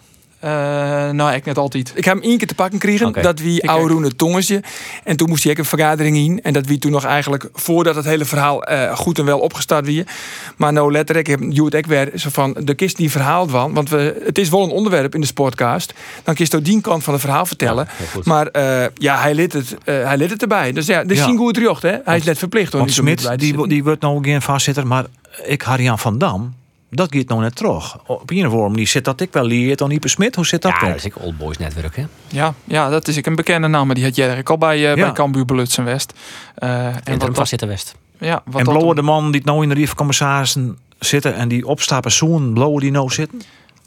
Uh, 0.45 0.51
nou, 1.09 1.33
ik 1.33 1.45
net 1.45 1.57
altijd. 1.57 1.91
Ik 1.95 2.05
heb 2.05 2.13
hem 2.13 2.23
één 2.23 2.37
keer 2.37 2.47
te 2.47 2.55
pakken 2.55 2.79
kregen. 2.79 3.07
Okay. 3.07 3.23
Dat 3.23 3.39
wie 3.39 3.69
oude 3.69 3.93
Roen 3.93 4.15
tongetje. 4.15 4.63
En 5.03 5.17
toen 5.17 5.29
moest 5.29 5.43
hij 5.43 5.51
ook 5.51 5.57
een 5.57 5.65
vergadering 5.65 6.17
in. 6.17 6.41
En 6.41 6.53
dat 6.53 6.65
wie 6.65 6.79
toen 6.79 6.91
nog 6.91 7.05
eigenlijk 7.05 7.49
voordat 7.53 7.95
het 7.95 8.05
hele 8.05 8.25
verhaal 8.25 8.71
uh, 8.71 8.95
goed 8.95 9.19
en 9.19 9.25
wel 9.25 9.39
opgestart 9.39 9.85
wie. 9.85 10.03
Maar 10.57 10.73
nou 10.73 10.91
letterlijk 10.91 11.27
heb 11.27 11.39
je 11.49 11.63
het 11.63 11.75
ook 11.75 11.85
weer 11.85 12.11
zo 12.15 12.29
van 12.31 12.55
de 12.59 12.73
kist 12.73 12.97
die 12.97 13.11
verhaald 13.11 13.51
van. 13.51 13.73
Want 13.73 13.89
we, 13.89 14.21
het 14.25 14.37
is 14.37 14.49
wel 14.49 14.63
een 14.63 14.69
onderwerp 14.69 15.15
in 15.15 15.21
de 15.21 15.27
sportcast. 15.27 15.93
Dan 16.23 16.35
kun 16.35 16.47
je 16.49 16.61
die 16.61 16.81
kant 16.81 17.03
van 17.03 17.13
het 17.13 17.21
verhaal 17.21 17.45
vertellen. 17.45 17.87
Ja, 18.13 18.21
maar 18.23 18.49
uh, 18.51 18.85
ja, 18.93 19.21
hij 19.21 19.33
liet 19.33 19.53
het, 19.53 19.75
hij 19.83 20.17
liet 20.17 20.29
het 20.29 20.41
erbij. 20.41 20.71
Dus 20.71 20.85
ja, 20.85 21.03
dus 21.03 21.17
ja. 21.17 21.25
zien 21.25 21.37
goed 21.37 21.57
jocht, 21.57 21.81
hè. 21.81 21.89
Hij 21.89 22.01
want, 22.05 22.19
is 22.19 22.25
net 22.25 22.37
verplicht 22.37 22.71
hoor. 22.71 22.81
Want 22.81 22.93
Smit, 22.93 23.39
die, 23.39 23.67
die 23.67 23.83
wordt 23.83 24.01
nou 24.01 24.23
geen 24.23 24.41
vastzitter. 24.41 24.87
Maar 24.87 25.05
ik 25.43 25.61
Harjan 25.61 25.99
van 25.99 26.17
Dam 26.17 26.53
dat 26.95 27.15
gaat 27.15 27.27
nou 27.27 27.41
net 27.41 27.55
terug. 27.55 27.97
Op 28.05 28.31
een 28.31 28.49
vorm 28.49 28.75
die 28.75 28.87
zit 28.87 29.05
dat 29.05 29.21
ik 29.21 29.33
wel 29.33 29.45
leert 29.45 29.81
aan 29.81 29.91
Ipe 29.91 30.07
Smit. 30.07 30.35
Hoe 30.35 30.45
zit 30.45 30.61
dat? 30.61 30.71
Ja, 30.71 30.79
dan? 30.79 30.89
dat 30.89 30.97
is 30.97 31.05
ik 31.05 31.19
Old 31.19 31.37
Boys 31.37 31.57
netwerk, 31.57 31.95
hè? 31.95 32.03
Ja, 32.27 32.53
ja, 32.63 32.89
dat 32.89 33.07
is 33.07 33.17
ik 33.17 33.25
een 33.25 33.35
bekende 33.35 33.67
naam. 33.67 33.85
Maar 33.85 33.95
die 33.95 34.03
had 34.03 34.15
jij 34.15 34.43
al 34.43 34.57
bij, 34.57 34.77
uh, 34.77 34.83
ja. 34.83 34.95
bij 34.95 35.11
Cambuur 35.11 35.45
Belutsen 35.45 35.83
West. 35.83 36.13
Uh, 36.59 36.85
en 36.85 37.19
wat 37.19 37.35
was 37.35 37.49
zitten 37.49 37.67
West. 37.67 37.95
Ja, 38.19 38.41
wat 38.45 38.59
en 38.61 38.67
blauwe 38.67 38.95
de 38.95 39.01
man 39.01 39.31
die 39.31 39.41
nou 39.43 39.63
in 39.63 39.69
de 39.69 39.75
rief 39.75 39.93
commissarissen 39.93 40.77
zitten 40.99 41.35
en 41.35 41.47
die 41.47 41.67
opstappen 41.67 42.11
zoen, 42.11 42.53
blauwe 42.53 42.79
die 42.79 42.91
nou 42.91 43.09
zitten? 43.09 43.41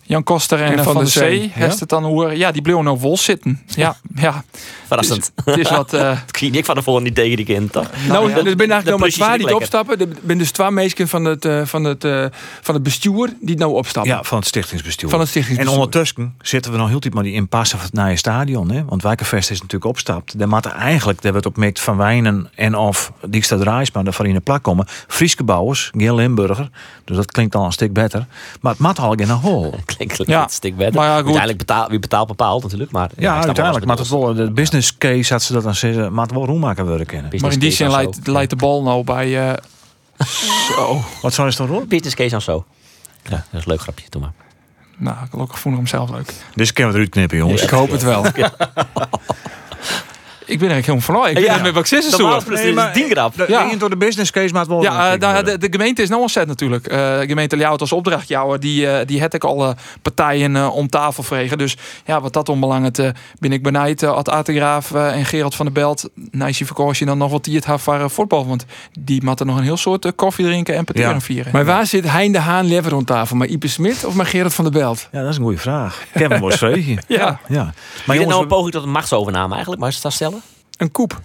Jan 0.08 0.22
Koster 0.22 0.62
en, 0.62 0.72
En 0.72 0.78
eh, 0.78 0.84
Van 0.84 0.94
der 0.94 1.06
Zee. 1.06 1.50
Heeft 1.54 1.80
het 1.80 1.88
dan 1.88 2.04
hoe, 2.04 2.36
ja, 2.36 2.52
die 2.52 2.62
bleven 2.62 2.84
nou 2.84 2.98
vol 2.98 3.16
zitten. 3.16 3.62
Ja, 3.66 3.96
ja. 4.14 4.44
Verrassend. 4.88 5.32
Het 5.44 5.56
is 5.56 5.70
wat. 5.70 5.92
eh, 5.94 6.18
kreeg 6.30 6.52
ik 6.52 6.64
van 6.64 6.74
de 6.74 6.82
volgende 6.82 7.08
niet 7.08 7.18
tegen 7.18 7.36
die 7.36 7.44
kind, 7.44 7.72
toch? 7.72 7.90
Nou, 8.08 8.30
ja. 8.30 8.36
er 8.36 8.42
zijn 8.42 8.58
eigenlijk 8.58 8.84
nog 8.84 9.00
maar 9.00 9.08
twee 9.08 9.38
die 9.38 9.54
opstappen. 9.54 10.00
Er 10.00 10.08
zijn 10.26 10.38
dus 10.38 10.50
twee 10.50 10.70
mensen 10.70 11.08
van 11.08 11.24
het, 11.24 11.44
eh, 11.44 11.64
van, 11.64 11.84
het, 11.84 12.04
eh, 12.04 12.24
van 12.60 12.74
het 12.74 12.82
bestuur 12.82 13.32
die 13.40 13.56
nou 13.56 13.72
opstappen. 13.72 14.12
Ja, 14.12 14.22
van 14.22 14.38
het 14.38 14.46
stichtingsbestuur. 14.46 15.08
Van 15.08 15.20
het 15.20 15.28
stichtingsbestuur. 15.28 15.74
En 15.74 15.80
ondertussen 15.80 16.34
zitten 16.42 16.72
we 16.72 16.78
nog 16.78 16.88
heel 16.88 17.00
diep 17.00 17.14
maar 17.14 17.22
die 17.22 17.32
impasse 17.32 17.76
van 17.76 17.84
het 17.84 17.94
nieuwe 17.94 18.16
stadion. 18.16 18.70
Hè? 18.70 18.84
Want 18.84 19.02
Wijkenvest 19.02 19.50
is 19.50 19.60
natuurlijk 19.60 19.90
opstapt. 19.90 20.38
Daar 20.38 20.48
moeten 20.48 20.72
eigenlijk, 20.72 21.22
daar 21.22 21.32
werd 21.32 21.46
op 21.46 21.56
Mick 21.56 21.78
van 21.78 21.96
Wijnen 21.96 22.50
en 22.54 22.74
of 22.74 23.12
Dijkstra 23.26 23.56
Draaisma 23.56 24.02
daarvoor 24.02 24.26
in 24.26 24.34
de 24.34 24.40
plak 24.40 24.62
komen. 24.62 24.86
Frieske 25.06 25.44
bouwers, 25.44 25.90
Geel 25.96 26.14
Limburger. 26.14 26.70
Dus 27.04 27.16
dat 27.16 27.32
klinkt 27.32 27.54
al 27.54 27.64
een 27.64 27.72
stuk 27.72 27.92
beter. 27.92 28.26
Maar 28.60 28.72
het 28.72 28.80
mat 28.80 28.98
al 28.98 29.14
in 29.14 29.30
een 29.30 29.36
hol. 29.36 29.74
Klinkt 30.06 30.26
Ja. 30.26 30.48
beter. 30.76 30.94
Maar 30.94 31.04
ja, 31.06 31.14
goed. 31.14 31.24
Uiteindelijk 31.24 31.58
betaalt 31.58 31.90
wie 31.90 31.98
betaalt 31.98 32.26
bepaalt 32.28 32.62
natuurlijk. 32.62 32.90
Maar 32.90 33.10
Ja, 33.16 33.34
uiteindelijk. 33.42 33.84
Maar 33.86 33.96
het 33.96 34.04
wel, 34.10 34.34
de 34.34 34.50
business 34.50 34.98
case 34.98 35.32
had 35.32 35.42
ze 35.42 35.52
dat 35.52 35.62
dan 35.62 35.74
zeggen, 35.74 36.12
maar 36.12 36.24
het 36.26 36.34
wel 36.34 36.46
worden 36.86 37.06
kennen. 37.06 37.30
maar 37.40 37.52
in 37.52 37.58
die 37.58 37.70
zin 37.70 37.90
leidt, 37.90 38.26
leidt 38.26 38.50
de 38.50 38.56
bal 38.56 38.82
nou 38.82 39.04
bij. 39.04 39.50
eh, 39.50 39.56
zo. 40.76 41.00
Wat 41.22 41.34
zou 41.34 41.48
je 41.50 41.56
dan 41.56 41.68
hoor? 41.68 41.86
Business 41.86 42.14
case 42.14 42.34
aan 42.34 42.42
zo. 42.42 42.64
Ja, 43.22 43.30
dat 43.30 43.38
is 43.52 43.58
een 43.64 43.70
leuk 43.70 43.80
grapje. 43.80 44.04
Doe 44.08 44.20
maar. 44.20 44.32
Nou, 44.96 45.16
gelukkig 45.30 45.58
vond 45.58 45.74
ik 45.74 45.80
hem 45.80 45.88
zelf 45.90 46.10
leuk. 46.10 46.34
Dus 46.54 46.72
kunnen 46.72 46.92
we 46.92 46.98
eruit 46.98 47.12
knippen, 47.14 47.38
jongens. 47.38 47.62
Ik 47.62 47.70
hoop 47.70 47.90
het 47.90 48.02
wel. 48.02 48.22
Ik 50.48 50.58
ben 50.58 50.68
eigenlijk 50.70 51.02
helemaal 51.04 51.22
van. 51.24 51.36
Ik 51.36 51.46
ben 51.46 51.56
Ja. 51.56 51.62
met 51.62 51.74
wat 51.74 51.88
zitten 51.88 52.10
Normaal 52.10 52.30
zo. 52.30 52.36
gesproken 52.36 52.76
is 52.76 52.82
het 52.84 52.94
ding 52.94 53.10
grap. 53.10 53.36
De, 53.36 53.44
Ja. 53.48 53.62
ja. 53.62 53.76
door 53.76 53.90
de 53.90 53.96
business 53.96 54.30
case 54.30 54.52
maar 54.52 54.66
wel. 54.66 54.82
Ja, 54.82 55.12
eh, 55.12 55.18
nou, 55.20 55.44
de, 55.44 55.58
de 55.58 55.66
gemeente 55.70 56.02
is 56.02 56.08
nou 56.08 56.20
ontzet 56.20 56.46
natuurlijk. 56.46 56.86
Eh, 56.86 56.96
de 57.18 57.24
gemeente 57.26 57.56
Ljouwert 57.56 57.80
als 57.80 57.92
opdrachtjouwer, 57.92 58.60
die, 58.60 58.90
eh, 58.90 59.06
die 59.06 59.20
had 59.20 59.34
ik 59.34 59.44
alle 59.44 59.76
partijen 60.02 60.56
eh, 60.56 60.74
om 60.74 60.88
tafel 60.88 61.22
vregen. 61.22 61.58
Dus 61.58 61.76
ja, 62.04 62.20
wat 62.20 62.32
dat 62.32 62.48
onbelangrijk 62.48 62.98
uh, 62.98 63.08
ben 63.38 63.52
ik 63.52 63.62
benijd 63.62 64.02
uh, 64.02 64.10
Ad 64.12 64.28
Ategraaf 64.30 64.90
uh, 64.90 65.16
en 65.16 65.24
Gerald 65.24 65.54
van 65.54 65.64
der 65.66 65.74
Belt. 65.74 66.08
Nice 66.30 66.66
verkoos 66.66 66.98
je 66.98 67.04
dan 67.04 67.18
nog 67.18 67.30
wat 67.30 67.44
die 67.44 67.56
het 67.56 67.64
haar 67.64 68.10
voetbal. 68.10 68.46
Want 68.46 68.64
die 68.98 69.24
moeten 69.24 69.46
nog 69.46 69.56
een 69.56 69.62
heel 69.62 69.76
soort 69.76 70.04
uh, 70.04 70.12
koffie 70.16 70.44
drinken 70.44 70.74
en 70.74 70.84
pateren 70.84 71.10
Ja. 71.12 71.20
vieren. 71.20 71.52
Maar 71.52 71.64
waar 71.64 71.86
zit 71.86 72.10
Hein 72.10 72.32
de 72.32 72.38
Haan 72.40 72.66
lever 72.66 72.90
rond 72.90 73.06
tafel? 73.06 73.36
Maar 73.36 73.46
Ipe 73.46 73.68
Smit 73.68 74.04
of 74.04 74.14
maar 74.14 74.26
Gerard 74.26 74.54
van 74.54 74.64
der 74.64 74.72
Belt? 74.72 75.08
Ja, 75.12 75.20
dat 75.20 75.30
is 75.30 75.36
een 75.36 75.42
goede 75.42 75.58
vraag. 75.58 76.02
Ik 76.12 76.20
heb 76.20 76.30
hem 76.30 76.40
wel 76.40 76.50
eens 76.50 76.58
vreugje. 76.58 76.98
Ja, 77.06 77.40
Ja. 77.48 77.62
Maar 77.62 77.74
Maar 78.06 78.16
dit 78.16 78.26
nou 78.28 78.42
een 78.42 78.48
poging 78.48 78.72
tot 78.72 78.82
een 78.82 78.90
machtsovername 78.90 79.50
eigenlijk? 79.50 79.80
Maar 79.80 79.88
is 79.88 79.94
het 79.94 80.04
dat 80.04 80.12
stellen? 80.12 80.37
Een 80.78 80.90
koep. 80.92 81.20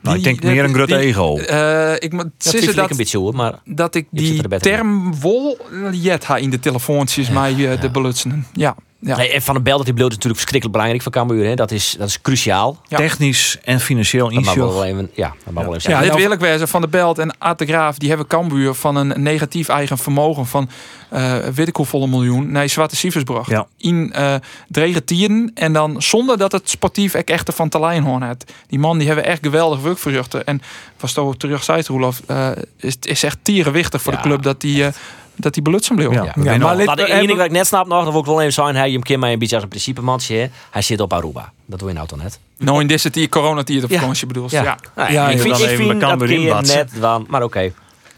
nou, 0.00 0.16
ik 0.16 0.24
die- 0.24 0.32
denk 0.40 0.54
meer 0.54 0.64
een 0.64 0.74
grut 0.74 0.86
die- 0.88 0.96
ego. 0.96 1.36
eh, 1.38 1.92
ik 1.98 2.12
moet 2.12 2.22
Dat 2.38 2.52
vind 2.52 2.68
ik 2.68 2.74
dat, 2.74 2.90
een 2.90 2.96
beetje 2.96 3.18
hoor. 3.18 3.34
Maar 3.34 3.58
dat 3.64 3.94
ik 3.94 4.06
die 4.10 4.42
er 4.48 4.60
term 4.60 5.20
wol 5.20 5.58
jet 5.92 6.24
ha 6.24 6.36
in 6.36 6.50
de 6.50 6.58
telefoontjes 6.58 7.30
mij 7.30 7.70
eh, 7.72 7.80
de 7.80 7.90
belutsen. 7.90 8.46
Ja, 8.52 8.76
ja. 9.06 9.16
Nee, 9.16 9.30
en 9.30 9.42
Van 9.42 9.54
der 9.54 9.62
Bel, 9.62 9.76
dat 9.76 9.84
die 9.86 9.94
bloot 9.94 10.10
is 10.10 10.14
natuurlijk 10.16 10.40
verschrikkelijk 10.42 10.72
belangrijk 10.72 11.02
voor 11.02 11.12
Cambuur. 11.12 11.48
Hè. 11.48 11.54
Dat, 11.54 11.70
is, 11.70 11.94
dat 11.98 12.08
is 12.08 12.20
cruciaal. 12.20 12.80
Ja. 12.88 12.96
Technisch 12.96 13.58
en 13.64 13.80
financieel 13.80 14.30
mag 14.30 14.54
wel 14.54 14.84
even, 14.84 15.10
ja, 15.14 15.34
dat 15.44 15.54
mag 15.54 15.64
wel 15.64 15.74
even 15.74 15.90
Ja, 15.90 16.00
dit 16.00 16.14
wil 16.14 16.30
ik 16.30 16.38
wezen. 16.38 16.68
Van 16.68 16.80
de 16.80 16.88
Belt 16.88 17.18
en 17.18 17.38
Art 17.38 17.58
de 17.58 17.66
Graaf 17.66 17.98
die 17.98 18.08
hebben 18.08 18.26
Cambuur 18.26 18.74
van 18.74 18.96
een 18.96 19.22
negatief 19.22 19.68
eigen 19.68 19.98
vermogen 19.98 20.46
van 20.46 20.68
eh 21.10 21.36
weet 21.54 21.68
ik 21.68 21.76
hoeveel 21.76 22.06
miljoen 22.06 22.52
naar 22.52 22.68
Zwarte 22.68 22.96
Cijfers 22.96 23.24
gebracht. 23.26 23.50
Ja. 23.50 23.66
In 23.78 24.12
eh 24.12 24.34
drege 24.68 25.04
tieren 25.04 25.50
en 25.54 25.72
dan 25.72 26.02
zonder 26.02 26.38
dat 26.38 26.52
het 26.52 26.70
sportief 26.70 27.14
echt 27.14 27.30
echte 27.30 27.52
van 27.52 27.68
te 27.68 27.80
lijn 27.80 28.02
hoorn 28.02 28.22
had. 28.22 28.44
Die 28.66 28.78
man 28.78 28.98
die 28.98 29.06
hebben 29.06 29.24
echt 29.24 29.38
geweldig 29.42 29.80
werk 29.80 29.98
verrichten. 29.98 30.44
En 30.44 30.62
was 31.00 31.12
toch 31.12 31.36
terug 31.36 31.64
zei 31.64 31.78
het, 31.78 31.86
Roelof, 31.86 32.22
eh, 32.26 32.48
is, 32.76 32.96
is 33.00 33.22
echt 33.22 33.38
tierenwichtig 33.42 34.02
voor 34.02 34.12
Ja. 34.12 34.18
de 34.22 34.28
club 34.28 34.42
dat 34.42 34.60
die, 34.60 34.84
eh, 34.84 34.92
dat 35.36 35.54
die 35.54 35.62
belutsen 35.62 35.96
bleef. 35.96 36.12
Ja. 36.12 36.34
Ja. 36.42 36.56
maar 36.56 36.76
de 36.96 37.02
en- 37.06 37.18
enige 37.18 37.36
wat 37.36 37.44
ik 37.46 37.50
net 37.52 37.66
snap 37.66 37.86
nog, 37.86 38.02
dat 38.04 38.12
wil 38.12 38.20
ik 38.20 38.26
wel 38.26 38.40
even 38.40 38.52
zeggen. 38.52 38.76
Hij 38.76 38.90
hem 38.90 39.02
keer 39.02 39.18
mij 39.18 39.32
een 39.32 39.38
beetje 39.38 39.54
als 39.54 39.64
een 39.64 39.70
principemantje. 39.70 40.36
hè. 40.36 40.46
Hij 40.70 40.82
zit 40.82 41.00
op 41.00 41.12
Aruba. 41.12 41.52
Dat 41.66 41.78
doe 41.78 41.88
je 41.88 41.94
nou 41.94 42.06
toch 42.06 42.22
net? 42.22 42.38
Nou 42.58 42.80
in 42.80 42.86
deze 42.86 43.10
tier, 43.10 43.28
coronatier 43.28 43.84
op 43.84 43.90
Ja. 43.90 43.98
vakantie 43.98 44.26
bedoel 44.26 44.46
je. 44.50 44.56
Ja. 44.56 44.62
Ja, 44.96 45.06
ik 45.06 45.12
ja, 45.12 45.28
vind, 45.28 45.44
ik 45.44 45.52
even 45.64 45.76
vind 45.76 46.00
dat 46.00 46.22
keer 46.24 46.62
net 46.62 46.90
dan, 47.00 47.26
maar 47.28 47.42
oké. 47.42 47.70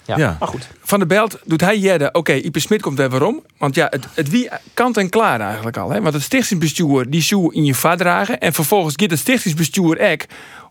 Ja. 0.05 0.17
Ja. 0.17 0.37
maar 0.39 0.49
goed. 0.49 0.69
Van 0.83 0.99
der 0.99 1.09
Belt 1.09 1.39
doet 1.45 1.61
hij 1.61 1.79
jedden. 1.79 2.15
Oké, 2.15 2.33
Ipe 2.33 2.61
Smit 2.61 2.83
komt 2.83 2.97
weer 2.99 3.11
waarom. 3.11 3.43
Want 3.59 3.75
ja, 3.75 3.87
het, 3.91 4.07
het 4.15 4.29
wie 4.29 4.49
kant 4.75 4.97
en 4.97 5.09
klaar 5.09 5.41
eigenlijk 5.41 5.77
al. 5.77 5.91
Hè? 5.91 6.01
Want 6.01 6.15
het 6.15 6.23
stichtingsbestuur 6.23 7.11
die 7.11 7.23
zou 7.23 7.55
in 7.55 7.65
je 7.65 7.75
vaart 7.75 7.99
dragen. 7.99 8.41
En 8.41 8.53
vervolgens 8.53 8.95
gaat 8.97 9.11
het 9.11 9.19
stichtingsbestuur 9.19 9.99
ek 9.99 10.27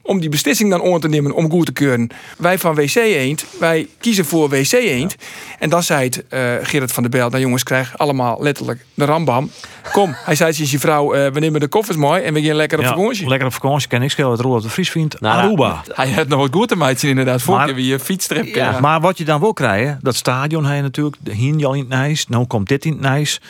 om 0.08 0.20
die 0.20 0.30
beslissing 0.30 0.70
dan 0.70 0.82
on 0.82 1.00
te 1.00 1.08
nemen 1.08 1.32
om 1.32 1.50
goed 1.50 1.66
te 1.66 1.72
keuren. 1.72 2.10
Wij 2.38 2.58
van 2.60 2.76
WC 2.76 2.96
Eend, 2.96 3.46
wij 3.60 3.88
kiezen 4.00 4.26
voor 4.26 4.50
WC 4.50 4.72
Eend. 4.72 5.16
En 5.60 5.70
dan 5.70 5.84
zei 5.84 6.04
het 6.04 6.28
eh, 6.28 6.42
Gerrit 6.62 6.92
van 6.92 7.04
der 7.04 7.12
Belt, 7.12 7.32
nou 7.32 7.44
jongens, 7.44 7.64
krijg 7.64 7.98
allemaal 7.98 8.38
letterlijk 8.42 8.86
de 8.94 9.06
rambam. 9.06 9.52
Kom, 9.92 10.16
hij 10.26 10.36
zei 10.36 10.52
tegen 10.52 10.68
zijn 10.68 10.82
vrouw, 10.82 11.14
eh, 11.14 11.32
we 11.32 11.40
nemen 11.40 11.60
de 11.60 11.68
koffers 11.68 11.98
mooi 11.98 12.22
en 12.22 12.34
we 12.34 12.44
gaan 12.44 12.56
lekker 12.56 12.78
op 12.78 12.84
Ja, 12.84 12.90
vakantie. 12.96 13.28
lekker 13.28 13.48
op 13.48 13.54
vakantie. 13.54 13.88
Kan 13.88 14.02
ik 14.02 14.10
schelen 14.12 14.30
wat 14.30 14.40
Roelof 14.40 14.62
de 14.62 14.70
Vries 14.70 14.90
vindt. 14.92 15.20
Nou, 15.22 15.38
Aruba. 15.46 15.84
Hij 15.94 16.12
had 16.12 16.28
nog 16.28 16.40
wat 16.40 16.54
goed 16.54 16.68
te 16.68 16.76
maken 16.76 17.10
inderdaad. 17.10 17.42
Vorige 17.42 17.66
Maar- 17.66 17.74
keer 17.74 17.84
weer 17.84 17.92
je 17.92 18.00
fietstrip. 18.00 18.46
Ja, 18.56 18.72
Ja. 18.72 18.80
Maar 18.80 19.02
wat 19.02 19.18
je 19.18 19.24
dan 19.26 19.40
wil 19.40 19.54
krijgen, 19.54 20.00
dat 20.02 20.16
stadion 20.16 20.66
hij 20.66 20.82
natuurlijk, 20.82 21.16
de 21.20 21.34
Hinjal 21.34 21.74
in 21.74 21.80
het 21.80 21.90
Nijs, 21.90 22.28
nou 22.28 22.46
komt 22.46 22.68
dit 22.68 22.86
in 22.86 22.92
het 22.92 23.02
Nijs. 23.02 23.42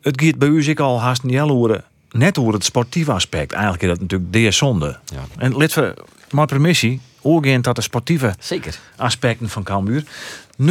Het 0.00 0.22
gaat 0.22 0.38
bij 0.38 0.48
u 0.48 0.68
ik 0.68 0.80
al 0.80 1.00
haast 1.00 1.22
niet 1.22 1.38
horen, 1.38 1.84
net 2.12 2.38
over 2.38 2.52
het 2.52 2.64
sportieve 2.64 3.12
aspect. 3.12 3.52
Eigenlijk 3.52 3.82
is 3.82 3.88
dat 3.88 4.00
natuurlijk 4.00 4.32
de 4.32 4.50
zonde. 4.50 4.98
Ja. 5.04 5.24
En 5.38 5.56
lid 5.56 5.74
we, 5.74 5.94
maar 6.30 6.46
permissie, 6.46 7.00
oorgeend 7.20 7.64
dat 7.64 7.76
de 7.76 7.82
sportieve 7.82 8.34
Zeker. 8.38 8.78
aspecten 8.96 9.48
van 9.48 9.62
Cambuur 9.62 10.04
0-1 10.62 10.66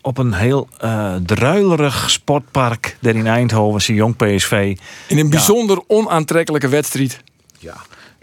op 0.00 0.18
een 0.18 0.32
heel 0.32 0.68
eh 0.78 1.14
druilerig 1.26 2.10
sportpark 2.10 2.96
daar 3.00 3.14
in 3.14 3.26
Eindhoven, 3.26 3.82
zie 3.82 3.94
jong 3.94 4.16
PSV. 4.16 4.76
In 5.06 5.18
een 5.18 5.30
bijzonder 5.30 5.82
onaantrekkelijke 5.86 6.68
wedstrijd. 6.68 7.20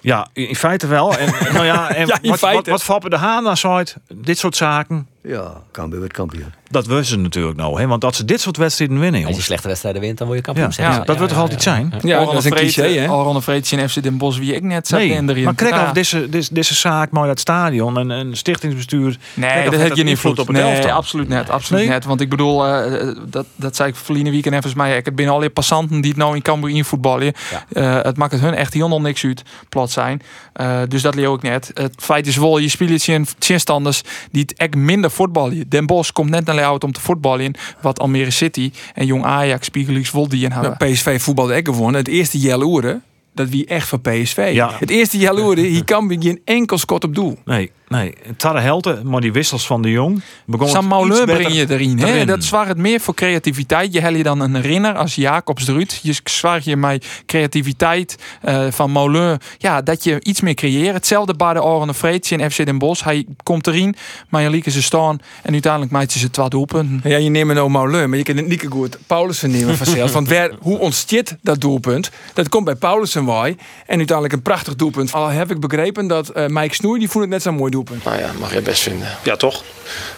Ja, 0.05 0.27
in 0.33 0.55
feite 0.55 0.87
wel. 0.87 1.17
En, 1.17 1.53
nou 1.53 1.65
ja, 1.65 1.89
en 1.89 2.07
Ja, 2.11 2.17
in 2.21 2.29
wat, 2.29 2.39
feite. 2.39 2.69
Wat, 2.69 3.01
de 3.01 3.17
Haan 3.17 3.43
dan 3.43 3.57
zei, 3.57 3.83
dit 4.13 4.37
soort 4.37 4.55
zaken, 4.55 5.07
Ja, 5.21 5.61
Cambuur 5.71 5.99
wordt 5.99 6.13
kampioen. 6.13 6.53
Dat 6.75 6.85
wisten 6.85 7.05
ze 7.05 7.17
natuurlijk 7.17 7.57
nou. 7.57 7.79
Hè? 7.81 7.87
Want 7.87 8.03
als 8.05 8.17
ze 8.17 8.25
dit 8.25 8.41
soort 8.41 8.57
wedstrijden 8.57 8.99
winnen, 8.99 9.25
Als 9.25 9.35
je 9.35 9.41
slechte 9.41 9.67
wedstrijden 9.67 10.01
wint, 10.01 10.17
dan 10.17 10.27
word 10.27 10.39
je 10.39 10.45
kampioen. 10.45 10.67
Ja, 10.67 10.73
zeggen 10.73 10.95
ja, 10.95 11.03
dat 11.03 11.17
wordt 11.17 11.31
toch 11.31 11.41
altijd 11.41 11.61
zijn? 11.61 11.93
Ja, 12.01 12.25
dat 12.25 12.33
is 12.33 12.45
een 12.45 12.51
cliché? 12.51 13.07
Al 13.07 13.43
en 13.71 13.89
FC 13.89 14.03
Den 14.03 14.17
Bosch, 14.17 14.37
wie 14.39 14.53
ik 14.53 14.61
net 14.63 14.87
zat 14.87 14.99
Nee, 14.99 15.09
in 15.09 15.29
erin. 15.29 15.43
maar 15.43 15.55
kijk 15.55 15.73
Ja. 15.73 15.85
of 15.85 15.91
deze, 15.91 16.29
deze, 16.29 16.53
deze 16.53 16.73
zaak 16.73 17.11
maar 17.11 17.27
dat 17.27 17.39
stadion 17.39 17.97
en 17.97 18.09
een 18.09 18.37
stichtingsbestuur. 18.37 19.17
Nee, 19.33 19.69
dat 19.69 19.79
heb 19.79 19.95
je 19.95 20.03
niet 20.03 20.07
invloed 20.11 20.39
op 20.39 20.47
het 20.47 20.55
Nee, 20.55 20.71
elftal. 20.73 20.91
absoluut 20.91 21.27
net. 21.27 21.49
Absoluut 21.49 21.81
Nee? 21.81 21.91
net. 21.91 22.05
Want 22.05 22.21
ik 22.21 22.29
bedoel, 22.29 22.65
eh, 22.67 23.07
dat, 23.27 23.45
dat 23.55 23.75
zei 23.75 23.89
ik 23.89 23.95
verleden 23.95 24.31
weekend 24.31 24.55
even 24.65 24.77
mij. 24.77 24.97
Ik 24.97 25.05
het 25.05 25.15
binnen 25.15 25.33
al 25.33 25.39
die 25.41 25.49
passanten 25.49 26.01
die 26.01 26.09
het 26.09 26.19
nou 26.19 26.35
in 26.35 26.41
Cambuur 26.41 26.69
invoetballen. 26.75 27.33
Ja. 27.51 27.65
Eh, 27.97 28.03
het 28.03 28.17
maakt 28.17 28.31
het 28.31 28.41
hun 28.41 28.53
echt 28.53 28.73
helemaal 28.73 29.01
niks 29.01 29.23
uit, 29.23 29.41
plat 29.69 29.91
zijn. 29.91 30.21
Eh, 30.53 30.79
dus 30.87 31.01
dat 31.01 31.15
leer 31.15 31.33
ik 31.33 31.41
net. 31.41 31.71
Het 31.73 31.93
feit 31.97 32.27
is 32.27 32.37
wel, 32.37 32.57
je 32.57 32.69
speelt 32.69 33.07
in 33.07 33.27
tegenstanders 33.37 34.01
die 34.31 34.41
het 34.41 34.53
echt 34.57 34.75
minder 34.75 35.11
voetballen. 35.11 35.69
Den 35.69 35.85
Bosch 35.85 36.11
komt 36.11 36.29
net 36.29 36.45
naar 36.45 36.55
Leeuwarden 36.65 36.89
om 36.89 36.93
te 36.93 37.01
voetballen. 37.01 37.53
Wat 37.81 37.99
Almere 37.99 38.31
City 38.31 38.71
en 38.93 39.05
Jong 39.05 39.23
Ajax, 39.23 39.65
Spiegelix, 39.65 40.11
wel 40.11 40.27
die 40.27 40.43
in 40.43 40.51
hebben. 40.51 40.75
Nou, 40.79 40.91
PSV 40.91 41.21
voetbalde 41.21 41.55
ik 41.55 41.65
gewonnen. 41.65 41.95
Het 41.95 42.07
eerste 42.07 42.39
jaloeren, 42.39 43.03
dat 43.33 43.49
wie 43.49 43.65
echt 43.65 43.87
van 43.87 44.01
PSV. 44.01 44.51
Ja. 44.53 44.71
Het 44.79 44.89
eerste 44.89 45.17
jaloeren, 45.17 45.63
hier 45.63 45.83
kan 45.83 46.07
we 46.07 46.17
geen 46.19 46.41
enkel 46.45 46.77
schot 46.77 47.03
op 47.03 47.15
doel. 47.15 47.37
Nee, 47.45 47.71
nee. 47.87 48.13
Het 48.23 48.41
hadden 48.41 48.61
helden, 48.61 49.09
maar 49.09 49.21
die 49.21 49.31
wissels 49.31 49.67
van 49.67 49.81
de 49.81 49.91
Jong 49.91 50.21
Sam 50.47 50.59
het 50.59 50.85
Mauleur 50.85 51.25
breng 51.25 51.53
je 51.53 51.69
erin. 51.69 51.99
Hè? 51.99 52.25
Dat 52.25 52.43
zwaar 52.43 52.67
het 52.67 52.77
meer 52.77 52.99
voor 52.99 53.13
creativiteit. 53.13 53.93
Je 53.93 53.99
hel 53.99 54.13
je 54.13 54.23
dan 54.23 54.39
een 54.39 54.61
renner 54.61 54.95
als 54.95 55.15
Jacobs 55.15 55.65
Druut. 55.65 55.99
Je 56.01 56.15
zwaar 56.23 56.61
je 56.63 56.75
mij 56.75 57.01
creativiteit 57.25 58.15
eh, 58.41 58.65
van 58.69 58.91
Mauleur. 58.91 59.41
Ja, 59.57 59.81
dat 59.81 60.03
je 60.03 60.23
iets 60.23 60.41
meer 60.41 60.53
creëert. 60.53 60.93
Hetzelfde 60.93 61.33
bij 61.33 61.53
de 61.53 61.63
Oranje 61.63 61.93
Vreetje 61.93 62.37
en 62.37 62.51
FC 62.51 62.65
Den 62.65 62.77
Bosch. 62.77 63.03
Hij 63.03 63.25
komt 63.43 63.67
erin, 63.67 63.95
maar 64.29 64.41
je 64.41 64.49
lieken 64.49 64.71
ze 64.71 64.81
staan. 64.81 65.19
En 65.43 65.51
uiteindelijk 65.53 65.91
maakt 65.91 66.11
ze 66.11 66.19
ze 66.19 66.29
twee 66.29 66.49
doelpunten. 66.49 67.09
Ja, 67.09 67.17
je 67.17 67.29
neemt 67.29 67.53
nou 67.53 67.69
Mauleur, 67.69 68.09
maar 68.09 68.17
je 68.17 68.23
kan 68.23 68.37
het 68.37 68.47
niet 68.47 68.65
goed 68.69 68.97
Paulussen 69.07 69.51
nemen 69.51 69.77
vanzelf. 69.77 70.13
Want 70.13 70.29
waar, 70.29 70.51
hoe 70.59 70.77
ontstiet 70.77 71.37
dat 71.41 71.61
doelpunt? 71.61 72.11
Dat 72.33 72.49
komt 72.49 72.65
bij 72.65 72.75
Paulussen 72.75 73.25
waai. 73.25 73.55
En 73.85 73.97
uiteindelijk 73.97 74.33
een 74.33 74.41
prachtig 74.41 74.75
doelpunt. 74.75 75.13
Al 75.13 75.27
heb 75.27 75.51
ik 75.51 75.59
begrepen 75.59 76.07
dat 76.07 76.29
eh, 76.29 76.47
Mike 76.47 76.75
Snoei, 76.75 76.99
die 76.99 77.09
vond 77.09 77.23
het 77.23 77.33
net 77.33 77.41
zo'n 77.41 77.55
mooi 77.55 77.71
doelpunt. 77.75 78.03
Nou 78.03 78.19
ja, 78.19 78.31
mag 78.39 78.53
je 78.53 78.61
best 78.61 78.81
vinden. 78.81 79.07
Ja, 79.23 79.35
toch? 79.35 79.63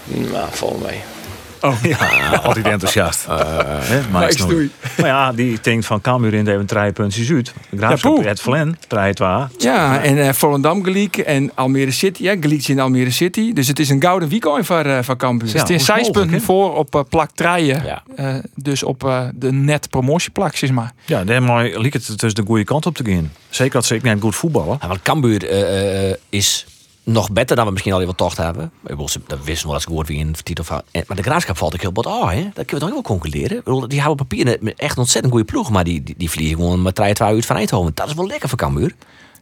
Nou, 0.04 0.48
val 0.52 0.80
mee. 0.86 1.02
Ja, 1.82 1.98
altijd 2.44 2.66
enthousiast. 2.66 3.26
Hè, 3.92 4.02
maar, 4.12 4.34
ja, 4.98 5.32
die 5.32 5.58
denkt 5.62 5.86
van 5.86 6.02
Cambuur 6.02 6.34
in 6.34 6.48
even 6.48 6.66
drie 6.66 6.92
puntjes 6.92 7.32
uit. 7.32 7.46
De 7.46 7.52
Ja, 7.70 7.78
Graafschap, 7.78 8.16
poeh. 8.16 8.26
het 8.28 8.42
Vlen, 8.42 8.78
draait 8.88 9.20
waar. 9.20 9.50
Ja, 9.58 10.02
en 10.04 10.18
eh 10.18 10.34
Volendam 10.34 10.84
gelijk 10.84 11.18
en 11.18 11.52
Almere 11.56 11.92
City. 11.92 12.24
Ja, 12.24 12.36
gelijk 12.40 12.68
in 12.68 12.80
Almere 12.80 13.12
City. 13.12 13.54
Dus 13.54 13.68
het 13.68 13.80
is 13.80 13.90
een 13.90 14.02
gouden 14.02 14.30
weekend 14.30 14.66
van, 14.66 14.86
eh 14.86 15.00
van 15.02 15.18
Cambuur. 15.18 15.50
Ja. 15.54 15.60
Het 15.60 15.70
is 15.70 15.86
zes 15.86 16.10
punten 16.10 16.42
voor 16.42 16.76
op 16.76 17.06
plak 17.10 17.30
treien. 17.36 17.84
Ja. 17.86 18.04
Eh, 18.16 18.36
dus 18.56 18.84
op 18.84 19.04
eh, 19.04 19.22
de 19.36 19.52
net 19.52 19.90
promotieplak, 19.90 20.56
zeg 20.56 20.72
maar. 20.72 20.94
Ja, 21.06 21.24
daarmee 21.24 21.80
liep 21.80 21.94
het 21.94 22.20
dus 22.20 22.34
de 22.34 22.44
goede 22.46 22.64
kant 22.64 22.86
op 22.86 22.96
te 22.96 23.04
gaan. 23.06 23.32
Zeker 23.50 23.74
dat 23.74 23.86
ze 23.86 23.96
ik 23.96 24.04
net 24.04 24.22
goed 24.22 24.36
voetballen. 24.36 24.78
Ja, 24.82 24.88
want 24.88 25.02
Cambuur 25.02 25.50
eh, 25.50 26.10
eh, 26.10 26.16
is 26.30 26.66
nog 27.14 27.32
beter 27.32 27.56
dan 27.56 27.66
we 27.66 27.72
misschien 27.72 27.94
al 27.94 28.02
even 28.02 28.16
tocht 28.16 28.38
hebben. 28.38 28.72
Dat 29.28 29.44
wisten 29.44 29.68
we 29.68 29.74
als 29.74 29.86
woord 29.86 30.08
wie 30.08 30.18
in 30.20 30.36
titel 30.44 30.64
van. 30.64 30.82
en- 30.92 31.04
Maar 31.08 31.18
de 31.18 31.24
graafschap 31.24 31.58
valt 31.58 31.74
ook 31.74 31.82
heel 31.82 31.92
bot 31.92 32.06
oh, 32.06 32.30
hè? 32.32 32.42
Dat 32.54 32.66
kunnen 32.66 32.70
we 32.70 32.80
toch 32.80 32.88
ook 32.90 32.94
wel 32.94 33.02
concluderen. 33.18 33.90
Die 33.90 34.00
hebben 34.00 34.16
papier 34.18 34.74
echt 34.76 34.92
een 34.96 34.98
ontzettend 35.02 35.34
goede 35.34 35.46
ploeg. 35.52 35.70
Maar 35.70 35.84
die, 35.84 36.04
die, 36.04 36.16
die 36.18 36.30
vliegen 36.30 36.56
gewoon 36.56 36.82
met 36.82 36.96
3 36.96 37.14
uit 37.20 37.46
van 37.46 37.56
Eindhoven. 37.56 37.92
Dat 37.94 38.08
is 38.08 38.14
wel 38.14 38.28
lekker 38.28 38.50
voor 38.50 38.58
Cambuur. 38.58 38.94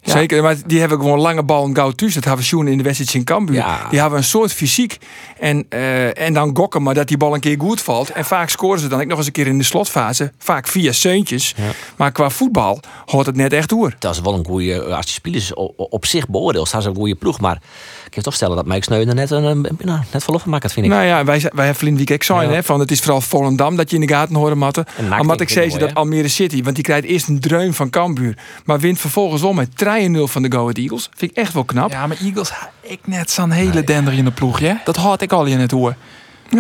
Zeker, 0.06 0.44
maar 0.44 0.56
die 0.66 0.80
hebben 0.80 1.00
gewoon 1.00 1.20
lange 1.20 1.44
bal 1.44 1.66
en 1.66 1.76
gauw 1.76 1.92
thuis. 1.92 2.14
Dat 2.14 2.24
hebben 2.24 2.42
we 2.42 2.48
zien 2.48 2.68
in 2.68 2.78
de 2.78 2.84
wedstrijd 2.84 3.14
in 3.14 3.24
Cambuur. 3.24 3.56
Ja. 3.56 3.88
Die 3.90 4.00
hebben 4.00 4.18
een 4.20 4.26
soort 4.26 4.54
fysiek. 4.54 4.98
En, 5.40 5.66
eh, 5.70 6.20
en 6.20 6.34
dan 6.34 6.56
gokken, 6.56 6.84
maar 6.84 6.94
dat 6.94 7.08
die 7.08 7.18
bal 7.18 7.34
een 7.34 7.40
keer 7.40 7.60
goed 7.60 7.82
valt. 7.82 8.10
En 8.10 8.26
vaak 8.26 8.50
scoren 8.50 8.80
ze 8.80 8.88
dan 8.88 9.02
ook 9.02 9.08
nog 9.08 9.18
eens 9.18 9.28
een 9.28 9.34
keer 9.34 9.48
in 9.48 9.58
de 9.58 9.64
slotfase. 9.64 10.32
Vaak 10.38 10.68
via 10.68 10.92
seuntjes. 10.92 11.56
Maar 11.96 12.12
qua 12.12 12.30
voetbal 12.30 12.80
hoort 13.06 13.26
het 13.26 13.36
net 13.36 13.54
echt 13.54 13.70
door. 13.70 13.96
Dat 14.00 14.14
is 14.14 14.22
wel 14.22 14.34
een 14.34 14.46
goede. 14.46 14.84
Als 14.84 15.06
die 15.06 15.14
spelers 15.14 15.54
op, 15.54 15.74
op 15.78 16.06
zich 16.06 16.28
beoordeeld, 16.28 16.68
staan 16.68 16.82
ze 16.82 16.90
een 16.90 16.96
goede 16.96 17.16
ploeg. 17.16 17.40
Maar 17.40 17.62
ik 18.06 18.12
kan 18.12 18.24
toch 18.24 18.34
stellen 18.34 18.56
dat 18.56 18.66
Mike 18.66 18.84
Sneuder 18.84 19.16
net, 19.16 19.32
een, 19.32 19.44
een, 19.44 19.68
nou, 19.84 20.00
net 20.12 20.24
verlof 20.24 20.42
van 20.42 20.52
maakt, 20.52 20.74
vind 20.74 20.86
ik. 20.86 20.92
Nou 20.92 21.06
ja, 21.06 21.24
wij, 21.24 21.40
wij 21.40 21.66
hebben 21.66 21.76
Vlind 21.76 22.10
week 22.10 22.24
zijn, 22.24 22.50
Ja. 22.50 22.56
hè, 22.56 22.64
van 22.64 22.80
het 22.80 22.92
is 22.92 23.00
vooral 23.00 23.22
Volendam 23.22 23.76
dat 23.76 23.90
je 23.90 23.96
in 23.96 24.02
de 24.08 24.14
gaten 24.14 24.36
horen 24.36 24.58
matten. 24.58 24.86
En 25.12 25.26
wat 25.26 25.42
ik 25.42 25.50
zei 25.50 25.70
dat 25.70 25.80
hè? 25.90 25.94
Almere 25.96 26.28
City, 26.28 26.64
want 26.64 26.76
die 26.76 26.84
krijgt 26.84 27.08
eerst 27.08 27.28
een 27.28 27.40
dreun 27.40 27.74
van 27.74 27.90
Cambuur. 27.90 28.38
Maar 28.66 28.80
wint 28.80 29.00
vervolgens 29.00 29.42
wel 29.42 29.54
met 29.54 29.70
3-0 29.70 30.22
van 30.24 30.42
de 30.42 30.52
Go 30.52 30.60
Ahead 30.62 30.78
Eagles. 30.78 31.10
Vind 31.16 31.32
ik 31.32 31.38
echt 31.38 31.54
wel 31.54 31.64
knap. 31.64 31.92
Ja, 31.92 32.00
Ja, 32.00 32.08
maar 32.08 32.18
Eagles, 32.22 32.52
ik 32.82 33.00
net 33.06 33.32
zo'n 33.32 33.52
hele 33.52 33.84
dender 33.84 34.14
in 34.14 34.26
de 34.26 34.32
ploeg, 34.32 34.60
ja? 34.60 34.82
Dat 34.86 34.96
had 34.96 35.22
ik 35.22 35.32
al 35.32 35.46
in 35.46 35.60
het 35.60 35.72
hoor. 35.72 35.96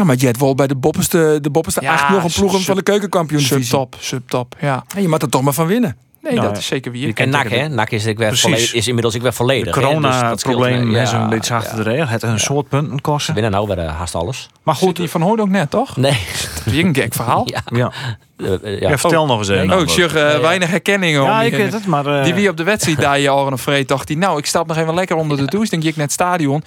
maar 0.03 0.15
Jet 0.15 0.37
wel 0.39 0.55
bij 0.55 0.67
de 0.67 0.75
bopperste, 0.75 1.37
de 1.41 1.49
bopperste 1.49 1.81
Ja, 1.81 1.93
acht 1.93 2.09
nog 2.09 2.23
een 2.23 2.31
ploegen 2.31 2.57
sub- 2.57 2.67
van 2.67 2.75
de 2.75 2.81
keukenkampioen 2.83 3.41
Subtop, 3.41 3.95
subtop, 3.99 4.55
ja. 4.59 4.83
En 4.95 5.01
je 5.01 5.07
moet 5.07 5.21
er 5.21 5.29
toch 5.29 5.41
maar 5.41 5.53
van 5.53 5.67
winnen. 5.67 5.95
Nee, 6.25 6.33
Nou, 6.33 6.47
dat 6.47 6.57
is 6.57 6.65
zeker 6.65 6.91
wie. 6.91 7.13
en 7.13 7.29
NAC, 7.29 7.49
hè? 7.49 7.67
NAC 7.67 7.91
is, 7.91 8.05
ik 8.05 8.17
weer 8.17 8.37
volledig, 8.37 8.73
is 8.73 8.87
inmiddels 8.87 9.15
ik 9.15 9.21
weer 9.21 9.29
De 9.29 9.35
volledig. 9.35 9.73
dus 9.73 9.83
corona-probleem 9.83 10.95
is 10.95 11.11
Ja, 11.11 11.21
een 11.21 11.29
beetje 11.29 11.53
achter 11.53 11.75
de 11.75 11.83
regen. 11.89 12.07
Het 12.07 12.23
een 12.23 12.39
soort 12.39 12.69
punten 12.69 13.01
kosten. 13.01 13.33
winnen 13.33 13.51
nou 13.51 13.67
weer 13.67 13.77
eh, 13.79 13.97
haast 13.97 14.15
alles. 14.15 14.49
Maar 14.63 14.75
Goed, 14.75 14.95
die 14.95 15.09
van 15.09 15.21
Hoorn 15.21 15.41
ook 15.41 15.49
net, 15.49 15.69
toch? 15.69 15.97
Nee. 15.97 16.17
Weer 16.65 16.85
een 16.85 16.95
gek 16.95 17.13
verhaal. 17.13 17.43
Ja. 17.53 17.61
ja. 17.75 17.91
eh, 18.37 18.53
eh, 18.53 18.81
ja. 18.81 18.89
Ja, 18.89 18.97
vertel 18.97 19.25
nog 19.25 19.37
eens 19.37 19.47
even. 19.49 19.73
Oh, 19.73 19.81
ik 19.81 19.89
zeg 19.89 20.11
weinig 20.41 20.69
herkenning 20.69 21.19
om. 21.19 21.25
Ja, 21.25 21.41
ik 21.41 21.49
die- 21.53 21.59
weet 21.63 21.73
het, 21.73 21.85
maar... 21.85 22.05
eh, 22.05 22.23
Die 22.23 22.33
wie 22.33 22.49
op 22.49 22.57
de 22.57 22.63
wedstrijd 22.63 22.99
daar 23.01 23.19
je 23.25 23.29
al 23.29 23.47
een 23.47 23.57
vreed 23.57 23.87
dacht 23.87 24.07
die, 24.07 24.17
nou, 24.17 24.37
ik 24.37 24.45
stap 24.45 24.67
nog 24.67 24.77
even 24.77 24.93
lekker 24.93 25.15
onder 25.15 25.37
de 25.37 25.45
douche. 25.45 25.69
Denk 25.69 25.83
ik 25.83 25.95
net 25.95 26.11
stadion. 26.11 26.63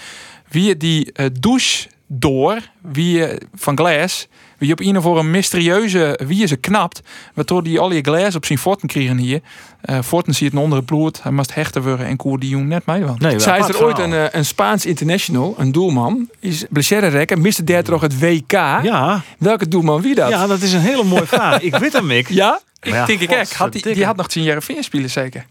Wie 0.49 0.77
die 0.77 1.13
douche 1.41 1.89
door, 2.07 2.59
wie 2.83 3.25
van 3.55 3.77
Glas, 3.77 4.27
wie 4.59 4.73
op 4.73 4.81
een 4.81 4.97
of 4.97 5.05
andere 5.05 5.25
mysterieuze 5.25 6.21
wie 6.27 6.47
ze 6.47 6.57
knapt, 6.57 7.01
waardoor 7.35 7.63
die 7.63 7.79
al 7.79 7.93
je 7.93 8.01
glas 8.01 8.35
op 8.35 8.45
zijn 8.45 8.59
forten 8.59 8.89
kregen 8.89 9.17
hier. 9.17 9.41
Eh 9.81 9.99
forten 10.05 10.35
ziet 10.35 10.53
het 10.53 10.61
onder 10.61 10.79
het 10.79 10.87
bloed, 10.87 11.23
hij 11.23 11.33
moest 11.33 11.55
hechter 11.55 11.83
worden 11.83 12.07
en 12.07 12.17
koer 12.17 12.39
die 12.39 12.49
jong 12.49 12.67
net 12.67 12.87
mee 12.87 13.05
van. 13.05 13.17
Nee, 13.19 13.39
Zij 13.39 13.59
is 13.59 13.69
er 13.69 13.83
ooit 13.85 13.99
een, 13.99 14.13
eh, 14.13 14.25
een 14.31 14.45
Spaans 14.45 14.87
international, 14.87 15.55
een 15.59 15.73
doelman, 15.73 16.29
is 16.41 16.65
blessure 16.71 17.07
rekken, 17.07 17.41
miste 17.41 17.65
daar 17.65 17.83
toch 17.83 18.01
het 18.01 18.21
WK. 18.21 18.53
Ja, 18.53 19.23
Welke 19.39 19.69
doelman 19.69 20.03
wie 20.03 20.15
dat? 20.15 20.29
ja, 20.29 20.47
dat 20.47 20.61
is 20.61 20.73
een 20.73 20.81
hele 20.81 21.05
mooie 21.05 21.27
vraag. 21.37 21.61
Ik 21.61 21.77
weet 21.77 21.93
hem, 21.93 22.11
ik. 22.11 22.29
Ja? 22.29 22.61
Ik 22.81 22.93
Ja, 22.93 23.07
denk 23.07 23.21
ik 23.21 23.31
echt. 23.31 23.55
Had 23.55 23.73
die, 23.73 24.05
had 24.05 24.17
nog 24.17 24.29
10 24.29 24.43
jaar 24.43 24.63
spelen 24.81 25.11
zeker. 25.11 25.45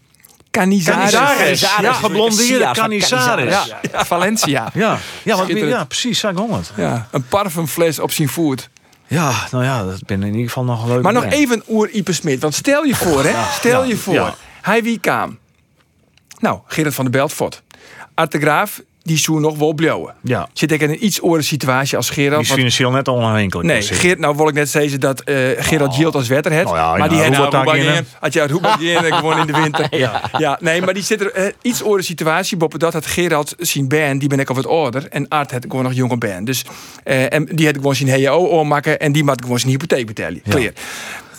Canizares. 0.50 1.60
Ja, 1.60 1.92
geblondeerde 1.92 2.70
Canizares. 2.72 3.66
Ja, 3.92 4.04
Valencia. 4.04 4.70
ja, 4.74 4.98
ja, 5.22 5.44
ja 5.48 5.84
precies, 5.84 6.18
zag 6.18 6.32
ik. 6.32 6.38
Ja, 6.76 7.08
een 7.10 7.24
parfumfles 7.28 7.98
op 7.98 8.10
zijn 8.10 8.28
voet. 8.28 8.68
Ja, 9.08 9.46
nou 9.50 9.64
ja, 9.64 9.84
dat 9.84 10.06
ben 10.06 10.22
in 10.22 10.30
ieder 10.32 10.46
geval 10.46 10.64
nog 10.64 10.86
leuk. 10.86 11.02
Maar 11.02 11.12
nog 11.12 11.24
even 11.24 11.62
oer 11.68 11.90
Ipe 11.90 12.12
Smit. 12.12 12.40
Want 12.40 12.54
stel 12.54 12.84
je 12.84 12.94
voor, 12.94 13.24
hè. 13.24 13.52
Stel 13.52 13.84
je 13.84 13.96
voor. 13.96 14.14
ja. 14.14 14.34
Hij 14.62 14.82
wie 14.82 14.98
kwam. 15.00 15.38
Nou, 16.38 16.58
Gerard 16.66 16.94
van 16.94 17.04
der 17.04 17.12
Beltfort. 17.12 17.62
Art 18.14 18.32
de 18.32 18.38
Graaf, 18.40 18.80
die 19.08 19.18
zou 19.18 19.40
nog 19.40 19.58
wel 19.58 19.72
blauwen. 19.72 20.14
Ja, 20.22 20.48
Zit 20.52 20.72
ik 20.72 20.80
in 20.80 20.90
een 20.90 21.04
iets 21.04 21.22
oren 21.22 21.44
situatie 21.44 21.96
als 21.96 22.06
die 22.06 22.14
Gerard. 22.14 22.40
is 22.40 22.46
want- 22.48 22.58
financieel 22.60 22.90
net 22.90 23.08
onafhankelijk. 23.08 23.68
Nee, 23.68 23.78
Dus, 23.80 23.90
eh, 23.90 23.96
Geert, 23.98 24.18
nou 24.18 24.36
wil 24.36 24.48
ik 24.48 24.54
net 24.54 24.68
zeggen 24.70 25.00
dat 25.00 25.20
eh 25.20 25.36
Gerard 25.58 25.94
Gielt 25.94 26.14
als 26.14 26.28
wetter 26.28 26.52
het. 26.52 26.64
Nou 26.64 26.76
ja, 26.76 26.90
maar 26.90 26.98
ja, 26.98 27.08
die 27.08 27.18
had 27.18 27.52
nou 27.52 27.78
je 28.30 28.98
uit 28.98 29.14
gewoon 29.14 29.38
in 29.38 29.46
de 29.46 29.52
winter. 29.52 29.86
ja. 30.38 30.58
nee, 30.60 30.82
maar 30.82 30.94
die 30.94 31.02
zit 31.02 31.20
er 31.20 31.32
eh, 31.32 31.52
iets 31.62 31.82
oren 31.84 32.04
situatie. 32.04 32.56
Boppen 32.56 32.78
dat 32.78 32.92
had 32.92 33.06
Gerard 33.06 33.54
zijn 33.58 33.88
band, 33.88 34.20
die 34.20 34.28
ben 34.28 34.38
ik 34.40 34.48
al 34.48 34.54
wat 34.54 34.66
ouder. 34.66 35.08
En 35.08 35.28
Art 35.28 35.50
had 35.50 35.64
gewoon 35.68 35.82
nog 35.82 35.92
jonge 35.92 36.16
band. 36.16 36.46
Dus, 36.46 36.64
eh, 37.04 37.32
en 37.32 37.44
die 37.44 37.66
had 37.66 37.74
gewoon 37.74 37.94
zijn 37.94 38.24
HO 38.26 38.46
oormaken. 38.46 39.00
En 39.00 39.12
die 39.12 39.24
had 39.24 39.42
gewoon 39.42 39.58
zijn 39.58 39.70
hypotheek 39.72 40.06
betalen. 40.06 40.42
Clear. 40.48 40.72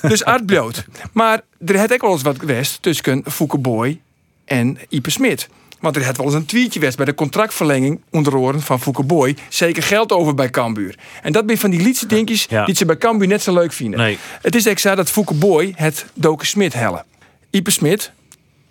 Dus 0.02 0.24
Art 0.24 0.46
bloot. 0.46 0.86
Maar 1.14 1.42
er 1.66 1.78
had 1.80 1.94
ook 1.94 2.02
wel 2.02 2.12
eens 2.12 2.22
wat 2.22 2.40
geweest 2.40 2.82
tussen 2.82 3.24
Fouke 3.28 3.58
Boy 3.58 4.00
en 4.46 4.78
Ipe 4.90 5.10
Smit. 5.10 5.50
Want 5.80 5.96
er 5.96 6.06
had 6.06 6.18
wel 6.18 6.26
eens 6.26 6.36
een 6.36 6.46
tweetje 6.46 6.80
geweest 6.80 6.98
bij 6.98 7.06
de 7.06 7.14
contractverlenging 7.14 8.02
onder 8.12 8.38
oren 8.38 8.62
van 8.62 8.80
Boy. 9.06 9.36
Zeker 9.50 9.84
geld 9.84 10.12
over 10.12 10.36
bij 10.36 10.50
Cambuur. 10.50 10.98
En 11.22 11.32
dat 11.32 11.46
ben 11.46 11.58
van 11.58 11.70
die 11.70 11.82
liedse 11.82 12.06
dingetjes 12.06 12.46
Ja. 12.50 12.66
die 12.66 12.76
ze 12.76 12.86
bij 12.86 12.98
Cambuur 12.98 13.28
net 13.28 13.42
zo 13.42 13.54
leuk 13.54 13.74
vinden. 13.74 14.00
Nee. 14.00 14.18
Het 14.42 14.56
is 14.56 14.66
exact 14.66 14.98
dat 14.98 15.10
Boy 15.40 15.74
het 15.76 16.06
Doken 16.14 16.48
Smit 16.48 16.74
hellen. 16.74 17.06
Ipe 17.50 17.72
Smit, 17.72 18.12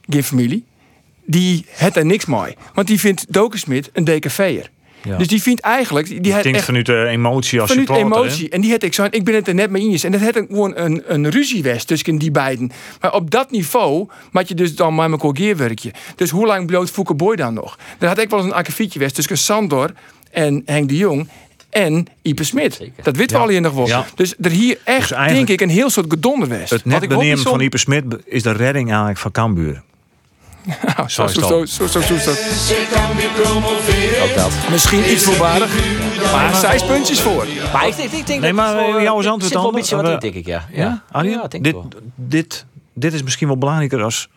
geen 0.08 0.24
familie, 0.24 0.64
die 1.24 1.66
het 1.68 1.96
er 1.96 2.06
niks 2.06 2.24
mee. 2.26 2.56
Want 2.74 2.86
die 2.86 3.00
vindt 3.00 3.32
Doken 3.32 3.58
Smit 3.58 3.90
een 3.92 4.04
DKV'er. 4.04 4.70
Ja. 5.02 5.16
Dus 5.16 5.26
die 5.26 5.42
vindt 5.42 5.60
eigenlijk... 5.60 6.22
Die, 6.22 6.32
had 6.32 6.42
denk 6.42 6.54
echt 6.54 6.64
vanuit 6.64 6.86
de 6.86 7.06
emotie 7.06 7.60
als 7.60 7.74
hè? 7.74 7.94
emotie. 7.96 8.48
En 8.48 8.60
die 8.60 8.70
had 8.70 8.82
ik 8.82 8.94
zo. 8.94 9.06
Ik 9.10 9.24
ben 9.24 9.34
het 9.34 9.48
er 9.48 9.54
net 9.54 9.70
mee 9.70 9.82
eens. 9.82 10.04
En 10.04 10.12
dat 10.12 10.20
had 10.20 10.36
een- 10.36 10.46
gewoon 10.48 10.76
een, 10.76 11.02
een 11.06 11.30
ruzie 11.30 11.62
was 11.62 11.84
tussen 11.84 12.18
die 12.18 12.30
beiden. 12.30 12.70
Maar 13.00 13.12
op 13.14 13.30
dat 13.30 13.50
niveau 13.50 14.08
maak 14.32 14.46
je 14.46 14.54
dus 14.54 14.74
dan 14.74 14.94
maar 14.94 15.10
een 15.10 15.36
geerwerkje. 15.36 15.92
Dus 16.16 16.30
hoe 16.30 16.46
lang 16.46 16.66
bloot 16.66 16.90
Fouke 16.90 17.14
Boy 17.14 17.36
dan 17.36 17.54
nog? 17.54 17.78
Er 17.98 18.08
had 18.08 18.18
ik 18.18 18.30
wel 18.30 18.38
eens 18.38 18.48
een 18.48 18.54
akkefietje 18.54 19.00
was 19.00 19.12
tussen 19.12 19.38
Sandor 19.38 19.92
en 20.30 20.62
Henk 20.64 20.88
de 20.88 20.96
Jong. 20.96 21.28
En 21.70 22.06
Ipe 22.22 22.44
Smit. 22.44 22.74
Zeker. 22.74 23.02
Dat 23.04 23.16
weten 23.16 23.36
we 23.36 23.42
al 23.42 23.48
hier 23.48 23.60
nog 23.60 23.72
wel. 23.72 23.86
Ja. 23.86 24.06
Dus 24.14 24.34
er 24.40 24.50
hier 24.50 24.78
echt, 24.84 25.08
Dus 25.08 25.10
eigenlijk- 25.16 25.46
denk 25.46 25.60
ik, 25.60 25.66
een 25.68 25.74
heel 25.74 25.90
soort 25.90 26.06
gedonder 26.10 26.48
was. 26.48 26.70
Het 26.70 26.84
net 26.84 27.08
benemen 27.08 27.38
van 27.38 27.60
Ipe 27.60 27.78
Smit 27.78 28.04
is 28.24 28.42
de 28.42 28.52
redding 28.52 28.88
eigenlijk 28.88 29.18
van 29.18 29.30
Cambuur. 29.30 29.82
Nou, 30.68 31.08
zo, 31.10 31.24
is 31.24 31.32
zo, 31.32 31.40
zo, 31.40 31.48
dan. 31.48 31.66
zo, 31.66 31.86
zo, 31.86 32.00
zo, 32.00 32.16
zo. 32.16 32.30
Ook 34.22 34.34
dat. 34.34 34.50
Misschien 34.70 35.10
iets 35.10 35.24
voorbarig. 35.24 35.70
Maar 36.32 36.54
zes 36.54 36.84
puntjes 36.84 37.20
voor. 37.20 37.46
Maar 37.72 37.86
ik, 37.88 37.96
ik, 37.96 38.12
ik 38.12 38.26
denk 38.26 38.28
Nee, 38.28 38.40
dat 38.40 38.52
maar 38.52 38.76
eh, 38.78 39.02
jouw 39.02 39.12
eh, 39.12 39.18
is 39.18 39.22
zit 39.24 39.32
antwoord 39.32 39.52
wel 39.52 39.62
dan? 39.62 39.70
een 39.70 39.78
beetje 39.80 39.96
wat 39.96 40.08
in, 40.10 40.18
denk 40.18 40.34
ik, 40.34 40.46
ja. 40.46 40.68
Ja, 40.72 41.02
Arjen? 41.10 41.32
Ja, 41.32 41.48
denk 41.48 41.64
dit, 41.64 41.74
ik 41.74 41.80
wel. 41.80 41.88
dit, 42.14 42.66
dit 42.94 43.12
is 43.12 43.22
misschien 43.22 43.46
wel 43.46 43.58
belangrijker 43.58 44.02
als 44.02 44.28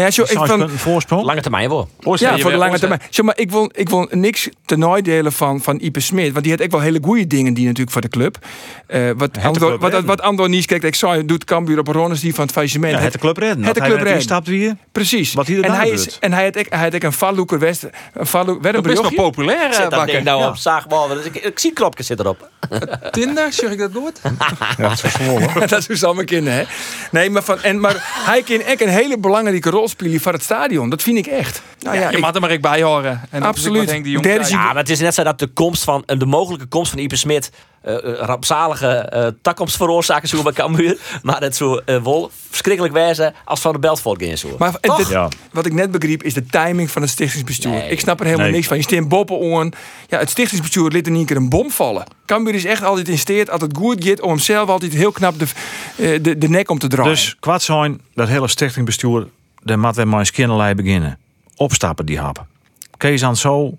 ja, 0.00 0.10
zo, 0.10 0.22
ik 0.22 0.28
van, 0.28 0.46
punten 0.58 0.78
voorsprong. 0.78 1.22
Lange 1.24 1.40
termijn 1.40 1.68
wel. 1.68 1.88
Ja, 2.14 2.38
voor 2.38 2.50
de 2.50 2.56
lange 2.56 2.78
termijn. 2.78 3.00
Zeg 3.10 3.24
maar, 3.24 3.38
ik 3.38 3.50
wil, 3.50 3.70
ik 3.74 3.88
wil 3.88 4.08
niks 4.10 4.48
ten 4.66 4.78
nadele 4.78 5.30
van, 5.30 5.60
van 5.60 5.78
Ipe 5.80 6.00
Smit. 6.00 6.32
Want 6.32 6.44
die 6.44 6.52
had 6.52 6.62
ook 6.62 6.70
wel 6.70 6.80
hele 6.80 6.98
goede 7.02 7.26
dingen 7.26 7.54
die 7.54 7.64
natuurlijk 7.64 7.90
voor 7.90 8.00
de 8.00 8.08
club. 8.08 8.38
Eh, 8.86 9.10
wat, 9.16 9.34
de 9.34 9.40
Andor, 9.40 9.78
club 9.78 9.92
wat, 9.92 10.04
wat 10.04 10.20
Andor 10.20 10.48
Nies 10.48 10.66
kijkt, 10.66 10.84
ik 10.84 10.94
zei, 10.94 11.24
doet 11.24 11.44
Cambuur 11.44 11.78
op 11.78 11.86
Ronnes 11.88 12.20
die 12.20 12.34
van 12.34 12.44
het 12.44 12.52
faillissement. 12.52 12.92
Ja, 12.94 13.00
het 13.00 13.12
de 13.12 13.18
club 13.18 13.36
redden. 13.36 13.64
Het 13.64 13.74
de 13.74 13.80
Dat 13.80 13.88
club 13.88 14.02
redden. 14.02 14.22
stapt 14.22 14.46
weer. 14.48 14.76
Precies. 14.92 15.34
Wat 15.34 15.46
hij 15.46 15.56
er 15.56 15.64
en, 15.64 15.72
hij 15.72 15.88
is, 15.88 16.18
en 16.18 16.32
hij 16.32 16.44
had 16.44 16.58
ook, 16.58 16.66
hij 16.68 16.78
had 16.78 16.94
ook 16.94 17.02
een 17.02 17.12
valloeker 17.12 17.58
West. 17.58 17.86
Een 18.12 18.26
valloek, 18.26 18.62
werd 18.62 18.74
een 18.76 18.82
Dat 18.82 18.92
is 18.92 19.00
nog 19.00 19.14
populair, 19.14 19.74
Zit 19.74 19.84
eh, 19.84 19.90
dat 19.90 20.06
ding 20.06 20.24
nou 20.24 20.40
Ja. 20.40 20.48
op 20.48 20.56
zaagbal. 20.56 21.08
Dus 21.08 21.24
ik, 21.24 21.34
ik 21.36 21.58
zie 21.58 21.72
knopjes 21.72 22.06
zit 22.06 22.20
erop. 22.20 22.48
Tinder, 23.10 23.52
zeg 23.52 23.70
ik 23.70 23.78
dat 23.78 23.90
goed? 23.94 24.20
Ja, 24.78 24.88
het 24.88 24.92
is 24.92 25.00
vervolgen. 25.00 25.68
dat 25.68 25.78
is 25.78 25.86
hoe 25.86 26.04
allemaal 26.06 26.24
kinderen, 26.24 26.58
hè? 26.58 26.64
Nee, 27.10 27.30
maar, 27.30 27.42
van, 27.42 27.62
en, 27.62 27.80
maar 27.80 27.96
hij 28.00 28.42
kan 28.42 28.60
echt 28.60 28.80
een 28.80 28.88
hele 28.88 29.18
belangrijke 29.18 29.70
rol 29.70 29.87
spelen 29.88 30.20
voor 30.20 30.32
het 30.32 30.42
stadion. 30.42 30.90
Dat 30.90 31.02
vind 31.02 31.18
ik 31.18 31.26
echt. 31.26 31.62
Nou 31.80 31.96
ja, 31.96 32.02
Ja, 32.02 32.10
je 32.10 32.16
ik- 32.16 32.22
mag 32.22 32.34
er 32.34 32.40
maar 32.40 32.50
ik 32.50 32.60
bij 32.60 32.82
horen. 32.82 33.20
En 33.30 33.42
Absoluut. 33.42 33.78
wat 33.84 33.90
Henk 33.90 34.04
de 34.04 34.10
Jong 34.10 34.24
Derde 34.24 34.44
zei. 34.44 34.54
zie- 34.54 34.58
Ja, 34.58 34.66
maar 34.72 34.76
het 34.82 34.90
is 34.90 35.00
net 35.00 35.14
zo 35.14 35.22
dat 35.22 35.38
de 35.38 35.46
komst 35.46 35.84
van 35.84 36.02
de 36.06 36.26
mogelijke 36.26 36.66
komst 36.66 36.90
van 36.90 36.98
Ipe 37.00 37.16
Smit 37.16 37.50
eh, 37.82 37.94
eh, 37.94 38.18
rampzalige 38.20 38.86
eh 38.88 39.26
takkomst 39.42 39.76
veroorzaken 39.76 40.28
zo 40.28 40.42
bij 40.42 40.52
Cambuur, 40.52 40.98
maar 41.22 41.40
het 41.40 41.56
zou 41.56 41.80
eh, 41.84 42.02
wel 42.02 42.30
verschrikkelijk 42.50 42.94
wijzen 42.94 43.34
als 43.44 43.60
van 43.60 43.72
de 43.72 43.78
Beltvoort 43.78 44.22
gaan 44.22 44.36
zo. 44.38 44.54
Maar 44.58 44.68
en 44.74 44.80
Toch? 44.80 44.96
dit- 44.98 45.08
Ja. 45.08 45.28
wat 45.52 45.66
ik 45.66 45.72
net 45.72 45.90
begreep 45.90 46.22
is 46.22 46.34
de 46.34 46.46
timing 46.46 46.90
van 46.90 47.02
het 47.02 47.10
stichtingsbestuur. 47.10 47.70
Nee. 47.72 47.90
ik 47.90 48.00
snap 48.00 48.18
er 48.20 48.24
helemaal 48.26 48.46
Nee. 48.46 48.54
niks 48.54 48.66
van. 48.68 48.76
Je 48.76 48.82
steent 48.82 49.08
boppen 49.08 49.56
aan. 49.58 49.70
Ja, 50.08 50.18
het 50.18 50.30
stichtingsbestuur 50.30 50.90
liet 50.90 51.06
er 51.06 51.12
niet 51.12 51.20
een 51.20 51.26
keer 51.26 51.36
een 51.36 51.48
bom 51.48 51.70
vallen. 51.70 52.04
Cambuur 52.26 52.54
is 52.54 52.64
echt 52.64 52.82
altijd 52.84 53.08
in 53.08 53.18
steert, 53.18 53.50
altijd 53.50 53.76
goed 53.76 54.04
gaat 54.04 54.20
om 54.20 54.28
hem 54.28 54.38
zelf 54.38 54.68
altijd 54.68 54.92
heel 54.92 55.12
knap 55.12 55.38
de, 55.38 55.46
eh, 55.96 56.22
de, 56.22 56.38
de 56.38 56.48
nek 56.48 56.70
om 56.70 56.78
te 56.78 56.86
draaien. 56.88 57.10
Dus 57.12 57.36
kwart 57.40 57.62
zijn, 57.62 58.00
dat 58.14 58.28
hele 58.28 58.48
stichtingbestuur, 58.48 59.26
daar 59.62 59.78
moet 59.78 59.96
we 59.96 60.04
maar 60.04 60.18
eens 60.18 60.30
beginnen. 60.74 61.18
Opstappen 61.56 62.06
die 62.06 62.18
happen. 62.18 62.46
Kees 62.96 63.24
aan 63.24 63.36
zo, 63.36 63.78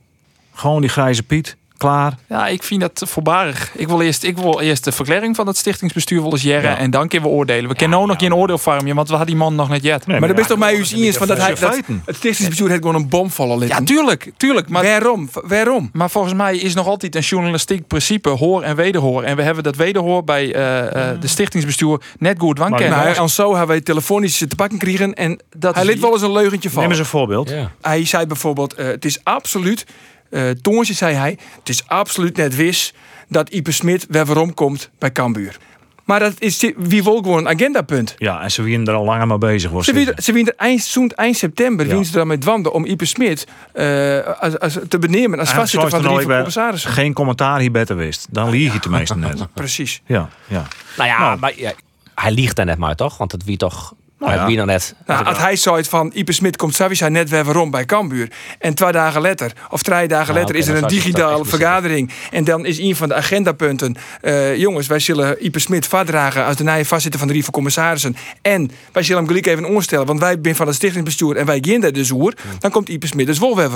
gewoon 0.54 0.82
die 0.82 0.90
grijze 0.90 1.24
Piet, 1.24 1.58
Klaar. 1.80 2.14
Ja, 2.30 2.48
ik 2.48 2.64
vind 2.64 2.82
dat 2.82 3.04
voorbarig. 3.06 3.72
Ik 3.76 3.88
wil 3.88 4.02
eerst, 4.02 4.24
ik 4.24 4.38
wil 4.38 4.60
eerst 4.60 4.84
de 4.84 4.92
verklaring 4.92 5.36
van 5.36 5.48
het 5.48 5.58
stichtingsbestuur 5.58 6.22
wel 6.22 6.32
eens 6.32 6.42
jaren. 6.42 6.70
Ja. 6.70 6.78
En 6.78 6.92
dan 6.92 7.08
kunnen 7.08 7.30
we 7.30 7.36
oordelen. 7.36 7.70
We 7.70 7.76
kennen 7.76 8.00
ook 8.00 8.08
nog 8.08 8.18
geen 8.20 8.34
oordeel 8.36 8.58
farmje, 8.58 8.94
want 8.94 9.08
we 9.10 9.16
hadden 9.16 9.34
die 9.36 9.44
man 9.44 9.56
nog 9.56 9.70
net 9.70 9.84
jet. 9.84 10.08
Nee, 10.08 10.20
Maar 10.20 10.30
dat 10.30 10.40
is 10.40 10.48
toch 10.48 10.58
mij 10.58 10.74
u 10.76 10.78
eens 10.78 11.18
van 11.18 11.28
dat 11.28 11.38
hij 11.38 11.56
dat, 11.56 11.76
het 12.06 12.16
stichtingsbestuur 12.16 12.70
heeft 12.70 12.82
gewoon 12.82 12.96
een 12.96 13.10
bom 13.10 13.30
vallen 13.32 13.54
Ja, 13.60 13.66
liggen. 13.66 13.86
tuurlijk, 13.86 14.32
tuurlijk. 14.38 14.70
Maar, 14.70 14.84
Waarom? 14.84 15.30
Waarom? 15.34 15.90
maar 15.94 16.10
volgens 16.10 16.34
mij 16.34 16.58
is 16.58 16.74
nog 16.74 16.88
altijd 16.88 17.16
een 17.16 17.22
journalistiek 17.22 17.88
principe 17.88 18.30
hoor 18.30 18.62
en 18.64 18.76
wederhoor. 18.76 19.24
En 19.24 19.36
we 19.36 19.42
hebben 19.44 19.64
dat 19.64 19.76
wederhoor 19.76 20.24
bij 20.24 20.54
eh, 20.54 21.12
eh, 21.12 21.22
de 21.22 21.28
stichtingsbestuur 21.28 22.02
net 22.20 22.40
goed 22.40 22.58
Maar- 22.58 22.70
wanken. 22.70 22.90
Nou, 22.90 23.16
en 23.16 23.30
zo 23.30 23.50
hebben 23.50 23.68
wij 23.68 23.82
telefonisch 23.82 24.38
te 24.38 24.56
pakken 24.56 24.78
kregen 24.78 25.14
en 25.14 25.40
Dat 25.58 25.76
hij 25.76 25.86
liet 25.86 26.00
wel 26.00 26.12
eens 26.14 26.22
een 26.22 26.32
leugentje 26.32 26.68
Neem 26.68 26.74
vallen. 26.78 26.90
eens 26.90 27.00
een 27.00 27.06
voorbeeld. 27.06 27.50
Ja. 27.50 27.72
Hij 27.82 28.06
zei 28.06 28.26
bijvoorbeeld, 28.26 28.74
eh, 28.74 28.86
het 28.86 29.06
is 29.06 29.20
absoluut, 29.24 29.86
eh 30.30 30.50
Toornsje 30.50 30.94
zei 30.94 31.16
hij, 31.16 31.38
het 31.60 31.70
is 31.70 31.88
absoluut 31.88 32.38
net 32.38 32.56
wis 32.56 32.94
dat 33.28 33.50
Ipe 33.50 33.72
Smit 33.72 34.06
weer 34.10 34.26
waarom 34.26 34.54
komt 34.54 34.90
bij 35.00 35.12
Cambuur. 35.12 35.58
Maar 36.06 36.20
dat 36.20 36.34
is 36.40 36.72
wie 36.78 37.04
wil 37.04 37.16
gewoon 37.18 37.38
een 37.38 37.48
agendapunt. 37.48 38.16
Ja, 38.18 38.42
en 38.42 38.52
ze 38.52 38.62
waren 38.64 38.88
er 38.88 38.94
al 38.94 39.04
langer 39.04 39.28
mee 39.28 39.38
bezig. 39.38 39.72
Was 39.72 39.86
Ze 39.86 39.94
wien, 39.94 40.14
ze 40.16 40.32
wien 40.32 40.48
er 40.48 40.54
eind, 40.58 41.14
eind 41.16 41.38
september 41.38 41.86
Ja. 41.88 41.94
wien 41.94 42.06
ze 42.06 42.12
daarmee 42.12 42.38
dwanden 42.38 42.74
om 42.74 42.86
Ipe 42.86 43.06
Smit 43.06 43.48
eh, 43.74 44.20
als, 44.40 44.60
als, 44.60 44.78
te 44.88 45.00
benemen 45.00 45.40
als 45.40 45.52
vastzitter 45.52 45.90
van 45.90 46.02
de 46.02 46.08
Raad 46.08 46.22
van 46.24 46.32
Commissarissen. 46.36 46.92
Geen 46.92 47.14
commentaar 47.14 47.60
hier 47.60 47.72
beter 47.72 47.96
wist. 47.96 48.28
Dan 48.32 48.50
lieg 48.50 48.74
je 48.74 48.80
tenminste 48.80 49.18
net. 49.18 49.48
Precies. 49.54 50.02
Ja, 50.06 50.30
ja. 50.48 50.68
Nou 50.98 51.10
ja, 51.10 51.20
Nou. 51.20 51.40
maar 51.40 51.54
ja, 51.56 51.72
hij 52.16 52.32
liegt 52.32 52.56
daar 52.56 52.66
net 52.66 52.78
maar 52.78 52.96
toch? 52.96 53.18
Want 53.18 53.32
het 53.32 53.44
wie 53.44 53.58
toch. 53.58 53.94
Nou 54.20 54.34
ja. 54.34 54.46
wie 54.46 54.58
nog 54.58 54.66
net. 54.66 54.96
Nou, 55.06 55.26
als 55.26 55.38
hij 55.38 55.56
zei 55.56 55.76
het 55.76 55.88
van 55.88 56.12
Ipe 56.14 56.32
Smit 56.32 56.58
komt 56.58 56.76
Savis 56.76 57.00
hij 57.00 57.10
net 57.10 57.30
weer 57.30 57.44
waarom 57.44 57.72
bij 57.72 57.86
Cambuur. 57.86 58.32
En 58.60 58.74
twee 58.74 58.92
dagen 58.92 59.22
later, 59.22 59.52
of 59.70 59.84
drie 59.84 60.08
dagen 60.08 60.34
later, 60.34 60.56
is 60.56 60.68
er 60.68 60.74
dan 60.74 60.84
een 60.84 60.90
digitale 60.90 61.46
vergadering. 61.46 62.12
En 62.32 62.44
dan 62.44 62.66
is 62.66 62.80
een 62.80 62.96
van 62.96 63.08
de 63.08 63.14
agendapunten. 63.16 63.96
eh, 64.22 64.58
jongens, 64.58 64.88
wij 64.88 65.00
zullen 65.00 65.46
Ipe 65.46 65.60
Smit 65.60 65.88
vastdragen 65.88 66.46
als 66.46 66.56
de 66.56 66.64
nieuwe 66.64 66.86
voorzitter 66.86 67.20
van 67.20 67.28
de 67.28 67.34
Raad 67.34 67.44
van 67.44 67.54
Commissarissen. 67.54 68.16
En 68.42 68.72
wij 68.92 69.04
zullen 69.04 69.18
hem 69.18 69.28
gelijk 69.28 69.46
even 69.46 69.68
oorstellen, 69.68 70.06
want 70.06 70.20
wij 70.20 70.40
zijn 70.42 70.56
van 70.56 70.68
het 70.68 70.76
stichtingsbestuur 70.76 71.36
en 71.36 71.46
wij 71.46 71.60
gaan 71.62 71.80
daar 71.80 71.92
dus 71.92 72.12
oer. 72.12 72.34
Dan 72.60 72.72
komt 72.72 72.90
Ipe 72.90 73.08
Smit 73.08 73.26
dus 73.26 73.40
wel 73.40 73.56
weer. 73.56 73.68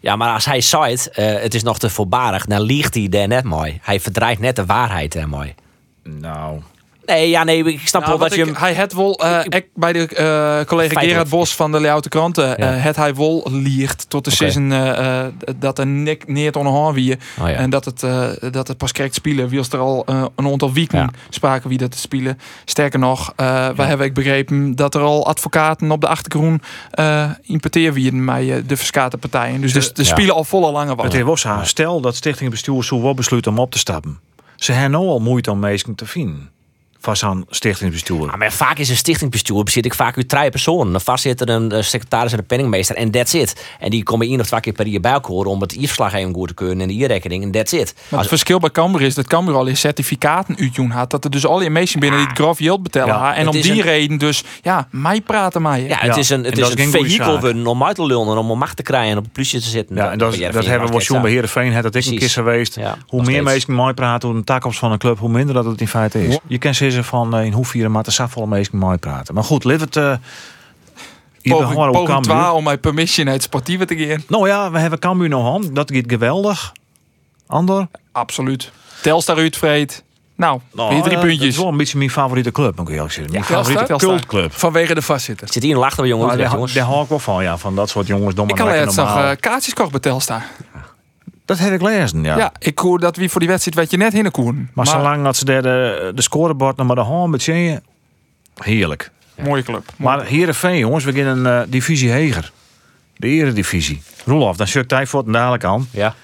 Ja, 0.00 0.16
maar 0.16 0.32
als 0.32 0.44
hij 0.44 0.60
zei 0.60 0.90
het, 0.90 1.10
eh, 1.10 1.40
het 1.40 1.54
is 1.54 1.62
nog 1.62 1.78
te 1.78 1.90
voorbarig, 1.90 2.46
dan 2.46 2.60
liegt 2.60 2.94
hij 2.94 3.08
daar 3.08 3.28
net 3.28 3.44
mooi. 3.44 3.78
Hij 3.82 4.00
verdraait 4.00 4.38
net 4.38 4.56
de 4.56 4.66
waarheid 4.66 5.12
daar 5.12 5.28
mooi. 5.28 5.54
Nou, 6.02 6.60
Nee, 7.08 7.28
ja, 7.28 7.44
nee, 7.44 7.64
ik 7.64 7.88
snap 7.88 8.00
Nou, 8.02 8.04
wel 8.12 8.20
wat 8.20 8.28
dat 8.28 8.38
je 8.38 8.44
ik- 8.44 8.50
hem. 8.56 8.62
hij 8.64 8.72
het 8.74 8.92
wel, 8.94 9.18
eh, 9.18 9.40
ik 9.48 9.68
bij 9.74 9.92
de 9.92 9.98
eh, 9.98 10.06
collega 10.06 10.66
Feitelijk. 10.66 11.00
Gerard 11.10 11.28
Bos 11.28 11.54
van 11.54 11.72
de 11.72 11.80
Leeuwarden 11.80 12.10
Kranten, 12.10 12.58
eh, 12.58 12.82
het 12.84 12.96
hij 12.96 13.14
wel 13.14 13.46
liegt 13.50 14.10
tot 14.10 14.24
de 14.24 14.30
Oké. 14.30 14.38
season 14.38 14.72
eh, 14.72 15.18
eh, 15.26 15.32
dat 15.56 15.78
er 15.78 15.86
nik 15.86 16.28
neer 16.28 16.56
onderhaan 16.58 16.92
wie 16.94 17.16
Oh 17.40 17.48
ja. 17.48 17.54
en 17.54 17.70
dat 17.70 17.84
het, 17.84 18.02
eh, 18.02 18.28
dat 18.50 18.68
het 18.68 18.76
pas 18.76 18.92
correct 18.92 19.14
spelen. 19.14 19.48
Wie 19.48 19.58
als 19.58 19.68
er 19.68 19.78
al 19.78 20.02
eh, 20.06 20.24
een 20.36 20.46
aantal 20.46 20.72
weken 20.72 20.98
Ja. 20.98 21.10
spraken 21.28 21.68
wie 21.68 21.78
dat 21.78 21.90
te 21.90 21.98
spelen. 21.98 22.38
Sterker 22.64 22.98
nog, 22.98 23.32
eh 23.36 23.68
wij 23.76 23.86
hebben 23.86 24.06
ik 24.06 24.14
begrepen 24.14 24.76
dat 24.76 24.94
er 24.94 25.00
al 25.00 25.26
advocaten 25.26 25.90
op 25.90 26.00
de 26.00 26.08
achtergrond 26.08 26.62
uh, 27.00 27.30
importeer 27.42 27.92
wie 27.92 28.24
bij 28.24 28.54
eh, 28.56 28.62
de 28.66 28.76
verskate 28.76 29.18
partijen. 29.18 29.60
Dus 29.60 29.72
de, 29.72 29.90
de 29.92 30.02
Ja. 30.02 30.08
spelen 30.08 30.34
al 30.34 30.44
volle 30.44 30.70
lange 30.72 30.94
het 31.02 31.22
wat. 31.22 31.38
zo. 31.38 31.58
Stel 31.62 32.00
dat 32.00 32.16
stichtingbestuur 32.16 32.84
zo 32.84 33.02
wel 33.02 33.14
besluit 33.14 33.46
om 33.46 33.58
op 33.58 33.70
te 33.70 33.78
stappen. 33.78 34.18
Ze 34.56 34.72
hebben 34.72 34.90
nou 34.90 35.06
al 35.06 35.18
moeite 35.20 35.50
om 35.50 35.58
mensen 35.58 35.94
te 35.94 36.06
vinden. 36.06 36.50
Van 37.00 37.16
zo'n 37.16 37.46
stichtingsbestuur. 37.50 38.26
Ja, 38.26 38.36
maar 38.36 38.52
vaak 38.52 38.78
is 38.78 38.88
een 38.88 38.96
stichtingsbestuur 38.96 39.62
bezit 39.62 39.84
ik 39.84 39.94
vaak 39.94 40.16
uit 40.16 40.28
drie 40.28 40.50
personen. 40.50 40.94
Een 40.94 41.00
voorzitter, 41.00 41.48
een 41.48 41.72
eh, 41.72 41.82
secretaris 41.82 42.32
en 42.32 42.38
een 42.38 42.46
penningmeester. 42.46 42.96
En 42.96 43.10
that's 43.10 43.32
it. 43.34 43.66
En 43.78 43.90
die 43.90 44.02
komen 44.02 44.26
één 44.26 44.40
of 44.40 44.46
twee 44.46 44.60
keer 44.60 44.72
per 44.72 44.86
jaar 44.86 45.00
bij 45.00 45.12
elkaar 45.12 45.30
om 45.36 45.60
het 45.60 45.76
verslag 45.80 46.12
even 46.14 46.34
goed 46.34 46.48
te 46.48 46.54
kunnen 46.54 46.80
en 46.90 46.96
de 46.98 47.06
rekening 47.06 47.42
En 47.42 47.50
that's 47.50 47.72
it. 47.72 47.94
Maar 48.08 48.20
het 48.20 48.28
verschil 48.28 48.58
bij 48.58 48.70
Cambuur 48.70 49.02
is 49.02 49.14
dat 49.14 49.26
Cambuur 49.26 49.54
al 49.54 49.66
je 49.68 49.74
certificaten 49.74 50.56
uitjoen 50.58 50.90
had. 50.90 51.10
Dat 51.10 51.24
er 51.24 51.30
dus 51.30 51.46
al 51.46 51.62
je 51.62 51.70
mensen 51.70 52.00
binnen 52.00 52.18
die 52.18 52.28
het 52.28 52.38
grof. 52.38 52.58
Ja, 52.58 52.76
ha. 53.06 53.34
en 53.34 53.46
om 53.48 53.52
die 53.60 53.72
een- 53.72 53.80
reden 53.80 54.18
dus, 54.18 54.42
ja, 54.62 54.88
mij 54.90 55.20
praten 55.20 55.62
mij. 55.62 55.82
Ja, 55.82 55.96
het 55.98 56.14
Ja, 56.14 56.16
is 56.16 56.30
een, 56.30 56.38
en 56.38 56.44
het 56.44 56.54
dat 56.60 56.78
is 56.78 56.84
een 56.84 56.90
vehikel 56.90 57.66
om 57.66 57.84
uit 57.84 57.94
te 57.96 58.06
lullen 58.06 58.28
en 58.28 58.36
om 58.36 58.58
macht 58.58 58.76
te 58.76 58.82
krijgen 58.82 59.10
en 59.10 59.18
op 59.18 59.24
de 59.24 59.30
politie 59.30 59.60
te 59.60 59.68
zitten. 59.68 59.96
Ja, 59.96 60.10
en 60.10 60.18
dat, 60.18 60.30
dat 60.30 60.40
hebben 60.66 60.88
we 60.88 60.92
bij 60.92 61.18
het 61.18 61.26
Heerenveen. 61.26 61.72
Het 61.72 61.82
dat 61.82 61.94
ik 61.94 62.06
een 62.06 62.18
keer 62.18 62.30
geweest. 62.30 62.74
Ja, 62.74 62.96
hoe 63.06 63.20
meer 63.20 63.30
steeds. 63.30 63.44
mensen 63.44 63.72
mooi 63.72 63.94
praten 63.94 64.28
over 64.28 64.40
de 64.40 64.52
toekomst 64.52 64.78
van 64.78 64.92
een 64.92 64.98
club, 64.98 65.18
hoe 65.18 65.28
minder 65.28 65.54
dat 65.54 65.64
het 65.64 65.80
in 65.80 65.88
feite 65.88 66.26
is. 66.26 66.38
Je 66.46 66.58
kan 66.58 66.74
zeggen 66.90 67.10
van 67.10 67.36
eh, 67.36 67.44
in 67.44 67.52
hoeverre 67.52 67.88
maar 67.88 68.02
te 68.02 68.10
safvolle 68.10 68.46
mensen 68.46 68.78
mooi 68.78 68.96
praten. 68.96 69.34
Maar 69.34 69.44
goed, 69.44 69.64
laten 69.64 69.78
we 69.92 70.00
het. 70.00 70.20
eh 70.20 70.26
hier 71.42 71.56
Poging, 71.56 72.48
om 72.50 72.64
mijn 72.64 72.80
permission 72.80 73.26
uit 73.26 73.34
het 73.34 73.44
sportieve 73.44 73.84
te 73.84 73.96
gaan. 73.96 74.22
Nou 74.28 74.48
ja, 74.48 74.70
we 74.70 74.78
hebben 74.78 74.98
Cambuur 74.98 75.28
nog 75.28 75.54
aan. 75.54 75.74
Dat 75.74 75.92
gaat 75.94 76.04
geweldig. 76.06 76.72
Ander? 77.46 77.86
Absoluut. 78.12 78.70
Telstar 79.02 79.36
uitvreed. 79.36 80.04
Nou, 80.36 80.60
Nou, 80.72 80.92
weer 80.92 81.02
drie 81.02 81.14
eh, 81.16 81.20
puntjes. 81.20 81.44
Het 81.44 81.52
is 81.52 81.58
wel 81.58 81.68
een 81.68 81.76
beetje 81.76 81.98
mijn 81.98 82.10
favoriete 82.10 82.52
club, 82.52 82.76
moet 82.76 82.88
ik 82.88 82.94
eerlijk 82.94 83.12
zeggen. 83.12 83.32
Mijn 83.32 83.44
Ja, 83.48 83.54
favoriete 83.54 83.84
Telstar? 83.84 84.10
cultclub. 84.10 84.52
Vanwege 84.52 84.94
de 84.94 85.02
vastzitter. 85.02 85.48
Zit 85.52 85.62
hier 85.62 85.72
een 85.72 85.78
lachter 85.78 86.00
bij 86.00 86.08
jongens, 86.08 86.28
Nou, 86.28 86.42
daar, 86.42 86.52
jongens. 86.52 86.72
daar 86.72 86.84
hou 86.84 87.02
ik 87.02 87.08
wel 87.08 87.18
van, 87.18 87.42
ja. 87.42 87.56
Van 87.56 87.74
dat 87.74 87.88
soort 87.88 88.06
jongens. 88.06 88.34
Ik 88.34 88.54
kan 88.56 88.66
laatst 88.66 88.96
nog 88.96 89.16
eh, 89.16 89.30
kaartjes 89.40 89.74
kocht 89.74 89.90
bij 89.90 90.00
Telstar. 90.00 90.42
Dat 91.48 91.58
heb 91.58 91.72
ik 91.72 91.82
lezen, 91.82 92.22
ja. 92.22 92.36
Ja. 92.36 92.52
ik 92.58 92.78
hoor 92.78 92.98
dat 92.98 93.16
wie 93.16 93.30
voor 93.30 93.40
die 93.40 93.48
wedstrijd 93.48 93.76
weet 93.76 93.90
je 93.90 93.96
net 93.96 94.12
heen 94.12 94.30
koeren. 94.30 94.70
Maar, 94.74 94.86
zolang 94.86 95.24
dat 95.24 95.36
ze 95.36 95.44
daar 95.44 95.62
de, 95.62 96.12
de 96.14 96.22
scorebord 96.22 96.76
nog 96.76 96.86
maar 96.86 96.96
de 96.96 97.02
hand 97.02 97.30
betjennen, 97.30 97.82
heerlijk. 98.54 99.10
Mooie 99.34 99.62
club. 99.62 99.92
Maar 99.96 100.24
Heerenveen, 100.24 100.78
jongens, 100.78 101.04
we 101.04 101.12
gaan 101.12 101.44
een 101.44 101.62
eh, 101.62 101.68
divisie 101.68 102.10
heger. 102.10 102.52
De 103.16 103.26
eredivisie. 103.26 104.02
Roelof, 104.24 104.56
dan 104.56 104.66
schukt 104.66 104.90
hij 104.90 105.06
voor 105.06 105.22
het 105.22 105.32
dadelijk 105.32 105.64
aan. 105.64 105.88
Ja. 105.90 106.14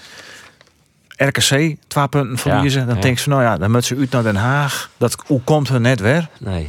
RKC, 1.16 1.76
twee 1.86 2.08
punten 2.08 2.38
verliezen. 2.38 2.86
dan 2.86 2.94
ja. 2.94 3.00
denk 3.00 3.16
je 3.16 3.22
van, 3.22 3.32
nou 3.32 3.44
ja, 3.44 3.56
dan 3.56 3.70
moet 3.70 3.84
ze 3.84 3.96
uit 3.96 4.10
naar 4.10 4.22
Den 4.22 4.36
Haag. 4.36 4.90
Dat, 4.96 5.16
hoe 5.26 5.40
komt 5.44 5.68
er 5.68 5.80
net 5.80 6.00
weer? 6.00 6.28
Nee. 6.38 6.68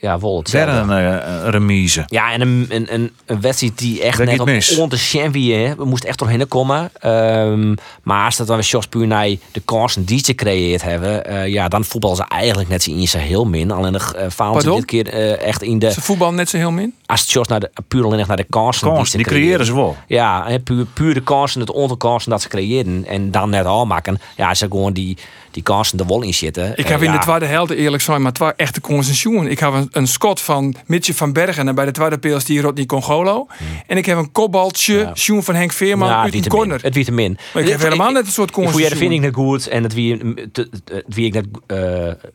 Ja, 0.00 0.18
Weer 0.18 0.68
een, 0.68 0.90
eh, 0.90 1.44
een 1.44 1.50
remise. 1.50 2.02
Ja, 2.06 2.32
en 2.32 2.40
een, 2.40 2.66
een, 2.68 2.94
een, 2.94 3.12
een 3.26 3.40
wedstrijd 3.40 3.78
die 3.78 4.02
echt 4.02 4.18
Dat 4.18 4.26
net 4.26 4.40
op 4.40 4.46
mis. 4.46 4.76
on 4.76 4.88
te 4.88 4.96
champion, 4.96 5.76
We 5.76 5.84
moesten 5.84 6.08
echt 6.08 6.18
doorheen 6.18 6.48
komen. 6.48 6.90
Ehm, 7.00 7.74
maar 8.02 8.24
als 8.24 8.36
dat 8.36 8.48
weer 8.48 8.60
Jos 8.60 8.86
puur 8.86 9.06
naar 9.06 9.28
de 9.52 9.60
kansen 9.64 10.04
die 10.04 10.18
ze 10.18 10.24
gecreëerd 10.24 10.82
hebben, 10.82 11.24
eh, 11.24 11.46
ja, 11.46 11.68
dan 11.68 11.84
voetballen 11.84 12.16
ze 12.16 12.24
eigenlijk 12.28 12.68
net 12.68 12.82
zo 12.82 12.90
in 12.90 13.08
zijn 13.08 13.22
heel 13.22 13.44
min. 13.44 13.70
Alleen 13.70 13.92
de 13.92 14.00
uh, 14.16 14.30
ze 14.30 14.52
Pardon? 14.52 14.76
dit 14.76 14.84
keer 14.84 15.08
eh, 15.08 15.46
echt 15.46 15.62
in 15.62 15.78
de. 15.78 15.92
Ze 15.92 16.00
voetbal 16.00 16.32
net 16.32 16.48
zo 16.48 16.56
heel 16.56 16.70
min. 16.70 16.94
Als 17.06 17.34
het 17.34 17.48
naar 17.48 17.60
de 17.60 17.70
puur 17.88 18.04
alleen 18.04 18.18
echt 18.18 18.28
naar 18.28 18.36
de 18.36 18.46
kansen, 18.50 18.88
Kans, 18.88 18.98
die 18.98 19.06
ze 19.10 19.16
die 19.16 19.26
creëren 19.26 19.66
ze 19.66 19.74
wel. 19.74 19.96
Ja, 20.06 20.46
en 20.46 20.62
puur, 20.62 20.86
puur 20.86 21.14
de 21.14 21.20
kansen, 21.22 21.60
het 21.60 21.74
aantal 21.76 21.96
kansen 21.96 22.30
dat 22.30 22.42
ze 22.42 22.48
creëren 22.48 23.04
en 23.06 23.30
dan 23.30 23.50
net 23.50 23.64
al 23.64 23.86
maken. 23.86 24.18
Ja, 24.36 24.54
ze 24.54 24.66
gewoon 24.70 24.92
die, 24.92 25.16
die 25.50 25.62
kansen 25.62 25.98
er 25.98 26.06
wel 26.06 26.22
in 26.22 26.34
zitten. 26.34 26.70
Ik 26.72 26.84
Eh, 26.84 26.90
heb 26.90 27.02
in 27.02 27.10
ja. 27.12 27.18
de 27.18 27.24
tweede 27.24 27.46
helft 27.46 27.70
eerlijk 27.72 28.02
zijn, 28.02 28.22
maar 28.22 28.32
twee 28.32 28.52
echte 28.56 28.80
consensuren. 28.80 29.50
Ik 29.50 29.58
heb 29.58 29.72
een, 29.72 29.88
een 29.92 30.06
schot 30.06 30.40
van 30.40 30.74
Mitje 30.86 31.14
van 31.14 31.32
Bergen 31.32 31.68
en 31.68 31.74
bij 31.74 31.84
de 31.84 31.90
tweede 31.90 32.18
peels 32.18 32.44
die 32.44 32.60
Rodney 32.60 32.86
Congolo. 32.86 33.46
En 33.86 33.96
ik 33.96 34.06
heb 34.06 34.18
een 34.18 34.32
kopbaltje, 34.32 34.94
Ja. 34.98 35.14
Sjoen 35.14 35.42
van 35.42 35.54
Henk 35.54 35.72
Veerman 35.72 36.08
Ja, 36.08 36.20
uit 36.22 36.34
een 36.34 36.46
corner. 36.48 36.78
Het 36.82 36.94
vitamin. 36.94 37.38
Maar 37.54 37.62
ik 37.62 37.68
heb 37.68 37.80
helemaal 37.80 38.10
net 38.12 38.26
een 38.26 38.32
soort 38.32 38.48
de 38.48 38.54
consensuren. 38.54 38.96
vind 38.96 39.12
ik 39.12 39.20
net 39.20 39.34
goed 39.34 39.68
en 39.68 39.82
het 39.82 39.94
wie, 39.94 40.34
het 40.52 40.68
wie 41.14 41.26
ik 41.26 41.32
net 41.34 41.46
eh 41.66 41.78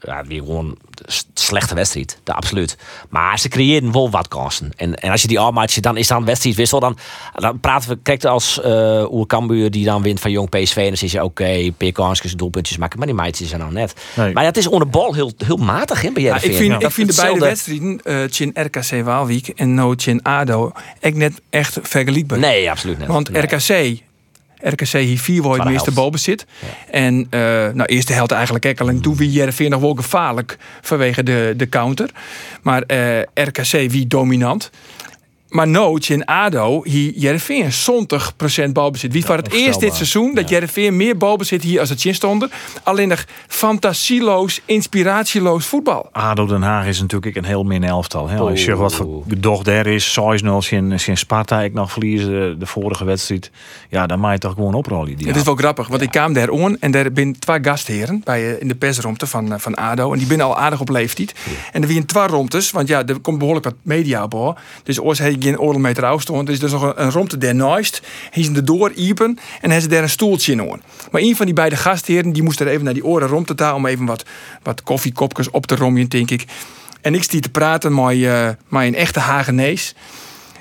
ja, 0.01 0.17
het 0.17 0.27
wie 0.27 0.39
gewoon 0.39 0.77
slechte 1.33 1.75
wedstrijd, 1.75 2.19
de 2.23 2.33
absoluut. 2.33 2.77
Maar 3.09 3.39
ze 3.39 3.47
creëren 3.49 3.91
wel 3.91 4.09
wat 4.09 4.27
kansen. 4.27 4.60
En, 4.75 4.95
en 4.95 5.11
als 5.11 5.21
je 5.21 5.27
die 5.27 5.39
afmaakt, 5.39 5.81
dan 5.81 5.97
is 5.97 6.07
dan 6.07 6.25
wedstrijd 6.25 6.55
wissel, 6.55 6.79
dan, 6.79 6.97
dan 7.33 7.59
praten 7.59 7.89
we 7.89 7.99
krijgt 8.03 8.25
als 8.25 8.59
uh, 8.65 9.11
Oer 9.11 9.27
Cambuur 9.27 9.71
die 9.71 9.85
dan 9.85 10.01
wint 10.01 10.19
van 10.19 10.31
jong 10.31 10.49
PSV 10.49 10.75
en 10.75 10.87
dan 10.87 10.97
zeg 10.97 11.11
je 11.11 11.23
oké, 11.23 11.71
okay, 11.77 12.31
doelpuntjes 12.35 12.77
maken, 12.77 12.97
maar 12.97 13.07
die 13.07 13.15
meidjes 13.15 13.47
zijn 13.47 13.61
nou 13.61 13.73
net. 13.73 13.93
Nee. 14.15 14.33
Maar 14.33 14.45
het 14.45 14.57
is 14.57 14.67
onder 14.67 14.91
de 14.91 14.97
bal 14.97 15.13
heel, 15.13 15.31
heel 15.45 15.57
matig 15.57 16.03
in 16.03 16.13
bij 16.13 16.23
Ja, 16.23 16.35
ik 16.35 16.55
vind, 16.55 16.71
Dat 16.71 16.83
ik 16.83 16.91
vind 16.91 17.15
de 17.15 17.21
beide 17.21 17.39
wedstrijden, 17.39 17.99
uh, 18.03 18.23
Chin 18.29 18.51
RKC 18.53 19.03
Waalwijk 19.03 19.47
en 19.47 19.73
No 19.73 19.93
Chin 19.97 20.23
ADO, 20.23 20.71
echt 20.99 21.15
net 21.15 21.41
echt 21.49 21.79
vergelijkbaar. 21.81 22.39
Nee, 22.39 22.69
absoluut 22.69 22.97
niet. 22.97 23.07
Want 23.07 23.29
Nee. 23.29 23.41
RKC, 23.41 24.01
RKC 24.63 24.91
hier 24.91 25.19
vier 25.19 25.41
wordt 25.41 25.93
balbezit. 25.93 26.45
En 26.91 27.15
uh, 27.15 27.29
nou, 27.49 27.83
eerste 27.83 28.13
helft 28.13 28.31
eigenlijk. 28.31 28.79
Alleen 28.79 29.01
toen 29.01 29.15
wie 29.15 29.31
Jereveen 29.31 29.69
nog 29.69 29.81
wel 29.81 29.93
gevaarlijk 29.93 30.57
vanwege 30.81 31.23
de, 31.23 31.53
de 31.57 31.69
counter. 31.69 32.09
Maar 32.61 32.83
uh, 32.87 33.19
RKC 33.33 33.91
wie 33.91 34.07
dominant. 34.07 34.69
Maar 35.51 35.67
Noots 35.67 36.09
in 36.09 36.25
ADO 36.25 36.83
hier 36.83 37.11
Jereveen 37.15 37.71
70% 38.69 38.71
balbezit. 38.71 39.13
Wie 39.13 39.25
voor 39.25 39.35
het 39.35 39.51
eerst 39.51 39.79
dit 39.79 39.95
seizoen 39.95 40.33
dat 40.33 40.49
Jereveen 40.49 40.95
meer 40.95 41.17
balbezit 41.17 41.63
hier 41.63 41.79
als 41.79 41.89
het 41.89 42.01
chin 42.01 42.15
stond. 42.15 42.47
Alleen 42.83 43.07
nog 43.07 43.25
fantasieloos, 43.47 44.61
inspiratieloos 44.65 45.65
voetbal. 45.65 46.09
ADO 46.11 46.45
Den 46.45 46.61
Haag 46.61 46.85
is 46.85 47.01
natuurlijk 47.01 47.35
een 47.35 47.45
heel 47.45 47.63
min 47.63 47.83
elftal. 47.83 48.27
Hè? 48.27 48.37
Als 48.37 48.65
je 48.65 48.75
wat 48.75 48.93
voor 48.93 49.23
daar 49.63 49.87
is, 49.87 50.19
6-0, 50.19 50.57
zijn, 50.57 50.99
zijn 50.99 51.17
Sparta 51.17 51.61
ik 51.61 51.73
nog 51.73 51.91
verliezen 51.91 52.59
de, 52.59 52.65
vorige 52.65 53.05
wedstrijd. 53.05 53.51
Ja, 53.89 54.07
dan 54.07 54.19
maak 54.19 54.33
je 54.33 54.39
toch 54.39 54.53
gewoon 54.53 54.73
oprollen. 54.73 55.15
Die 55.17 55.27
Het 55.27 55.35
is 55.35 55.43
wel 55.43 55.55
grappig, 55.55 55.87
want 55.87 56.01
ik 56.01 56.11
kwam 56.11 56.33
daar 56.33 56.49
on 56.49 56.77
en 56.79 56.91
daar 56.91 57.07
zijn 57.13 57.39
twee 57.39 57.59
gastheren 57.61 58.21
bij, 58.23 58.41
uh, 58.41 58.61
in 58.61 58.67
de 58.67 58.75
persruimte 58.75 59.27
van, 59.27 59.53
uh, 59.53 59.53
van 59.57 59.75
ADO. 59.75 60.11
En 60.11 60.17
die 60.17 60.27
binnen 60.27 60.45
al 60.45 60.57
aardig 60.57 60.79
op 60.79 60.89
leeftijd. 60.89 61.35
En 61.71 61.81
er 61.81 61.87
waren 61.87 62.05
twee 62.05 62.27
romtes, 62.27 62.71
want 62.71 62.87
ja, 62.87 63.05
er 63.05 63.19
komt 63.19 63.37
behoorlijk 63.37 63.65
wat 63.65 63.75
media 63.81 64.23
op. 64.23 64.33
hoor. 64.33 64.59
Dus 64.83 64.99
oors 64.99 65.19
geen 65.43 65.59
oorlog 65.59 65.81
meter. 65.81 66.03
Er 66.03 66.49
is 66.49 66.59
dus 66.59 66.71
nog 66.71 66.81
een, 66.81 67.01
een 67.03 67.11
romte 67.11 67.37
daarnaast. 67.37 68.01
Hij 68.29 68.41
is 68.41 68.47
in 68.47 68.53
de 68.53 68.63
door 68.63 68.91
iepen 68.91 69.39
en 69.61 69.69
hij 69.69 69.79
ze 69.79 69.87
daar 69.87 70.03
een 70.03 70.09
stoeltje 70.09 70.51
in 70.51 70.61
aan. 70.61 70.81
Maar 71.11 71.21
een 71.21 71.35
van 71.35 71.45
die 71.45 71.55
beide 71.55 71.75
gastheren 71.75 72.31
die 72.31 72.43
moest 72.43 72.59
er 72.59 72.67
even 72.67 72.83
naar 72.83 72.93
die 72.93 73.05
oren 73.05 73.27
romte 73.27 73.55
taan 73.55 73.75
om 73.75 73.85
even 73.85 74.05
wat, 74.05 74.25
wat 74.63 74.83
koffiekopjes 74.83 75.49
op 75.49 75.65
te 75.65 75.75
rommen, 75.75 76.09
denk 76.09 76.31
ik. 76.31 76.45
En 77.01 77.15
ik 77.15 77.23
stie 77.23 77.41
te 77.41 77.49
praten 77.49 77.95
met, 77.95 78.21
eh, 78.21 78.49
met 78.67 78.87
een 78.87 78.95
echte 78.95 79.19
Hagenees. 79.19 79.95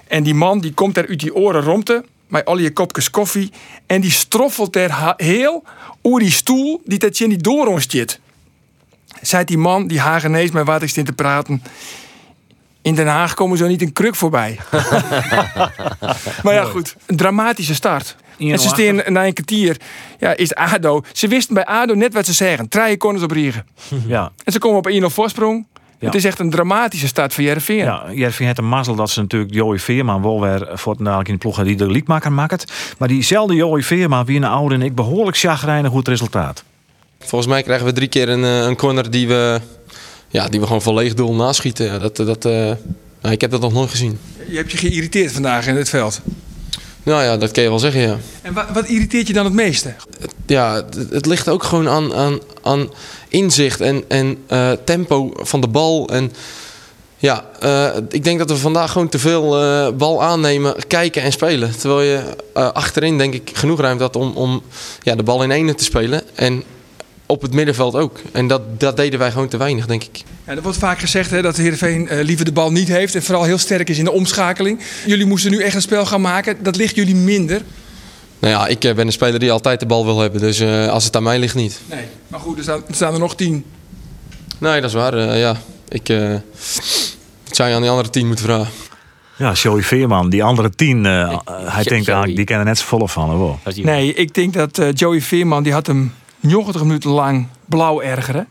En 0.08 0.22
die 0.22 0.34
man 0.34 0.60
die 0.60 0.74
komt 0.74 0.96
er 0.96 1.08
uit 1.08 1.20
die 1.20 1.34
oren 1.34 1.62
romte 1.62 2.04
met 2.26 2.44
al 2.44 2.58
je 2.58 2.72
kopjes 2.72 3.10
koffie. 3.10 3.52
En 3.86 4.00
die 4.00 4.10
stroffelt 4.10 4.76
er 4.76 5.14
heel 5.16 5.64
oer 6.04 6.18
die 6.18 6.30
stoel 6.30 6.82
die 6.84 6.98
dat 6.98 7.18
je 7.18 7.24
in 7.24 7.30
die 7.30 7.38
door 7.38 7.66
ons 7.66 7.86
zit. 7.88 8.20
Zei 9.22 9.44
die 9.44 9.58
man, 9.58 9.86
die 9.86 10.00
Hagenees, 10.00 10.50
met 10.50 10.66
wat 10.66 10.82
ik 10.82 10.88
zit 10.88 11.06
te 11.06 11.12
praten. 11.12 11.62
In 12.82 12.94
Den 12.94 13.06
Haag 13.06 13.34
komen 13.34 13.58
zo 13.58 13.66
niet 13.66 13.82
een 13.82 13.92
kruk 13.92 14.14
voorbij. 14.14 14.58
maar 16.42 16.54
ja, 16.54 16.64
goed. 16.64 16.96
Een 17.06 17.16
dramatische 17.16 17.74
start. 17.74 18.16
En 18.38 18.58
ze 18.58 18.68
steen 18.68 19.02
na 19.06 19.26
een 19.26 19.32
kwartier, 19.32 19.76
ja, 20.18 20.36
is 20.36 20.54
ADO. 20.54 21.02
Ze 21.12 21.28
wisten 21.28 21.54
bij 21.54 21.64
ADO 21.64 21.94
net 21.94 22.14
wat 22.14 22.26
ze 22.26 22.32
zeggen. 22.32 22.68
Traaien 22.68 23.18
ze 23.18 23.24
op 23.24 23.30
Riegen. 23.30 23.66
Ja, 24.06 24.32
En 24.44 24.52
ze 24.52 24.58
komen 24.58 24.78
op 24.78 24.90
1-0 24.90 25.14
voorsprong. 25.14 25.66
Het 25.98 26.14
is 26.14 26.24
echt 26.24 26.38
een 26.38 26.50
dramatische 26.50 27.06
start 27.06 27.34
voor 27.34 27.44
Jereveen. 27.44 27.76
ja 27.76 28.04
Jervin 28.12 28.46
heeft 28.46 28.58
een 28.58 28.68
mazzel 28.68 28.94
dat 28.94 29.10
ze 29.10 29.20
natuurlijk 29.20 29.54
Joey 29.54 29.78
Veerman 29.78 30.22
wel 30.22 30.40
weer 30.40 30.68
voor 30.72 30.96
dadelijk 30.98 31.28
in 31.28 31.34
de 31.34 31.40
ploeg 31.40 31.62
die 31.62 31.76
de 31.76 31.86
liedmaker 31.86 32.32
maakt. 32.32 32.72
Maar 32.98 33.08
diezelfde 33.08 33.54
Joey 33.54 33.82
Veerman, 33.82 34.24
wie 34.24 34.36
een 34.36 34.44
oude 34.44 34.74
en 34.74 34.82
ik, 34.82 34.94
behoorlijk 34.94 35.36
chagrijnig 35.36 35.90
goed 35.90 36.08
resultaat. 36.08 36.64
Volgens 37.18 37.50
mij 37.50 37.62
krijgen 37.62 37.86
we 37.86 37.92
drie 37.92 38.08
keer 38.08 38.28
een, 38.28 38.44
eh, 38.44 38.60
een 38.60 38.76
corner 38.76 39.10
die 39.10 39.28
we, 39.28 39.60
ja, 40.30 40.48
die 40.48 40.60
we 40.60 40.66
gewoon 40.66 40.82
volledig 40.82 41.14
doel 41.14 41.34
naschieten. 41.34 42.00
Dat, 42.00 42.16
dat, 42.16 42.44
eh, 42.44 42.52
nou, 43.20 43.34
ik 43.34 43.40
heb 43.40 43.50
dat 43.50 43.60
nog 43.60 43.72
nooit 43.72 43.90
gezien. 43.90 44.18
Je 44.48 44.56
hebt 44.56 44.70
je 44.70 44.78
geïrriteerd 44.78 45.32
vandaag 45.32 45.66
in 45.66 45.76
het 45.76 45.88
veld. 45.88 46.20
Nou 47.02 47.22
ja, 47.22 47.36
dat 47.36 47.50
kan 47.50 47.62
je 47.62 47.68
wel 47.68 47.78
zeggen, 47.78 48.00
ja. 48.00 48.18
En 48.42 48.52
wat, 48.52 48.64
wat 48.72 48.88
irriteert 48.88 49.26
je 49.26 49.32
dan 49.32 49.44
het 49.44 49.54
meeste? 49.54 49.94
Ja, 50.46 50.74
het, 50.74 50.94
het 51.10 51.26
ligt 51.26 51.48
ook 51.48 51.62
gewoon 51.62 51.88
aan, 51.88 52.14
aan, 52.14 52.38
aan 52.62 52.90
inzicht 53.28 53.80
en, 53.80 54.04
en 54.08 54.38
eh, 54.46 54.72
tempo 54.84 55.30
van 55.34 55.60
de 55.60 55.68
bal. 55.68 56.08
En 56.08 56.32
ja, 57.16 57.44
eh, 57.60 57.96
ik 58.08 58.24
denk 58.24 58.38
dat 58.38 58.50
we 58.50 58.56
vandaag 58.56 58.92
gewoon 58.92 59.08
te 59.08 59.18
veel 59.18 59.50
bal 59.96 60.22
aannemen, 60.22 60.74
kijken 60.86 61.22
en 61.22 61.32
spelen. 61.32 61.78
Terwijl 61.78 62.02
je 62.02 62.22
achterin 62.52 63.18
denk 63.18 63.34
ik 63.34 63.50
genoeg 63.52 63.80
ruimte 63.80 64.02
had 64.02 64.16
om, 64.16 64.32
om 64.32 64.62
ja, 65.02 65.14
de 65.14 65.22
bal 65.22 65.42
in 65.42 65.50
ene 65.50 65.74
te 65.74 65.84
spelen. 65.84 66.22
En 66.34 66.64
op 67.30 67.42
het 67.42 67.52
middenveld 67.54 67.94
ook. 67.94 68.18
En 68.32 68.46
dat, 68.46 68.80
dat 68.80 68.96
deden 68.96 69.18
wij 69.18 69.30
gewoon 69.30 69.48
te 69.48 69.56
weinig, 69.56 69.86
denk 69.86 70.02
ik. 70.04 70.22
Ja, 70.46 70.52
er 70.52 70.62
wordt 70.62 70.78
vaak 70.78 70.98
gezegd 70.98 71.30
hè, 71.30 71.42
dat 71.42 71.56
Heerenveen 71.56 72.08
eh 72.08 72.24
liever 72.24 72.44
de 72.44 72.52
bal 72.52 72.72
niet 72.72 72.88
heeft 72.88 73.14
en 73.14 73.22
vooral 73.22 73.44
heel 73.44 73.58
sterk 73.58 73.88
is 73.88 73.98
in 73.98 74.04
de 74.04 74.10
omschakeling. 74.12 74.80
Jullie 75.06 75.26
moesten 75.26 75.50
nu 75.50 75.62
echt 75.62 75.74
een 75.74 75.80
spel 75.82 76.06
gaan 76.06 76.20
maken. 76.20 76.62
Dat 76.62 76.76
ligt 76.76 76.94
jullie 76.94 77.14
minder. 77.14 77.62
Nou 78.38 78.52
ja, 78.54 78.66
ik 78.66 78.84
eh, 78.84 78.94
ben 78.94 79.06
een 79.06 79.12
speler 79.12 79.38
die 79.40 79.52
altijd 79.52 79.80
de 79.80 79.86
bal 79.86 80.04
wil 80.04 80.18
hebben. 80.18 80.40
Dus 80.40 80.60
eh, 80.60 80.88
als 80.88 81.04
het 81.04 81.16
aan 81.16 81.22
mij 81.22 81.38
ligt, 81.38 81.54
niet. 81.54 81.80
Nee, 81.90 82.04
maar 82.28 82.40
goed, 82.40 82.56
er 82.56 82.62
staan 82.62 82.82
er, 82.88 82.94
staan 82.94 83.12
er 83.14 83.18
nog 83.20 83.36
tien. 83.36 83.64
Nee, 84.58 84.80
dat 84.80 84.90
is 84.90 84.96
waar. 84.96 85.14
eh, 85.14 85.40
ja, 85.40 85.56
ik, 85.88 86.08
eh, 86.08 86.32
ik 87.44 87.54
zou 87.54 87.68
je 87.68 87.74
aan 87.74 87.80
die 87.80 87.90
andere 87.90 88.10
tien 88.10 88.26
moeten 88.26 88.44
vragen. 88.44 88.68
Ja, 89.36 89.52
Joey 89.52 89.82
Veerman, 89.82 90.30
die 90.30 90.44
andere 90.44 90.70
tien, 90.70 91.06
eh, 91.06 91.30
Ik- 91.32 91.52
hij 91.68 91.82
denkt 91.84 92.08
ah, 92.08 92.22
die 92.24 92.44
kennen 92.44 92.66
net 92.66 92.78
zo 92.78 92.84
vol 92.86 93.06
van. 93.06 93.58
Die- 93.74 93.84
Nee, 93.84 94.14
ik 94.14 94.34
denk 94.34 94.52
dat 94.54 94.78
eh, 94.78 94.88
Joey 94.94 95.20
Veerman, 95.20 95.62
die 95.62 95.72
had 95.72 95.86
hem 95.86 96.12
90 96.40 96.82
minuten 96.82 97.10
lang 97.10 97.46
blauw 97.64 98.00
ergeren. 98.00 98.48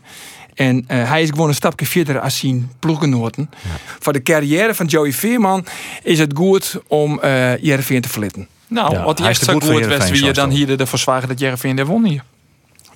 En 0.54 0.84
eh, 0.86 1.08
hij 1.08 1.22
is 1.22 1.28
gewoon 1.28 1.48
een 1.48 1.54
stapje 1.54 1.86
verder 1.86 2.20
als 2.20 2.38
zijn 2.38 2.70
ploeggenoten. 2.78 3.50
Voor 3.98 4.12
de 4.12 4.22
carrière 4.22 4.74
van 4.74 4.86
Joey 4.86 5.12
Veerman 5.12 5.66
is 6.02 6.18
het 6.18 6.32
goed 6.36 6.80
om 6.86 7.20
eh 7.20 7.56
Jereveen 7.56 8.00
te 8.00 8.08
verlitten. 8.08 8.48
Nou, 8.66 8.94
Ja, 8.94 9.04
wat 9.04 9.16
die 9.16 9.24
hij 9.24 9.34
is 9.34 9.40
echt 9.40 9.50
zo 9.50 9.60
goed 9.60 9.86
was, 9.86 10.10
wie 10.10 10.24
je 10.24 10.32
dan 10.32 10.50
hier 10.50 10.80
ervoor 10.80 10.98
zwagen 10.98 11.28
dat 11.28 11.38
Jereveen 11.38 11.76
de 11.76 11.84
won 11.84 12.04
hier. 12.04 12.22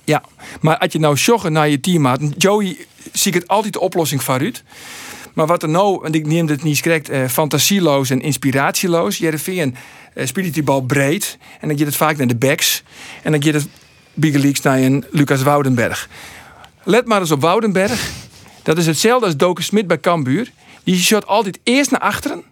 Ja, 0.03 0.23
maar 0.61 0.77
als 0.77 0.93
je 0.93 0.99
nou 0.99 1.15
joggen 1.15 1.51
naar 1.51 1.69
je 1.69 1.79
team 1.79 2.05
had, 2.05 2.19
Joey 2.37 2.77
zie 3.11 3.33
ik 3.33 3.39
het 3.39 3.47
altijd 3.47 3.73
de 3.73 3.79
oplossing 3.79 4.23
vooruit. 4.23 4.63
Maar 5.33 5.45
wat 5.47 5.63
er 5.63 5.69
nou, 5.69 6.05
en 6.05 6.13
ik 6.13 6.27
neem 6.27 6.47
het 6.47 6.63
niet 6.63 6.81
correct, 6.81 7.09
eh, 7.09 7.27
fantasieloos 7.27 8.09
en 8.09 8.21
inspiratieloos. 8.21 9.17
Jereveen 9.17 9.75
eh 10.13 10.25
speelt 10.25 10.53
die 10.53 10.63
bal 10.63 10.81
breed 10.81 11.37
en 11.59 11.67
dan 11.67 11.77
gaat 11.77 11.87
het 11.87 11.95
vaak 11.95 12.17
naar 12.17 12.27
de 12.27 12.35
backs. 12.35 12.83
En 13.23 13.31
dan 13.31 13.43
gaat 13.43 13.53
het 13.53 13.67
big 14.15 14.33
leagues 14.33 14.61
naar 14.61 14.77
een 14.77 15.05
Lucas 15.11 15.43
Woudenberg. 15.43 16.09
Let 16.83 17.05
maar 17.05 17.19
eens 17.19 17.31
op 17.31 17.41
Woudenberg. 17.41 18.11
Dat 18.63 18.77
is 18.77 18.85
hetzelfde 18.85 19.25
als 19.25 19.37
Doken 19.37 19.63
Smit 19.63 19.87
bij 19.87 19.99
Cambuur. 19.99 20.51
Die 20.83 20.97
shot 20.97 21.27
altijd 21.27 21.59
eerst 21.63 21.91
naar 21.91 21.99
achteren. 21.99 22.43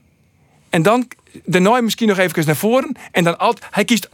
En 0.69 0.81
dan 0.81 1.07
daarna 1.45 1.81
misschien 1.81 2.07
nog 2.07 2.17
even 2.17 2.45
naar 2.45 2.55
voren. 2.55 2.95
En 3.11 3.23
dan 3.23 3.37
altijd, 3.37 3.65
hij 3.71 3.85
kiest 3.85 4.07
90% 4.07 4.11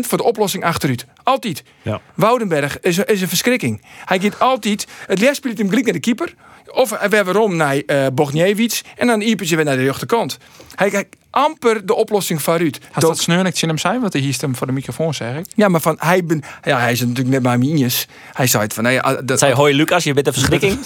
voor 0.00 0.18
de 0.18 0.24
oplossing 0.24 0.64
achteruit. 0.64 1.06
Altijd. 1.22 1.62
Ja. 1.82 2.00
Woudenberg 2.14 2.80
is, 2.80 2.98
is 2.98 3.20
een 3.20 3.28
verschrikking. 3.28 3.82
Hij 4.04 4.20
gaat 4.20 4.40
altijd, 4.40 4.86
het 5.06 5.18
speelt 5.18 5.42
hij 5.42 5.54
hem 5.56 5.68
gelijk 5.68 5.84
naar 5.84 5.94
de 5.94 6.00
keeper. 6.00 6.34
Of 6.66 6.90
hij 6.98 7.08
weer 7.08 7.24
waarom 7.24 7.56
naar 7.56 7.76
eh 7.76 8.06
Bogniewicz. 8.12 8.82
En 8.96 9.06
dan 9.06 9.20
Iepertje 9.20 9.56
weer 9.56 9.64
naar 9.64 9.76
de 9.76 9.84
rechterkant. 9.84 10.38
Hij 10.74 10.90
kijkt 10.90 11.16
amper 11.30 11.86
de 11.86 11.94
oplossing 11.94 12.42
vooruit. 12.42 12.80
Als 12.92 13.04
dat 13.04 13.18
sneurlijk 13.18 13.62
in 13.62 13.68
hem 13.68 13.78
zei, 13.78 13.98
wat 13.98 14.12
hij 14.12 14.22
hier 14.22 14.32
stem 14.32 14.56
voor 14.56 14.66
de 14.66 14.72
microfoon 14.72 15.14
zeg 15.14 15.36
ik. 15.36 15.46
Ja, 15.54 15.68
maar 15.68 15.80
van, 15.80 15.96
hij, 16.00 16.24
ben, 16.24 16.42
ja, 16.62 16.78
hij 16.78 16.92
is 16.92 17.00
natuurlijk 17.00 17.28
net 17.28 17.42
bij 17.42 17.58
Minjes. 17.58 18.06
Hij 18.32 18.46
zei 18.46 18.62
het 18.62 18.74
van, 18.74 18.82
nou 18.82 18.94
ja, 18.94 19.22
dat, 19.22 19.38
Zei, 19.38 19.52
hoi 19.52 19.74
Lucas, 19.74 20.04
je 20.04 20.14
bent 20.14 20.26
een 20.26 20.32
verschrikking. 20.32 20.78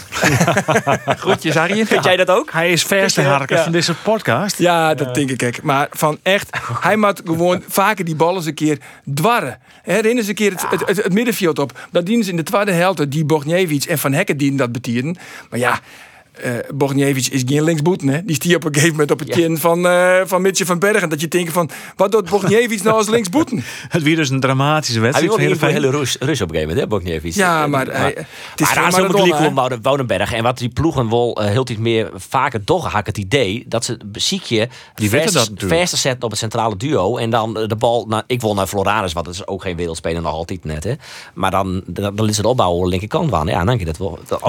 Groetjes, 1.23 1.57
Arjen. 1.57 1.87
Vind 1.87 2.05
jij 2.05 2.17
dat 2.17 2.31
ook? 2.31 2.53
Hij 2.53 2.73
is 2.73 2.83
verste 2.83 3.23
harker 3.23 3.59
van 3.59 3.73
deze 3.73 3.95
podcast. 3.95 4.59
Ja, 4.59 4.95
dat 4.95 5.15
denk 5.15 5.31
ik. 5.31 5.43
ook. 5.43 5.63
Maar 5.63 5.89
van 5.91 6.19
echt, 6.23 6.51
hij 6.81 6.97
moet 6.97 7.23
gewoon 7.25 7.63
vaker 7.69 8.05
die 8.05 8.17
ballen 8.17 8.37
eens 8.37 8.47
een 8.47 8.55
keer 8.55 8.79
dwarren. 9.15 9.59
Herinner 9.83 10.25
ze 10.25 10.29
een 10.29 10.35
keer 10.35 10.51
het, 10.51 10.67
het, 10.71 10.87
het, 10.87 11.03
het 11.03 11.13
middenveld 11.13 11.59
op. 11.59 11.89
Dat 11.91 12.07
dienen 12.07 12.25
ze 12.25 12.31
in 12.31 12.37
de 12.37 12.43
tweede 12.43 12.73
helft, 12.73 13.11
die 13.11 13.25
Bogniewicz 13.25 13.87
en 13.87 13.99
Van 13.99 14.13
Hekken 14.13 14.37
dienen 14.37 14.59
dat 14.59 14.73
betieren. 14.73 15.17
Maar 15.51 15.59
ja, 15.59 15.81
eh 16.43 16.53
Bogniewicz 16.75 17.29
is 17.29 17.43
geen 17.47 17.63
linksboeten. 17.65 18.09
Hè? 18.09 18.25
Die 18.25 18.35
stier 18.35 18.57
op 18.57 18.65
een 18.65 18.73
gegeven 18.75 18.93
moment 18.93 19.11
op 19.11 19.19
het 19.19 19.29
Ja. 19.29 19.35
kin 19.35 19.59
van, 19.59 19.87
eh 19.87 20.21
van 20.25 20.43
Mitje 20.43 20.67
van 20.67 20.79
Bergen. 20.79 21.09
Dat 21.09 21.21
je 21.21 21.29
denkt 21.29 21.53
van, 21.53 21.71
wat 21.97 22.13
doet 22.13 22.31
Bogniewicz 22.31 22.83
nou 22.83 22.97
als 22.97 23.09
linksboeten? 23.09 23.65
Het 23.89 24.03
weer 24.03 24.17
dus 24.17 24.31
een 24.31 24.41
dramatische 24.41 24.93
Hij 25.01 25.03
wedstrijd 25.03 25.31
wilde 25.31 25.43
voor 25.43 25.51
hier 25.53 25.59
voor 25.59 25.69
Heerenveen. 25.69 25.93
hele 25.93 26.05
rus, 26.05 26.17
rus 26.21 26.41
op 26.41 26.49
een 26.49 26.55
gegeven 26.55 26.89
moment, 26.89 27.25
hè. 27.25 27.31
Ja, 27.35 27.63
Eh, 27.63 27.69
maar 27.69 27.87
hij, 27.87 28.15
het 28.51 28.61
is 28.61 28.75
maar 28.75 29.47
om 29.47 29.55
Wouden- 29.55 29.83
Woudenberg. 29.83 30.33
En 30.33 30.43
wat 30.43 30.59
die 30.59 30.69
ploegen 30.69 31.11
wel 31.11 31.43
uh, 31.43 31.49
heel 31.49 31.67
iets 31.71 31.81
meer 31.81 32.11
vaker 32.15 32.65
toch 32.65 32.91
had 32.91 33.01
ik 33.01 33.07
het 33.07 33.19
idee 33.19 33.65
dat 33.69 33.85
ze 33.85 33.99
ziekje 34.13 34.69
verste 35.57 35.97
zetten 35.97 36.23
op 36.23 36.31
het 36.31 36.39
centrale 36.39 36.77
duo. 36.77 37.17
En 37.17 37.31
dan 37.31 37.55
de 37.55 37.77
bal, 37.79 38.07
naar, 38.09 38.23
ik 38.27 38.41
wil 38.41 38.55
naar 38.55 38.67
Floranus, 38.67 39.13
want 39.13 39.27
dat 39.27 39.35
is 39.35 39.47
ook 39.47 39.63
geen 39.63 39.77
wereldspeler 39.77 40.23
nog 40.23 40.33
altijd 40.33 40.65
net. 40.65 40.85
Hè. 40.85 40.93
Maar 41.35 41.51
dan, 41.51 41.83
dan, 41.87 42.17
dan 42.17 42.29
is 42.29 42.37
het 42.37 42.47
opbouwen 42.47 42.79
aan 42.79 42.85
de 42.85 42.91
linkerkant 42.91 43.31
van. 43.31 43.47
Ja, 43.47 43.57
dan 43.57 43.67
denk 43.67 43.79
je 43.79 43.85
dat 43.85 43.97
wel. 43.99 44.19
Dat, 44.27 44.41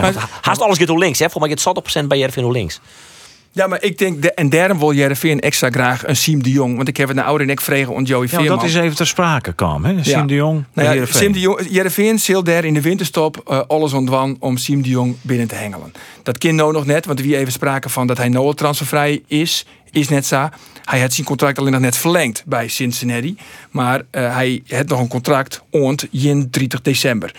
haast 0.41 0.61
alles 0.61 0.77
gaat 0.77 0.87
door 0.87 0.99
links, 0.99 1.19
hè? 1.19 1.29
Volgens 1.29 1.43
mij 1.43 1.63
gaat 1.63 1.77
60% 2.03 2.07
bij 2.07 2.17
Jervin 2.17 2.51
links. 2.51 2.79
Ja, 3.55 3.67
maar 3.67 3.83
ik 3.83 3.97
denk, 3.97 4.21
de, 4.21 4.33
en 4.33 4.49
daarom 4.49 4.79
wil 4.79 4.93
Jereveen 4.93 5.39
extra 5.39 5.69
graag 5.69 6.07
een 6.07 6.15
Siem 6.15 6.43
de 6.43 6.51
Jong. 6.51 6.75
Want 6.75 6.87
ik 6.87 6.97
heb 6.97 7.07
het 7.07 7.17
naar 7.17 7.25
oude 7.25 7.45
nek 7.45 7.61
vregen 7.61 7.93
om 7.93 8.03
Joey 8.03 8.23
Ja, 8.23 8.29
Veerman. 8.29 8.57
dat 8.57 8.65
is 8.67 8.75
even 8.75 8.95
ter 8.95 9.07
sprake 9.07 9.53
kwam. 9.53 9.85
Hè? 9.85 10.03
Siem 10.03 10.27
de 10.27 10.33
Jong, 10.33 10.63
Nou 10.73 10.95
ja. 10.99 11.05
Siem 11.05 11.31
de 11.31 11.39
Jong, 11.39 12.19
zil 12.19 12.43
daar 12.43 12.65
in 12.65 12.73
de 12.73 12.81
winterstop 12.81 13.41
eh, 13.47 13.59
alles 13.67 13.93
ontwan 13.93 14.35
om 14.39 14.57
Siem 14.57 14.81
de 14.81 14.89
Jong 14.89 15.15
binnen 15.21 15.47
te 15.47 15.55
hengelen. 15.55 15.91
Dat 16.23 16.37
kind 16.37 16.55
nou 16.55 16.71
nog 16.73 16.85
net, 16.85 17.05
want 17.05 17.21
wie 17.21 17.37
even 17.37 17.51
spraken 17.51 17.89
van 17.89 18.07
dat 18.07 18.17
hij 18.17 18.29
nou 18.29 18.45
al 18.45 18.53
transfervrij 18.53 19.21
is, 19.27 19.65
is 19.93 20.09
net 20.09 20.25
zo. 20.25 20.49
Hij 20.83 21.01
had 21.01 21.13
zijn 21.13 21.27
contract 21.27 21.59
alleen 21.59 21.71
nog 21.71 21.81
net 21.81 21.97
verlengd 21.97 22.43
bij 22.45 22.67
Cincinnati. 22.67 23.37
Maar 23.71 24.01
eh, 24.09 24.33
hij 24.35 24.61
heeft 24.65 24.89
nog 24.89 24.99
een 24.99 25.07
contract 25.07 25.61
ont 25.69 26.07
in 26.11 26.47
30 26.51 26.81
december. 26.81 27.31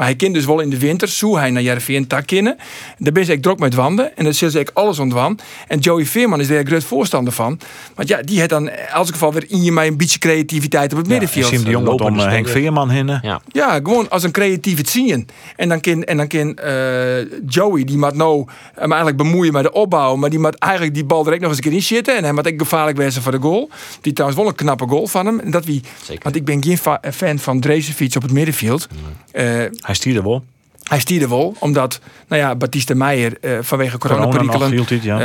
Maar 0.00 0.08
hij 0.08 0.18
kent 0.18 0.34
dus 0.34 0.44
wel 0.44 0.60
in 0.60 0.70
de 0.70 0.78
winter, 0.78 1.08
zo 1.08 1.36
hij 1.36 1.50
naar 1.50 1.62
Jereveen 1.62 2.06
tak 2.06 2.26
kennen. 2.26 2.56
Daar 2.98 3.12
ben 3.12 3.28
ik 3.28 3.42
druk 3.42 3.58
met 3.58 3.74
wanden 3.74 4.16
en 4.16 4.24
dan 4.24 4.34
zil 4.34 4.52
ik 4.52 4.70
alles 4.74 4.98
ontwan. 4.98 5.38
En 5.68 5.78
Joey 5.78 6.06
Veerman 6.06 6.40
is 6.40 6.48
daar 6.48 6.58
een 6.58 6.66
groot 6.66 6.84
voorstander 6.84 7.32
van. 7.32 7.60
Want 7.94 8.08
ja, 8.08 8.22
die 8.22 8.38
heeft 8.38 8.50
dan 8.50 8.68
in 8.68 8.76
elk 8.76 9.06
geval 9.06 9.32
weer 9.32 9.44
in 9.48 9.62
je 9.62 9.72
mij 9.72 9.86
een 9.86 9.96
beetje 9.96 10.18
creativiteit 10.18 10.92
op 10.92 10.98
het 10.98 11.06
Ja, 11.06 11.12
en 11.14 11.18
middenveld. 11.18 11.54
Siem 11.54 11.64
de 11.64 11.70
Jong 11.70 11.86
wordt 11.86 12.00
om 12.02 12.18
eh, 12.18 12.24
Henk 12.24 12.46
speler. 12.46 12.62
Veerman 12.62 12.90
heen. 12.90 13.18
Ja. 13.22 13.40
Ja, 13.52 13.74
gewoon 13.74 14.10
als 14.10 14.22
een 14.22 14.30
creatieve 14.30 14.82
zien. 14.86 15.28
En 15.56 15.68
dan 15.68 15.80
kan, 15.80 16.04
en 16.04 16.16
dan 16.16 16.26
kan 16.26 16.56
eh, 16.56 17.42
Joey, 17.46 17.84
die 17.84 17.98
moet 17.98 18.14
nou 18.14 18.46
hem 18.74 18.92
eigenlijk 18.92 19.16
bemoeien 19.16 19.52
met 19.52 19.62
de 19.62 19.72
opbouw. 19.72 20.16
Maar 20.16 20.30
die 20.30 20.38
moet 20.38 20.58
eigenlijk 20.58 20.94
die 20.94 21.04
bal 21.04 21.22
direct 21.22 21.40
nog 21.40 21.50
eens 21.50 21.58
een 21.58 21.64
keer 21.64 21.72
En 22.08 22.24
hij 22.24 22.32
moet 22.32 22.46
ook 22.52 22.58
gevaarlijk 22.58 22.96
wezen 22.96 23.22
voor 23.22 23.32
de 23.32 23.40
goal. 23.40 23.70
Die 24.00 24.12
trouwens 24.12 24.40
wel 24.40 24.50
een 24.50 24.56
knappe 24.56 24.86
goal 24.88 25.06
van 25.06 25.26
hem. 25.26 25.40
En 25.40 25.50
dat 25.50 25.64
wie, 25.64 25.82
Zeker. 26.02 26.22
want 26.22 26.36
ik 26.36 26.44
ben 26.44 26.62
geen 26.64 26.78
fa- 26.78 27.00
fan 27.12 27.38
van 27.38 27.60
Drezefiets 27.60 28.16
op 28.16 28.22
het 28.22 28.32
middenveld. 28.32 28.88
Eh, 29.32 29.44
Hij 29.80 29.94
stierde 29.94 30.22
wel. 30.22 30.44
hij 30.82 31.00
stierde 31.00 31.28
wel, 31.28 31.54
omdat 31.58 32.00
nou 32.28 32.42
ja, 32.42 32.54
Batiste 32.54 32.94
Meijer 32.94 33.36
eh, 33.40 33.58
vanwege 33.60 33.98
Corona 33.98 34.24
coronaperikelen 34.24 34.86
dit, 34.86 35.02
ja. 35.02 35.14
eh, 35.14 35.20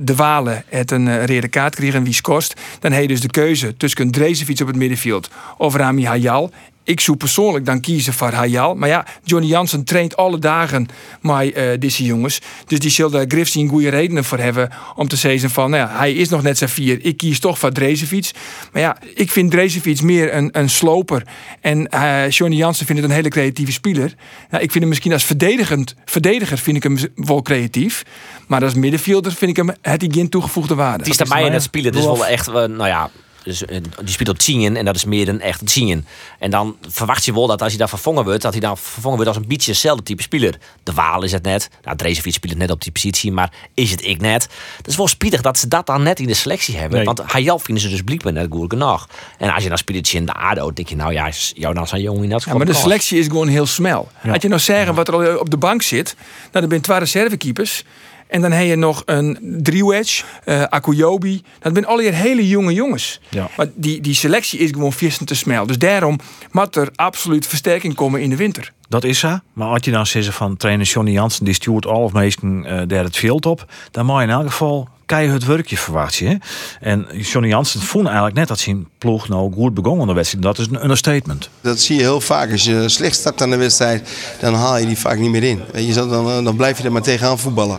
de 0.00 0.14
Walen 0.16 0.64
het 0.68 0.90
een 0.90 1.06
uh, 1.06 1.24
rode 1.24 1.48
kaart 1.48 1.74
kreeg 1.74 1.94
en 1.94 2.04
wie 2.04 2.14
scoort. 2.14 2.54
Dan 2.80 2.92
je 3.02 3.08
dus 3.08 3.20
de 3.20 3.28
keuze 3.30 3.76
tussen 3.76 4.00
een 4.00 4.10
Drezefiets 4.10 4.60
op 4.60 4.66
het 4.66 4.76
middenveld 4.76 5.30
of 5.58 5.74
Rami 5.76 6.04
Hayal. 6.06 6.50
Ik 6.84 7.00
zou 7.00 7.16
persoonlijk 7.16 7.64
dan 7.64 7.80
kiezen 7.80 8.12
voor 8.12 8.32
Hayal. 8.32 8.74
Maar 8.74 8.88
ja, 8.88 9.06
Johnny 9.24 9.48
Jansen 9.48 9.84
traint 9.84 10.16
alle 10.16 10.38
dagen 10.38 10.88
met 11.20 11.52
eh, 11.52 11.64
deze 11.78 12.04
jongens. 12.04 12.40
Dus 12.66 12.78
die 12.78 12.90
zullen 12.90 13.12
daar 13.12 13.24
Griffs 13.28 13.54
een 13.54 13.68
goede 13.68 13.88
redenen 13.88 14.24
voor 14.24 14.38
hebben 14.38 14.70
om 14.96 15.08
te 15.08 15.16
zeggen 15.16 15.50
van, 15.50 15.70
nou 15.70 15.88
ja, 15.88 15.96
hij 15.96 16.12
is 16.12 16.28
nog 16.28 16.42
net 16.42 16.58
zijn 16.58 16.70
vier. 16.70 17.04
Ik 17.04 17.16
kies 17.16 17.38
toch 17.38 17.58
voor 17.58 17.72
Drezefiets. 17.72 18.32
Maar 18.72 18.82
ja, 18.82 18.96
ik 19.14 19.30
vind 19.30 19.50
Drezefiets 19.50 20.00
meer 20.00 20.34
een, 20.34 20.48
een 20.52 20.70
sloper. 20.70 21.22
En 21.60 21.88
eh, 21.88 22.30
Johnny 22.30 22.56
Jansen 22.56 22.86
vindt 22.86 23.02
het 23.02 23.10
een 23.10 23.16
hele 23.16 23.28
creatieve 23.28 23.72
speler. 23.72 24.14
Nou, 24.50 24.62
ik 24.62 24.70
vind 24.70 24.74
hem 24.74 24.88
misschien 24.88 25.12
als 25.12 25.24
verdedigend, 25.24 25.94
verdediger 26.04 26.58
vind 26.58 26.76
ik 26.76 26.82
hem 26.82 26.98
wel 27.14 27.42
creatief. 27.42 28.02
Maar 28.46 28.64
als 28.64 28.74
middenvelder 28.74 29.32
vind 29.32 29.50
ik 29.50 29.56
hem 29.56 29.70
het 29.82 30.06
geen 30.08 30.28
toegevoegde 30.28 30.74
waarde. 30.74 31.04
Het 31.04 31.20
is 31.20 31.28
mij 31.28 31.44
in 31.44 31.52
het 31.52 31.62
spelen. 31.62 31.92
Dus 31.92 32.04
wel 32.04 32.26
echt, 32.26 32.48
eh, 32.48 32.54
nou 32.54 32.86
ja, 32.86 33.10
dus, 33.42 33.64
eh, 33.64 33.80
die 33.98 34.08
speelt 34.08 34.28
op 34.28 34.38
10 34.38 34.76
en 34.76 34.84
dat 34.84 34.96
is 34.96 35.04
meer 35.04 35.26
dan 35.26 35.40
echt 35.40 35.66
10. 35.66 36.06
En 36.38 36.50
dan 36.50 36.76
verwacht 36.88 37.24
je 37.24 37.32
wel 37.32 37.46
dat 37.46 37.60
als 37.62 37.68
hij 37.68 37.78
daar 37.78 37.88
vervangen 37.88 38.24
wordt, 38.24 38.42
dat 38.42 38.52
hij 38.52 38.60
dan 38.60 38.78
vervangen 38.78 39.16
wordt 39.16 39.28
als 39.28 39.36
een 39.36 39.48
beetje 39.48 39.70
hetzelfde 39.70 40.02
type 40.02 40.22
speler. 40.22 40.58
De 40.82 40.92
Waal 40.92 41.22
is 41.22 41.32
het 41.32 41.42
net. 41.42 41.68
Nou, 41.82 41.96
Drezefiets 41.96 42.36
speelt 42.36 42.52
het 42.52 42.62
net 42.62 42.70
op 42.70 42.82
die 42.82 42.92
positie, 42.92 43.32
maar 43.32 43.52
is 43.74 43.90
het 43.90 44.04
ik 44.04 44.20
net? 44.20 44.48
Het 44.76 44.86
is 44.86 44.96
wel 44.96 45.08
spietig 45.08 45.40
dat 45.40 45.58
ze 45.58 45.68
dat 45.68 45.86
dan 45.86 46.02
net 46.02 46.20
in 46.20 46.26
de 46.26 46.34
selectie 46.34 46.76
hebben. 46.76 46.96
Nee. 46.96 47.06
Want 47.06 47.20
Hayal 47.20 47.58
vinden 47.58 47.82
ze 47.82 47.90
dus 47.90 48.02
blijkbaar 48.02 48.32
net 48.32 48.46
goed 48.50 48.70
genoeg. 48.70 49.08
En 49.38 49.54
als 49.54 49.62
je 49.62 49.68
dan 49.68 49.78
speelt 49.78 50.12
in 50.12 50.26
de 50.26 50.32
ADO, 50.32 50.72
denk 50.72 50.88
je, 50.88 50.96
nou 50.96 51.12
ja, 51.12 51.30
jou 51.54 51.74
dan 51.74 51.86
zijn 51.86 52.02
jongen 52.02 52.22
in 52.22 52.30
dat 52.30 52.44
Ja, 52.44 52.54
maar 52.54 52.66
de 52.66 52.72
selectie 52.72 53.18
is 53.18 53.26
gewoon 53.26 53.48
heel 53.48 53.66
snel. 53.66 54.08
Had 54.14 54.42
je 54.42 54.48
nou 54.48 54.60
zeggen 54.60 54.94
wat 54.94 55.08
er 55.08 55.38
op 55.38 55.50
de 55.50 55.56
bank 55.56 55.82
zit, 55.82 56.14
nou, 56.40 56.50
dan 56.50 56.68
ben 56.68 56.80
twee 56.80 56.98
reservekeepers. 56.98 57.84
En 58.30 58.40
dan 58.40 58.52
heb 58.52 58.66
je 58.66 58.76
nog 58.76 59.02
een 59.06 59.38
driewedge, 59.62 60.24
eh 60.44 60.62
Akuyobi. 60.62 61.42
Dat 61.60 61.72
zijn 61.72 61.86
alweer 61.86 62.14
hele 62.14 62.48
jonge 62.48 62.72
jongens. 62.72 63.20
Ja. 63.28 63.48
Maar 63.56 63.66
die, 63.74 64.00
die 64.00 64.14
selectie 64.14 64.58
is 64.58 64.70
gewoon 64.70 64.92
vissen 64.92 65.26
te 65.26 65.34
snel. 65.34 65.66
Dus 65.66 65.78
daarom 65.78 66.18
moet 66.50 66.76
er 66.76 66.88
absoluut 66.94 67.46
versterking 67.46 67.94
komen 67.94 68.20
in 68.20 68.30
de 68.30 68.36
winter. 68.36 68.72
Dat 68.88 69.04
is 69.04 69.18
ze. 69.18 69.40
Maar 69.52 69.68
als 69.68 69.84
je 69.84 69.90
dan 69.90 70.06
zegt 70.06 70.34
van 70.34 70.56
trainer 70.56 70.86
Johnny 70.86 71.12
Jansen, 71.12 71.44
die 71.44 71.54
stuurt 71.54 71.86
al 71.86 72.02
of 72.02 72.12
meesten 72.12 72.64
eh 72.64 72.82
daar 72.86 73.04
het 73.04 73.16
veld 73.16 73.46
op, 73.46 73.72
dan 73.90 74.06
moet 74.06 74.16
je 74.16 74.22
in 74.22 74.30
elk 74.30 74.50
geval 74.50 74.88
keihard 75.10 75.44
werkje 75.44 75.76
verwachten. 75.76 76.26
Hè? 76.26 76.34
En 76.80 77.06
Johnny 77.12 77.48
Jansen 77.48 77.80
vond 77.80 78.06
eigenlijk 78.06 78.36
net 78.36 78.48
dat 78.48 78.58
zijn 78.58 78.88
ploeg 78.98 79.28
nou 79.28 79.52
goed 79.52 79.74
begon 79.74 80.00
aan 80.00 80.06
de 80.06 80.12
wedstrijd. 80.12 80.44
Dat 80.44 80.58
is 80.58 80.66
een 80.70 80.82
understatement. 80.82 81.48
Dat 81.60 81.80
zie 81.80 81.96
je 81.96 82.02
heel 82.02 82.20
vaak. 82.20 82.50
Als 82.50 82.64
je 82.64 82.88
slecht 82.88 83.16
start 83.16 83.42
aan 83.42 83.50
de 83.50 83.56
wedstrijd, 83.56 84.08
dan 84.40 84.54
haal 84.54 84.78
je 84.78 84.86
die 84.86 84.98
vaak 84.98 85.18
niet 85.18 85.30
meer 85.30 85.42
in. 85.42 85.60
Weet 85.72 85.86
je, 85.86 85.94
dan, 85.94 86.28
eh, 86.28 86.44
dan 86.44 86.56
blijf 86.56 86.78
je 86.78 86.84
er 86.84 86.92
maar 86.92 87.02
tegenaan 87.02 87.38
voetballen. 87.38 87.78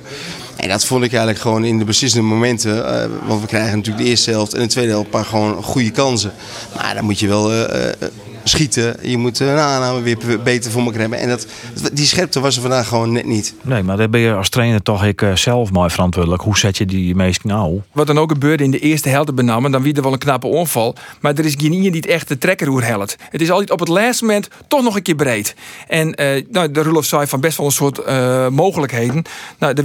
En 0.56 0.70
dat 0.70 0.86
vond 0.86 1.04
ik 1.04 1.10
eigenlijk 1.10 1.42
gewoon 1.42 1.64
in 1.64 1.78
de 1.78 1.86
beslissende 1.86 2.28
momenten. 2.28 3.02
eh, 3.02 3.10
want 3.28 3.42
we 3.42 3.48
krijgen 3.48 3.78
natuurlijk 3.78 4.04
de 4.04 4.10
eerste 4.10 4.32
helft 4.32 4.54
en 4.54 4.62
de 4.62 4.68
tweede 4.68 4.92
helft 4.92 5.10
paar 5.10 5.26
gewoon 5.26 5.64
goede 5.64 5.92
kansen. 5.92 6.34
Maar 6.76 6.94
dan 6.96 7.04
moet 7.04 7.20
je 7.20 7.28
wel 7.28 7.54
eh, 7.54 7.92
schieten. 8.44 8.96
Je 9.02 9.18
moet 9.18 9.40
een 9.40 9.48
aanname 9.58 10.02
weer 10.02 10.18
beter 10.44 10.72
voor 10.72 10.82
elkaar 10.84 11.00
hebben. 11.00 11.20
En 11.20 11.30
dat, 11.30 11.48
die 11.94 12.06
scherpte 12.06 12.40
was 12.40 12.56
er 12.56 12.62
vandaag 12.62 12.88
gewoon 12.88 13.12
net 13.12 13.26
niet. 13.26 13.54
Nee, 13.62 13.84
maar 13.84 13.98
daar 13.98 14.10
ben 14.10 14.20
je 14.22 14.34
als 14.34 14.50
trainer 14.50 14.82
toch 14.82 15.06
ik 15.06 15.22
eh, 15.22 15.36
zelf 15.36 15.72
maar 15.72 15.92
verantwoordelijk. 15.92 16.42
Hoe 16.42 16.58
zet 16.58 16.78
je 16.78 16.86
die 16.86 17.16
meesten 17.16 17.50
nou? 17.50 17.82
Wat 17.92 18.08
dan 18.08 18.20
ook 18.20 18.32
gebeurde 18.32 18.64
in 18.64 18.72
de 18.72 18.80
eerste 18.80 19.10
helft 19.10 19.36
benamen, 19.36 19.72
dan 19.72 19.82
wie 19.82 19.94
er 19.94 20.02
wel 20.02 20.14
een 20.14 20.20
knappe 20.20 20.48
onval. 20.48 20.96
Maar 21.20 21.34
er 21.36 21.46
is 21.46 21.56
geen 21.58 21.72
die 21.82 21.92
het 21.92 22.06
echt 22.06 22.28
de 22.28 22.38
trekker 22.38 22.68
hoe 22.68 22.84
helpt. 22.84 23.16
Het 23.30 23.42
is 23.42 23.52
altijd 23.52 23.72
op 23.72 23.80
het 23.80 23.88
laatste 23.90 24.26
moment 24.26 24.48
toch 24.68 24.84
nog 24.84 24.96
een 24.96 25.02
keer 25.02 25.16
breed. 25.16 25.56
En 25.88 26.16
eh, 26.16 26.46
nou, 26.50 26.72
de 26.72 26.82
Rudolf 26.82 27.06
zei 27.06 27.28
van 27.28 27.40
best 27.40 27.58
wel 27.58 27.66
een 27.66 27.72
soort 27.72 27.98
eh, 27.98 28.48
mogelijkheden. 28.48 29.24
Nou, 29.60 29.74
er 29.74 29.84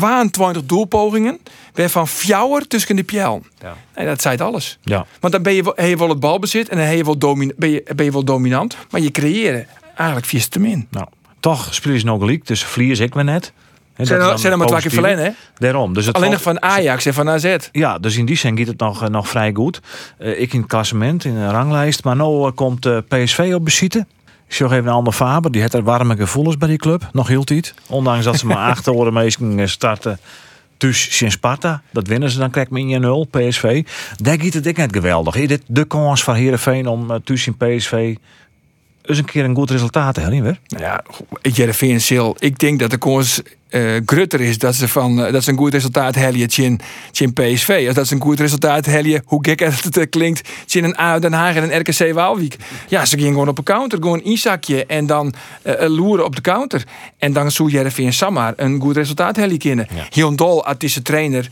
waren 0.00 0.30
22 0.30 0.64
doelpogingen, 0.64 1.38
waarvan 1.74 2.08
fjouwer 2.08 2.66
tussen 2.68 2.96
de 2.96 3.02
pjel. 3.02 3.42
Ja. 3.62 3.76
En 3.92 4.06
dat 4.06 4.22
zei 4.22 4.34
het 4.34 4.44
alles. 4.44 4.78
Ja. 4.82 5.06
Want 5.20 5.32
dan 5.32 5.42
ben 5.42 5.54
je, 5.54 5.62
wel- 5.62 5.72
heb 5.76 5.88
je 5.88 5.96
wel 5.96 6.08
het 6.08 6.20
balbezit 6.20 6.68
en 6.68 6.76
dan 6.76 6.86
heb 6.86 6.96
je 6.96 7.04
wel 7.04 7.18
domin, 7.18 7.52
ben, 7.56 7.70
je, 7.70 7.82
ben 7.96 8.04
je 8.04 8.12
wel 8.12 8.24
dominant. 8.24 8.76
Maar 8.90 9.00
je 9.00 9.10
creëert 9.10 9.68
eigenlijk 9.96 10.26
vies 10.26 10.48
te 10.48 10.58
min. 10.58 10.86
Nou, 10.90 11.06
toch 11.40 11.74
spelen 11.74 12.00
ze 12.00 12.06
nog 12.06 12.18
gelijk, 12.18 12.46
dus 12.46 12.64
verlies 12.64 13.00
ik 13.00 13.14
me 13.14 13.22
net. 13.22 13.52
En 13.96 14.06
Zijn 14.06 14.20
er, 14.20 14.32
is 14.32 14.40
zijn 14.40 14.52
er 14.52 14.58
maar 14.58 14.66
twee 14.66 14.80
keer 14.80 14.90
verlenen, 14.90 15.24
hè? 15.24 15.30
Daarom. 15.58 15.94
Dus 15.94 16.06
het 16.06 16.16
Alleen 16.16 16.30
nog 16.30 16.42
van 16.42 16.62
Ajax 16.62 17.06
en 17.06 17.14
van 17.14 17.28
AZ. 17.28 17.56
Ja, 17.72 17.98
dus 17.98 18.16
in 18.16 18.24
die 18.24 18.36
zin 18.36 18.58
gaat 18.58 18.66
het 18.66 18.78
nog, 18.78 19.02
eh, 19.02 19.08
nog 19.08 19.28
vrij 19.28 19.52
goed. 19.54 19.80
Eh, 20.18 20.40
ik 20.40 20.52
in 20.52 20.58
het 20.58 20.68
klassement, 20.68 21.24
in 21.24 21.34
de 21.34 21.50
ranglijst. 21.50 22.04
Maar 22.04 22.16
nu 22.16 22.22
eh, 22.22 22.50
komt 22.54 22.86
eh, 22.86 22.98
PSV 23.08 23.52
op 23.54 23.64
bezitten. 23.64 24.08
Ik 24.46 24.54
zag 24.54 24.72
even 24.72 24.86
een 24.86 24.92
ander 24.92 25.12
Faber. 25.12 25.50
Die 25.50 25.62
had 25.62 25.74
er 25.74 25.82
warme 25.82 26.16
gevoelens 26.16 26.56
bij 26.56 26.68
die 26.68 26.76
club. 26.76 27.08
Nog 27.12 27.28
heel 27.28 27.44
tijd. 27.44 27.74
Ondanks 27.86 28.24
dat 28.24 28.38
ze 28.38 28.46
maar 28.46 28.68
acht 28.70 28.88
oren 28.88 29.12
meesten 29.12 29.58
eh, 29.58 29.66
starten. 29.66 30.18
Dus 30.76 31.22
in 31.22 31.30
Sparta. 31.30 31.82
Dat 31.90 32.06
winnen 32.06 32.30
ze 32.30 32.38
dan 32.38 32.50
krijg 32.50 32.66
ik 32.66 32.72
me 32.72 33.26
1-0. 33.26 33.30
PSV. 33.30 33.86
Daar 34.16 34.40
gaat 34.40 34.52
het 34.52 34.66
ik 34.66 34.76
net 34.76 34.92
geweldig. 34.92 35.34
Is 35.34 35.48
dit 35.48 35.62
de 35.66 35.84
kans 35.84 36.24
van 36.24 36.34
Heerenveen 36.34 36.86
om 36.86 37.10
uh, 37.10 37.16
tussen 37.24 37.56
PSV... 37.56 38.16
eens 39.04 39.18
een 39.18 39.24
keer 39.24 39.44
een 39.44 39.54
goed 39.54 39.70
resultaat 39.70 40.16
hebben, 40.16 40.34
niet 40.34 40.58
Nou 40.68 40.82
ja, 40.82 41.04
Jereveen 41.42 42.00
Sil. 42.06 42.28
Ik 42.38 42.58
denk 42.58 42.78
dat 42.78 42.90
de 42.90 42.98
kans 42.98 43.42
eh 43.74 43.96
grutter 44.06 44.40
is 44.40 44.58
dat 44.58 44.74
ze, 44.74 44.88
van, 44.88 45.24
eh, 45.24 45.32
dat 45.32 45.44
ze 45.44 45.50
een 45.50 45.56
goed 45.56 45.72
resultaat 45.72 46.14
hebben 46.14 46.48
in, 46.56 46.80
in 47.12 47.32
PSV. 47.32 47.84
Als 47.86 47.94
dat 47.94 48.06
ze 48.06 48.14
een 48.14 48.20
goed 48.20 48.40
resultaat 48.40 48.86
hebben, 48.86 49.22
hoe 49.24 49.44
gek 49.44 49.60
het 49.90 50.08
klinkt, 50.10 50.48
in 50.74 50.84
een 50.84 50.98
A 50.98 51.18
Den 51.18 51.32
Haag 51.32 51.54
en 51.54 51.62
een 51.62 51.80
RKC 51.80 52.12
Waalwijk. 52.12 52.56
Ja, 52.88 53.04
ze 53.04 53.16
gingen 53.16 53.32
gewoon 53.32 53.48
op 53.48 53.58
een 53.58 53.64
counter, 53.64 53.98
gewoon 53.98 54.20
een 54.24 54.38
zakje 54.38 54.86
en 54.86 55.06
dan 55.06 55.34
eh, 55.62 55.88
loeren 55.88 56.24
op 56.24 56.36
de 56.36 56.42
counter. 56.42 56.84
En 57.18 57.32
dan 57.32 57.50
zou 57.50 57.70
Jereveen 57.70 58.12
Samar 58.12 58.52
een 58.56 58.80
goed 58.80 58.96
resultaat 58.96 59.36
hebben 59.36 59.58
kunnen. 59.58 59.86
Heel 60.10 60.36
dol, 60.36 60.64
het 60.64 60.82
is 60.82 60.94
de 60.94 61.02
trainer 61.02 61.48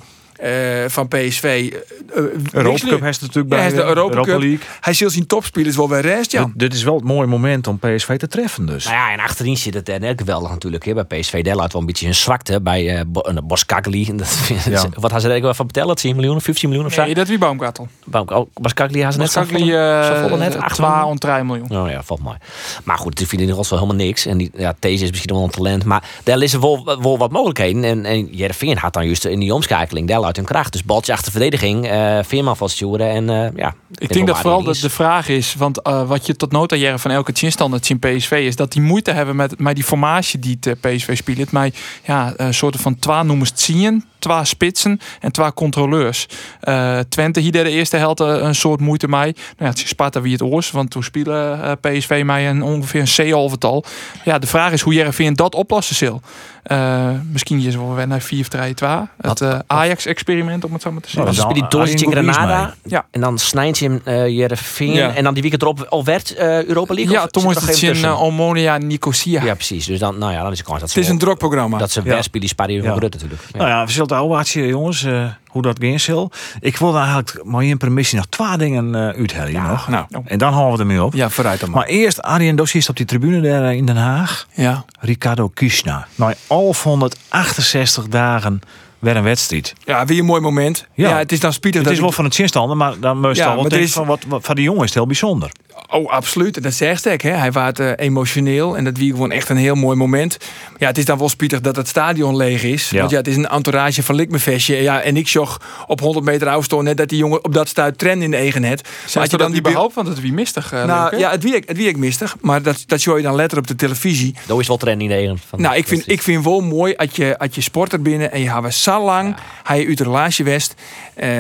van 0.89 1.09
PSV. 1.09 1.43
eh, 1.45 2.23
eh, 2.23 2.25
Europa. 2.53 2.87
Cup 2.89 3.01
heeft 3.01 3.21
natuurlijk 3.21 3.49
bij 3.49 3.69
de 3.69 3.83
Europa. 3.85 4.25
League. 4.27 4.59
Hij 4.81 4.93
zal 4.93 5.11
zijn 5.11 5.27
topspelers 5.27 5.77
wel 5.77 5.89
weer 5.89 6.01
rest, 6.01 6.33
ja. 6.33 6.51
Dit, 6.55 6.75
is 6.75 6.83
wel 6.83 6.95
het 6.95 7.05
mooie 7.05 7.27
moment 7.27 7.67
om 7.67 7.79
PSV 7.79 8.17
te 8.19 8.29
treffen 8.29 8.67
dus. 8.67 8.85
Nou 8.85 8.97
ja, 8.97 9.13
en 9.13 9.19
achterin 9.21 9.57
zit 9.57 9.75
het 9.75 9.89
eh, 9.89 10.01
net 10.01 10.19
geweldig 10.19 10.51
natuurlijk. 10.51 10.85
Hè. 10.85 10.95
Bij 11.05 11.05
PSV 11.21 11.43
Dell 11.43 11.57
had 11.57 11.73
wel 11.73 11.81
een 11.81 11.87
beetje 11.87 12.07
een 12.07 12.15
zwakte 12.15 12.61
bij 12.61 12.97
eh 12.99 13.05
Bo 13.07 13.21
eh, 13.21 13.37
Boskagli. 13.45 14.07
En 14.09 14.17
dat- 14.23 14.51
Ja. 14.65 14.85
Wat 14.95 15.11
had 15.11 15.21
ze 15.21 15.29
er 15.29 15.35
even 15.35 15.55
van 15.55 15.65
vertellen? 15.65 15.97
10 15.97 16.17
miljoen, 16.17 16.41
15 16.41 16.69
miljoen 16.69 16.87
of 16.87 16.93
zo? 16.93 17.05
Nee, 17.05 17.15
dat 17.15 17.29
wie 17.29 17.39
Baumgartel. 17.39 17.89
Oh, 18.13 18.47
Boskagli 18.55 19.03
had 19.03 19.13
ze 19.13 19.19
net 19.19 19.31
zo 19.31 19.45
volle 19.45 20.37
net 20.39 20.55
uh, 20.55 20.63
8 20.63 20.75
2 20.75 20.89
miljoen. 20.89 21.11
en 21.11 21.19
3 21.19 21.45
miljoen. 21.45 21.71
Oh 21.85 21.91
ja, 21.91 22.03
valt 22.03 22.21
mooi. 22.23 22.37
Maar 22.85 22.99
goed, 22.99 23.17
die 23.17 23.27
vinden 23.27 23.47
in 23.47 23.53
ieder 23.53 23.65
geval 23.65 23.87
helemaal 23.87 24.07
niks. 24.07 24.27
En 24.27 24.39
die, 24.39 24.51
ja, 24.57 24.75
deze 24.79 25.05
is 25.05 25.11
misschien 25.11 25.35
wel 25.35 25.45
een 25.45 25.51
talent. 25.51 25.85
Maar 25.85 26.05
daar 26.25 26.43
is 26.43 26.53
er 26.53 26.61
wel, 26.61 26.85
wel 26.85 27.19
wat 27.19 27.31
mogelijkheden. 27.31 27.85
En, 27.85 28.05
en 28.05 28.27
Jereveen 28.27 28.79
had 28.79 28.93
dan 28.93 29.05
juist 29.07 29.25
in 29.25 29.39
die 29.41 29.55
omschakeling 29.55 30.09
daar 30.09 30.21
uit 30.37 30.47
hun 30.47 30.57
kracht. 30.57 30.73
Dus 30.73 30.85
baltje 30.85 31.13
achter 31.13 31.33
verdediging, 31.33 31.89
eh 31.89 32.19
Veerman 32.23 32.57
van 32.57 32.69
sturen. 32.69 33.09
En 33.09 33.31
eh, 33.31 33.57
ja, 33.57 33.75
Ik 33.95 34.13
denk 34.13 34.27
dat 34.27 34.39
vooral 34.39 34.63
de, 34.63 34.81
de 34.81 34.91
vraag 34.91 35.29
is, 35.29 35.55
want 35.55 35.83
eh, 35.83 36.09
wat 36.09 36.27
je 36.27 36.37
tot 36.37 36.53
nota 36.53 36.77
jaren 36.77 37.01
van 37.01 37.11
elke 37.11 37.33
chinstandaard 37.35 37.89
in 37.89 37.99
PSV 37.99 38.31
is 38.31 38.57
dat 38.57 38.73
die 38.73 38.83
moeite 38.83 39.11
hebben 39.11 39.37
met, 39.37 39.59
met 39.59 39.75
die 39.75 39.85
formatie 39.85 40.39
die 40.39 40.57
het 40.61 40.81
PSV 40.81 41.17
speelt. 41.17 41.53
Met 41.53 41.77
ja, 42.05 42.33
een 42.37 42.55
soort 42.55 42.77
van 42.77 42.99
twee 42.99 43.23
noemen 43.23 43.47
het 43.47 43.61
zien, 43.61 44.05
twee 44.23 44.45
spitsen 44.45 45.01
en 45.21 45.33
twee 45.33 45.53
controleurs. 45.55 46.27
Eh, 46.61 46.99
Twente 47.09 47.41
hier 47.41 47.53
de 47.53 47.69
eerste 47.71 47.97
helft 47.97 48.21
eh, 48.21 48.27
een 48.29 48.55
soort 48.55 48.81
moeite 48.81 49.09
mee. 49.09 49.21
Nou 49.33 49.35
ja, 49.59 49.67
het 49.67 49.79
is 49.79 49.89
Sparta 49.89 50.21
wie 50.21 50.33
het 50.33 50.43
oors, 50.43 50.71
want 50.71 50.91
toen 50.91 51.03
spelen 51.03 51.63
eh, 51.63 51.73
PSV 51.81 52.23
mij 52.25 52.49
een 52.49 52.63
ongeveer 52.63 53.01
een 53.01 53.27
C-halvetal. 53.31 53.85
Ja, 54.25 54.39
de 54.39 54.47
vraag 54.47 54.73
is 54.73 54.81
hoe 54.81 54.95
Jereveen 54.95 55.35
dat 55.35 55.55
oplossen 55.55 55.97
zal. 55.97 56.21
Eh, 56.63 57.09
misschien 57.33 57.61
is 57.61 57.77
wel 57.77 57.95
weer 57.95 58.07
naar 58.07 58.21
4-3-2. 58.23 59.09
Het 59.21 59.41
eh, 59.41 59.59
Ajax-experiment, 59.67 60.65
om 60.65 60.73
het 60.73 60.83
zo 60.83 60.93
maar 60.93 61.01
te 61.03 61.09
Nou, 61.17 61.33
zeggen. 61.33 61.55
dan 61.55 61.71
speel 61.71 61.85
die 61.85 62.07
in 62.07 62.13
Granada. 62.13 62.75
Ja. 62.85 63.07
En 63.11 63.21
dan 63.21 63.39
snijdt 63.39 63.79
je 63.79 63.85
hem 63.89 64.01
uh, 64.05 64.29
Jereveen. 64.29 64.93
Ja. 64.93 65.15
En 65.15 65.25
dan 65.25 65.33
die 65.33 65.43
weekend 65.43 65.63
erop 65.63 65.87
al 65.89 66.05
werd 66.05 66.35
eh, 66.35 66.65
Europa 66.65 66.95
League. 66.95 67.13
Ja, 67.13 67.23
of 67.23 67.31
toen 67.31 67.45
was 67.45 67.67
het 67.67 67.83
in 67.83 67.97
uh, 67.97 68.23
Omonia 68.23 68.79
Nicosia. 68.79 69.45
Ja, 69.45 69.55
precies. 69.55 69.87
Dus 69.87 69.99
dan, 69.99 70.19
nou 70.19 70.33
ja, 70.33 70.43
dan 70.43 70.53
is 70.53 70.59
de 70.59 70.65
kans 70.65 70.81
dat 70.81 70.91
ze 70.91 70.99
Het 70.99 71.05
is 71.07 71.13
een 71.13 71.19
drokprogramma. 71.19 71.79
dat 71.79 71.91
ze 71.91 72.01
Ja. 72.05 72.15
weer 72.15 72.23
spelen 72.23 72.69
die 72.69 72.81
Rutte 72.81 73.09
natuurlijk. 73.09 73.43
Ja. 73.53 73.59
Nou 73.59 73.71
ja, 73.71 73.85
we 73.85 73.91
zullen 73.93 74.09
het 74.13 74.21
oude 74.21 74.67
jongens, 74.67 75.05
eh, 75.05 75.25
hoe 75.47 75.63
dat 75.63 75.79
gaan 75.81 76.01
zal. 76.01 76.31
Ik 76.61 76.77
wilde 76.77 76.99
eigenlijk 76.99 77.41
maar 77.45 77.65
in 77.65 77.77
permissie 77.79 78.17
nog 78.17 78.27
twee 78.27 78.57
dingen 78.57 78.95
uh, 79.17 79.47
hier 79.47 79.63
nog. 79.63 79.89
nou. 79.89 80.07
En 80.25 80.39
dan 80.39 80.53
halen 80.53 80.73
we 80.73 80.79
ermee 80.79 81.03
op. 81.05 81.15
Ja, 81.15 81.31
vooruit 81.31 81.61
dan 81.61 81.71
maar. 81.71 81.79
Maar 81.79 81.89
eerst 81.89 82.23
Arjen 82.23 82.57
Dossier 82.57 82.87
op 82.89 82.97
die 82.97 83.07
tribune 83.07 83.41
daar 83.41 83.65
eh, 83.65 83.77
in 83.77 83.87
Den 83.87 83.97
Haag. 83.97 84.47
Ja. 84.55 84.85
Ricardo 85.01 85.49
Kishna. 85.49 86.07
Nou, 86.15 86.35
al 86.47 86.75
168 86.83 88.09
dagen 88.09 88.61
weer 88.99 89.17
een 89.17 89.23
wedstrijd. 89.23 89.73
ja, 89.85 90.05
weer 90.05 90.19
een 90.19 90.25
mooi 90.25 90.41
moment. 90.41 90.87
Ja. 90.95 91.09
Ja, 91.09 91.19
het 91.19 91.33
is 91.33 91.41
dan 91.41 91.53
spietig 91.53 91.75
Het 91.81 91.85
dat 91.85 91.93
is 91.93 92.01
wel 92.01 92.09
ik- 92.09 92.15
van 92.15 92.25
het 92.25 92.35
zinstanden, 92.35 92.77
maar 92.77 92.95
dan 93.01 93.21
moest 93.21 93.37
je 93.37 93.43
Ja, 93.43 93.49
al 93.49 93.55
wel 93.55 93.63
maar 93.63 93.73
is- 93.81 93.93
van 93.93 94.07
wat, 94.07 94.25
wat 94.29 94.45
van 94.45 94.55
die 94.55 94.65
jongen 94.65 94.81
is 94.81 94.87
het 94.87 94.95
heel 94.95 95.07
bijzonder. 95.07 95.51
Oh, 95.91 96.11
absoluut. 96.11 96.63
Dat 96.63 96.75
zegt 96.75 97.07
ik. 97.07 97.21
Hè. 97.21 97.31
Hij 97.31 97.53
was 97.53 97.73
eh, 97.73 97.91
emotioneel 97.97 98.77
en 98.77 98.85
dat 98.85 98.97
wie 98.97 99.11
gewoon 99.11 99.31
echt 99.31 99.49
een 99.49 99.57
heel 99.57 99.75
mooi 99.75 99.97
moment. 99.97 100.37
Ja, 100.79 100.87
het 100.87 100.99
is 100.99 101.05
dan 101.05 101.19
wel 101.19 101.29
spietig 101.29 101.61
dat 101.61 101.77
het 101.77 101.89
stadion 101.89 102.37
leeg 102.37 102.63
is. 102.63 102.91
Ja. 102.91 102.99
Want 102.99 103.11
ja, 103.11 103.17
het 103.17 103.27
is 103.27 103.37
een 103.37 103.49
entourage 103.49 104.03
van 104.03 104.15
Likmefestje. 104.15 104.77
Ja, 104.77 105.01
en 105.01 105.17
ik 105.17 105.29
zag 105.29 105.61
op 105.87 106.01
100 106.01 106.25
meter 106.25 106.49
afstand 106.49 106.83
net 106.83 106.97
dat 106.97 107.09
die 107.09 107.19
jongen 107.19 107.45
op 107.45 107.55
dat 107.55 107.69
stuit 107.69 107.99
trend 107.99 108.23
in 108.23 108.31
de 108.31 108.37
eigen 108.37 108.61
net. 108.61 108.89
Maar 109.15 109.31
je 109.31 109.37
dan 109.37 109.53
die 109.53 109.61
behoopt, 109.61 109.95
want 109.95 110.09
het 110.09 110.21
wie 110.21 110.33
mistig. 110.33 110.73
Uh, 110.73 110.85
Nou 110.85 111.17
ja, 111.17 111.31
het 111.31 111.43
wie 111.43 111.55
ik, 111.55 111.69
het 111.69 111.77
wie 111.77 111.89
ik 111.89 111.97
mistig. 111.97 112.37
Maar 112.41 112.63
dat, 112.63 112.85
dat 112.87 113.01
zie 113.01 113.15
je 113.15 113.23
dan 113.23 113.35
letter 113.35 113.59
op 113.59 113.67
de 113.67 113.77
televisie. 113.77 114.35
Dat 114.47 114.61
is 114.61 114.69
wel 114.69 114.77
trending 114.77 115.11
in 115.11 115.17
de 115.17 115.23
eigen. 115.23 115.39
Van 115.49 115.61
Nou, 115.61 115.77
ik 115.77 115.87
vind, 115.87 116.11
ik 116.11 116.23
vind 116.23 116.45
wel 116.45 116.61
mooi 116.61 116.95
als 116.95 117.11
je, 117.13 117.39
als 117.39 117.55
je 117.55 117.61
sporter 117.61 118.03
binnen 118.03 118.33
en 118.33 118.41
je 118.41 118.51
hebt 118.51 118.75
zo 118.75 119.05
lang, 119.05 119.37
hij 119.63 119.81
je 119.81 119.87
uit 119.87 119.99
de 119.99 120.05
relatie 120.05 120.45
west, 120.45 120.75
eh, 121.15 121.31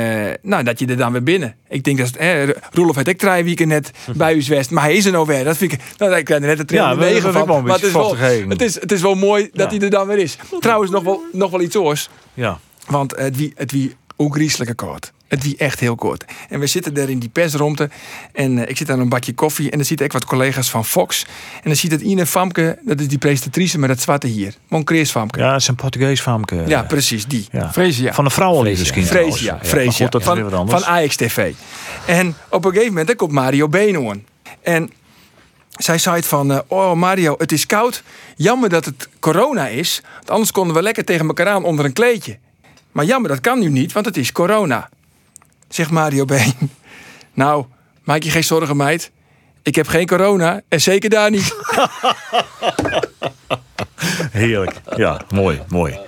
nou, 0.42 0.62
dat 0.62 0.78
je 0.78 0.86
er 0.86 0.96
dan 0.96 1.12
weer 1.12 1.22
binnen. 1.22 1.54
Ik 1.68 1.84
denk 1.84 1.98
dat, 1.98 2.10
eh, 2.10 2.48
Roelof 2.70 2.96
had 2.96 3.06
ik 3.06 3.18
drie 3.18 3.44
weken 3.44 3.68
net 3.68 3.90
bij 4.22 4.34
u 4.34 4.42
West. 4.48 4.70
Maar 4.70 4.82
hij 4.82 4.94
is 4.94 5.04
er 5.04 5.12
nou 5.12 5.26
weer. 5.26 5.44
Dat 5.44 5.56
vind 5.56 5.72
ik. 5.72 5.80
Nou, 5.96 6.16
ik 6.16 6.30
er 6.30 6.40
net 6.40 6.58
een 6.58 6.76
Ja, 6.76 6.94
negen 6.94 7.32
van. 7.32 7.64
Maar 7.64 7.74
het 7.74 7.82
is 7.82 7.92
wel, 7.92 8.16
het 8.16 8.62
is, 8.62 8.74
het 8.80 8.92
is 8.92 9.00
wel 9.00 9.14
mooi 9.14 9.50
dat 9.52 9.70
hij 9.70 9.80
er 9.80 9.90
dan 9.90 10.06
weer 10.06 10.18
is. 10.18 10.36
Trouwens, 10.60 10.90
nog 10.90 11.02
wel, 11.02 11.22
nog 11.32 11.50
wel 11.50 11.60
iets 11.60 11.76
oors. 11.76 12.08
Ja. 12.34 12.58
Want 12.86 13.16
het 13.16 13.36
wie, 13.36 13.52
het 13.56 13.70
wie 13.72 13.96
ook 14.16 14.34
griezelijke. 14.34 14.74
Het 15.32 15.42
wie 15.42 15.56
echt 15.56 15.80
heel 15.80 15.94
kort. 15.94 16.24
En 16.48 16.60
we 16.60 16.66
zitten 16.66 16.94
daar 16.94 17.08
in 17.08 17.18
die 17.18 17.28
persruimte. 17.28 17.90
En 18.32 18.58
eh, 18.58 18.70
ik 18.70 18.76
zit 18.76 18.90
aan 18.90 19.00
een 19.00 19.08
bakje 19.08 19.34
koffie. 19.34 19.70
En 19.70 19.76
dan 19.76 19.86
zitten 19.86 20.06
ik 20.06 20.12
wat 20.12 20.24
collega's 20.24 20.70
van 20.70 20.84
Fox. 20.84 21.24
En 21.54 21.60
dan 21.64 21.76
ziet 21.76 21.90
het 21.90 22.00
Ine 22.00 22.26
Famke. 22.26 22.78
Dat 22.82 23.00
is 23.00 23.08
die 23.08 23.18
presentatrice 23.18 23.78
met 23.78 23.90
het 23.90 24.00
zwarte 24.00 24.26
hier. 24.26 24.54
Mon 24.68 24.84
Krees 24.84 25.10
Famke. 25.10 25.38
Ja, 25.38 25.52
het 25.52 25.60
is 25.60 25.68
een 25.68 25.74
Portugees 25.74 26.20
famke. 26.20 26.62
Ja, 26.66 26.82
precies, 26.82 27.26
die. 27.26 27.46
Ja. 27.52 27.72
Freesia. 27.72 28.12
Van 28.12 28.24
de 28.24 28.30
vrouwenliefde 28.30 28.78
misschien. 28.80 29.06
Dat 29.06 30.20
is 30.20 30.24
van, 30.24 30.68
van 30.68 30.84
Ajax 30.84 31.16
TV. 31.16 31.52
En 32.06 32.36
op 32.48 32.64
een 32.64 32.70
gegeven 32.70 32.88
moment 32.88 33.06
dan 33.06 33.16
komt 33.16 33.32
Mario 33.32 33.68
Benoorn. 33.68 34.26
En 34.62 34.90
zij 35.70 35.98
zei 35.98 36.16
het 36.16 36.26
van, 36.26 36.52
eh, 36.52 36.58
oh 36.66 36.92
Mario, 36.92 37.34
het 37.38 37.52
is 37.52 37.66
koud. 37.66 38.02
Jammer 38.36 38.68
dat 38.68 38.84
het 38.84 39.08
corona 39.20 39.68
is. 39.68 40.00
Want 40.14 40.30
anders 40.30 40.52
konden 40.52 40.76
we 40.76 40.82
lekker 40.82 41.04
tegen 41.04 41.26
elkaar 41.26 41.48
aan 41.48 41.64
onder 41.64 41.84
een 41.84 41.92
kleedje. 41.92 42.38
Maar 42.92 43.04
jammer, 43.04 43.30
dat 43.30 43.40
kan 43.40 43.58
nu 43.58 43.68
niet, 43.68 43.92
want 43.92 44.06
het 44.06 44.16
is 44.16 44.32
corona. 44.32 44.88
Zegt 45.72 45.90
Mario 45.90 46.24
Been. 46.24 46.70
Nou, 47.32 47.64
maak 48.04 48.22
je 48.22 48.30
geen 48.30 48.44
zorgen, 48.44 48.76
meid. 48.76 49.10
Ik 49.62 49.74
heb 49.74 49.86
geen 49.86 50.06
corona 50.06 50.60
en 50.68 50.80
zeker 50.80 51.10
daar 51.10 51.30
niet. 51.30 51.54
Heerlijk. 54.30 54.80
Ja, 54.96 55.20
mooi, 55.34 55.62
mooi. 55.68 55.98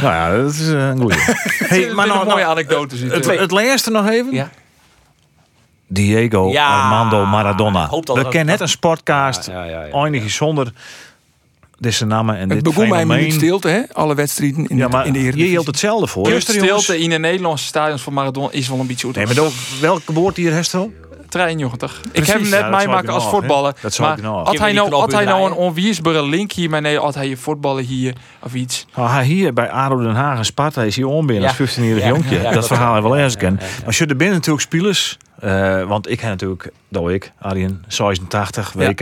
Nou 0.00 0.14
ja, 0.14 0.36
dat 0.36 0.52
is 0.52 0.68
eh, 0.68 0.88
een 0.88 0.98
goeie. 0.98 1.18
hey, 1.72 1.92
maar 1.92 2.06
een 2.06 2.12
nou, 2.12 2.24
mooie 2.24 2.36
nou, 2.36 2.50
anekdote. 2.50 2.96
zit 2.96 3.12
het, 3.12 3.26
er. 3.26 3.40
het 3.40 3.50
laatste 3.50 3.90
nog 3.90 4.08
even. 4.08 4.32
Ja. 4.32 4.50
Diego 5.86 6.50
Ja, 6.50 6.82
Armando 6.82 7.26
Maradona. 7.26 7.90
We 7.90 8.26
kennen 8.28 8.46
net 8.46 8.60
een 8.60 8.68
sportcast. 8.68 9.46
Ja, 9.46 9.64
ja, 9.64 9.84
ja. 9.84 9.92
Eindig 9.92 10.30
zonder 10.30 10.72
deze 11.80 12.04
namen 12.06 12.34
en 12.34 12.40
Het 12.40 12.50
dit 12.50 12.62
begon 12.62 12.88
mij 12.88 13.00
een 13.00 13.06
minuut 13.06 13.22
fenomeen. 13.22 13.46
stilte, 13.46 13.68
hè? 13.68 13.80
Alle 13.92 14.14
wedstrijden 14.14 14.66
in, 14.66 14.76
Ja, 14.76 14.86
de, 14.88 14.92
maar 14.96 15.06
in 15.06 15.12
de 15.12 15.18
je 15.18 15.24
Eredivisie. 15.24 15.52
hield 15.54 15.66
hetzelfde 15.66 16.06
voor. 16.06 16.24
De 16.24 16.40
stilte 16.40 16.98
in 16.98 17.10
de 17.10 17.18
Nederlandse 17.18 17.64
stadions 17.66 18.02
van 18.02 18.12
Maradona 18.12 18.48
is 18.50 18.68
wel 18.68 18.78
een 18.80 18.86
beetje 18.86 19.10
Nee, 19.14 19.26
maar 19.26 19.34
welke 19.80 20.12
woord 20.12 20.36
hier 20.36 20.52
Hestel? 20.52 20.92
93. 21.30 22.00
Ik 22.04 22.10
Precies, 22.12 22.32
heb 22.32 22.42
hem 22.42 22.50
ja, 22.50 22.50
net 22.50 22.60
zou 22.60 22.76
meemaken 22.76 23.12
als 23.12 23.28
voetballer. 23.28 23.74
Dat 23.80 23.92
zou 23.92 24.08
maar 24.08 24.18
ik 24.18 24.24
nog. 24.24 24.46
Had 24.46 24.58
hij 24.58 24.72
nou, 24.72 24.90
had 24.94 25.12
hij 25.12 25.24
nou 25.24 25.50
een 25.50 25.56
onweersbare 25.56 26.22
link 26.26 26.52
hier? 26.52 26.70
Maar 26.70 26.80
nee, 26.80 26.98
had 26.98 27.14
hij 27.14 27.28
je 27.28 27.36
voetballen 27.36 27.84
hier 27.84 28.14
of 28.42 28.54
iets? 28.54 28.86
Nou, 28.96 29.08
hij 29.10 29.24
hier 29.24 29.52
bij 29.52 29.70
ADO 29.70 29.96
Den 30.02 30.14
Haag 30.14 30.38
en 30.38 30.44
Sparta 30.44 30.82
is 30.82 30.96
hij 30.96 31.04
onbinnen 31.04 31.48
als 31.48 31.58
Ja. 31.58 31.66
15-jarig 31.66 32.02
Ja, 32.02 32.08
jonkje. 32.08 32.40
ja, 32.42 32.50
dat 32.52 32.66
verhaal 32.66 32.92
hebben 32.92 33.10
we 33.10 33.16
wel 33.16 33.26
eens 33.26 33.34
Ja, 33.34 33.40
ja, 33.40 33.56
ja. 33.78 33.84
Maar 33.84 33.94
je 33.98 34.06
er 34.06 34.16
binnen 34.16 34.36
natuurlijk 34.36 34.64
spelers. 34.64 35.16
eh, 35.40 35.82
want 35.84 36.10
ik 36.10 36.20
heb 36.20 36.30
natuurlijk, 36.30 36.70
dat 36.88 37.08
ik, 37.10 37.32
Arjen, 37.38 37.84
86, 37.88 38.72
WK. 38.72 38.98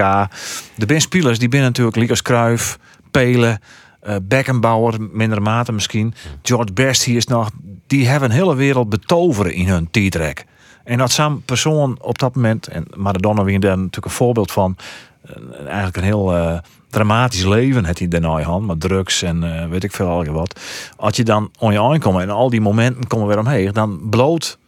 De 0.77 0.87
ben 0.87 1.01
spelers 1.01 1.39
die 1.39 1.49
binnen 1.49 1.69
natuurlijk 1.69 1.97
Likas 1.97 2.23
Kruif, 2.23 2.79
Pelen, 3.11 3.61
eh 4.01 4.17
Beckenbauer, 4.23 4.95
mindere 5.13 5.41
mate 5.41 5.73
misschien. 5.73 6.15
George 6.43 6.73
Best 6.73 7.05
hier 7.05 7.17
is 7.17 7.27
nog. 7.27 7.51
Die 7.87 8.09
hebben 8.09 8.31
een 8.31 8.35
hele 8.37 8.55
wereld 8.55 8.89
betoveren 8.89 9.53
in 9.53 9.69
hun 9.69 9.89
T-track. 9.91 10.45
En 10.89 10.99
dat 10.99 11.11
zo'n 11.11 11.43
persoon 11.45 11.99
op 12.01 12.19
dat 12.19 12.35
moment, 12.35 12.67
en 12.67 12.87
Maradona 12.95 13.45
wie 13.45 13.59
daar 13.59 13.77
natuurlijk 13.77 14.05
een 14.05 14.11
voorbeeld 14.11 14.53
van, 14.53 14.77
een- 15.23 15.67
eigenlijk 15.67 15.97
een 15.97 16.03
heel 16.03 16.35
eh, 16.37 16.59
dramatisch 16.91 17.45
leven 17.45 17.85
had 17.85 17.99
hij 17.99 18.09
daarna 18.09 18.43
hand, 18.43 18.67
met 18.67 18.81
drugs 18.81 19.23
en 19.23 19.43
eh, 19.63 19.69
weet 19.69 19.85
ik 19.85 19.93
veel 19.93 20.09
al 20.09 20.25
wat. 20.25 20.61
Als 20.97 21.17
je 21.17 21.23
dan 21.25 21.51
on 21.59 21.73
je 21.73 21.81
aankomt 21.83 22.21
en 22.21 22.31
al 22.31 22.51
die 22.51 22.61
momenten 22.61 23.07
komen 23.07 23.27
weer 23.27 23.39
omheen, 23.39 23.73
dan 23.73 24.01
bloot 24.11 24.59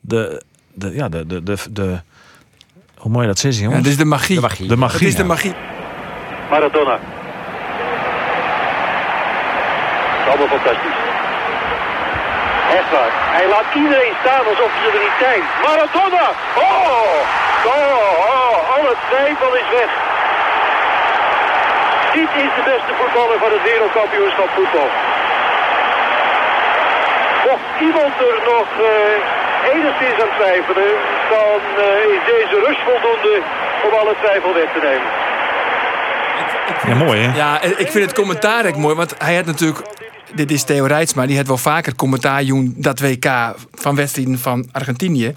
de, 0.00 0.42
de 0.72 0.94
ja, 0.94 1.08
de, 1.08 1.26
de, 1.26 1.42
de, 1.42 1.56
de 1.70 2.00
hoe 2.96 3.10
je 3.20 3.26
dat 3.26 3.38
Ja, 3.58 3.62
jongens? 3.64 3.82
dit 3.82 3.92
is 3.92 3.98
de 3.98 4.04
magie. 4.04 4.34
De 4.36 4.40
magie. 4.42 4.68
de 4.68 4.76
magie. 4.76 4.98
Het 4.98 5.08
is 5.08 5.14
de 5.14 5.22
ja. 5.22 5.28
magie. 5.28 5.52
Maradona. 6.50 6.98
Is 10.20 10.26
allemaal 10.28 10.58
fantastisch. 10.58 10.93
Echt 12.78 12.90
waar. 12.96 13.12
Hij 13.38 13.46
laat 13.54 13.68
iedereen 13.82 14.14
staan 14.22 14.44
alsof 14.52 14.70
ze 14.76 14.86
er 14.92 15.02
niet 15.06 15.18
zijn. 15.26 15.42
Maradona! 15.64 16.26
Oh! 16.68 17.14
Oh! 17.76 18.08
oh. 18.32 18.56
Alle 18.76 18.94
twijfel 19.08 19.52
is 19.62 19.68
weg. 19.78 19.90
Dit 22.18 22.30
is 22.44 22.50
de 22.58 22.64
beste 22.72 22.92
voetballer 22.98 23.38
van 23.44 23.52
het 23.56 23.62
wereldkampioenschap 23.70 24.50
voetbal. 24.56 24.90
Mocht 27.48 27.68
iemand 27.80 28.14
er 28.28 28.38
nog 28.54 28.66
eh, 28.90 29.74
enigszins 29.74 30.18
aan 30.22 30.34
twijfelen, 30.38 30.92
dan 31.34 31.60
eh, 31.84 32.14
is 32.14 32.22
deze 32.34 32.56
rust 32.66 32.82
voldoende 32.88 33.34
om 33.86 33.92
alle 34.00 34.14
twijfel 34.22 34.54
weg 34.54 34.68
te 34.72 34.80
nemen. 34.88 35.10
Ja, 36.86 36.94
mooi 37.04 37.20
hè? 37.20 37.36
Ja, 37.36 37.62
en 37.62 37.70
ik 37.70 37.90
vind 37.90 38.04
het 38.04 38.14
commentaar 38.14 38.66
ook 38.66 38.76
mooi, 38.76 38.94
want 38.94 39.14
hij 39.18 39.34
had 39.34 39.46
natuurlijk. 39.46 39.80
Dit 40.34 40.50
is 40.50 40.62
Theo 40.62 40.86
Rijtsma, 40.86 41.26
die 41.26 41.36
had 41.36 41.46
wel 41.46 41.58
vaker 41.58 41.94
commentaar 41.94 42.44
doen 42.44 42.74
dat 42.76 43.00
WK 43.00 43.54
van 43.72 43.94
wedstrijden 43.94 44.38
van 44.38 44.68
Argentinië. 44.72 45.34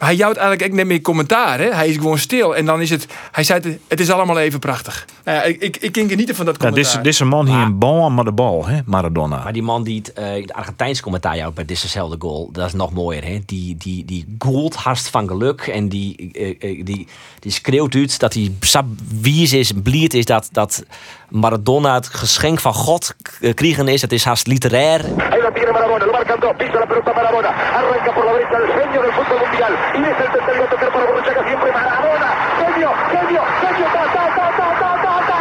Maar 0.00 0.08
hij 0.08 0.18
jouwt 0.18 0.36
eigenlijk 0.36 0.70
ook 0.70 0.76
net 0.76 0.86
meer 0.86 1.00
commentaar. 1.00 1.58
Hè? 1.58 1.70
Hij 1.74 1.88
is 1.88 1.96
gewoon 1.96 2.18
stil. 2.18 2.56
En 2.56 2.64
dan 2.64 2.80
is 2.80 2.90
het. 2.90 3.06
Hij 3.32 3.44
zei: 3.44 3.78
het, 3.88 4.00
is 4.00 4.10
allemaal 4.10 4.38
even 4.38 4.58
prachtig. 4.58 5.04
Nou 5.24 5.36
ja, 5.38 5.42
ik, 5.44 5.62
ik, 5.62 5.76
ik 5.76 5.92
kan 5.92 6.08
genieten 6.08 6.34
van 6.34 6.44
dat 6.46 6.56
Ja, 6.62 6.70
dit, 6.70 6.76
is, 6.76 6.82
commentaar. 6.82 7.02
dit 7.02 7.12
is 7.12 7.20
een 7.20 7.28
man 7.28 7.46
hier 7.46 7.56
een 7.66 7.78
bal 7.78 8.10
maar 8.10 8.24
de 8.24 8.32
bal, 8.32 8.66
hè? 8.66 8.78
Maradona. 8.84 9.42
Maar 9.42 9.52
die 9.52 9.62
man 9.62 9.82
die 9.84 9.98
het, 9.98 10.12
eh 10.12 10.46
Argentijnse 10.46 11.02
commentaar 11.02 11.36
jouwt 11.36 11.54
bij 11.54 11.64
dezezelfde 11.64 12.16
goal, 12.18 12.48
dat 12.52 12.66
is 12.66 12.72
nog 12.72 12.92
mooier. 12.92 13.24
Hè? 13.24 13.40
Die, 13.46 13.76
die, 13.76 14.04
die 14.04 14.34
goalt 14.38 14.74
harst 14.74 15.08
van 15.08 15.28
geluk 15.28 15.60
en 15.60 15.88
die, 15.88 16.30
eh, 16.32 16.84
die, 16.84 17.06
die 17.38 17.52
schreeuwt 17.52 17.94
uit 17.94 18.18
dat 18.18 18.34
hij 18.34 18.52
sap 18.60 18.84
wies 19.20 19.52
is, 19.52 19.72
blied 19.82 20.14
is, 20.14 20.24
dat, 20.24 20.48
dat 20.52 20.84
Maradona 21.28 21.94
het 21.94 22.06
geschenk 22.06 22.60
van 22.60 22.74
God 22.74 23.14
k- 23.22 23.54
krijgen 23.54 23.88
is. 23.88 24.02
Het 24.02 24.12
is 24.12 24.24
haast 24.24 24.46
literair. 24.46 25.00
Ahí 25.04 25.42
la 25.42 25.50
tiene 25.52 25.72
Marabona, 25.72 26.04
lo 26.04 26.12
marcan 26.12 26.40
dos, 26.40 26.52
pisa 26.58 26.78
la 26.78 26.86
pelota 26.86 27.12
Marabona, 27.12 27.48
arranca 27.48 28.12
por 28.12 28.24
la 28.24 28.32
derecha 28.32 28.56
el 28.56 28.66
genio 28.80 29.00
del 29.02 29.12
fútbol 29.12 29.38
mundial 29.46 29.72
y 29.94 30.02
es 30.02 30.18
el 30.24 30.30
tercero 30.32 30.64
a 30.64 30.68
tocar 30.68 30.92
para 30.92 31.04
Borruchaga 31.06 31.42
siempre 31.46 31.72
Marabona, 31.72 32.28
genio, 32.60 32.90
genio, 33.12 33.42
genio, 33.62 33.86
ta, 33.94 34.04
ta, 34.14 34.24
ta, 34.36 34.46
ta, 34.58 34.68
ta, 34.80 34.90
ta, 35.04 35.14
ta. 35.28 35.40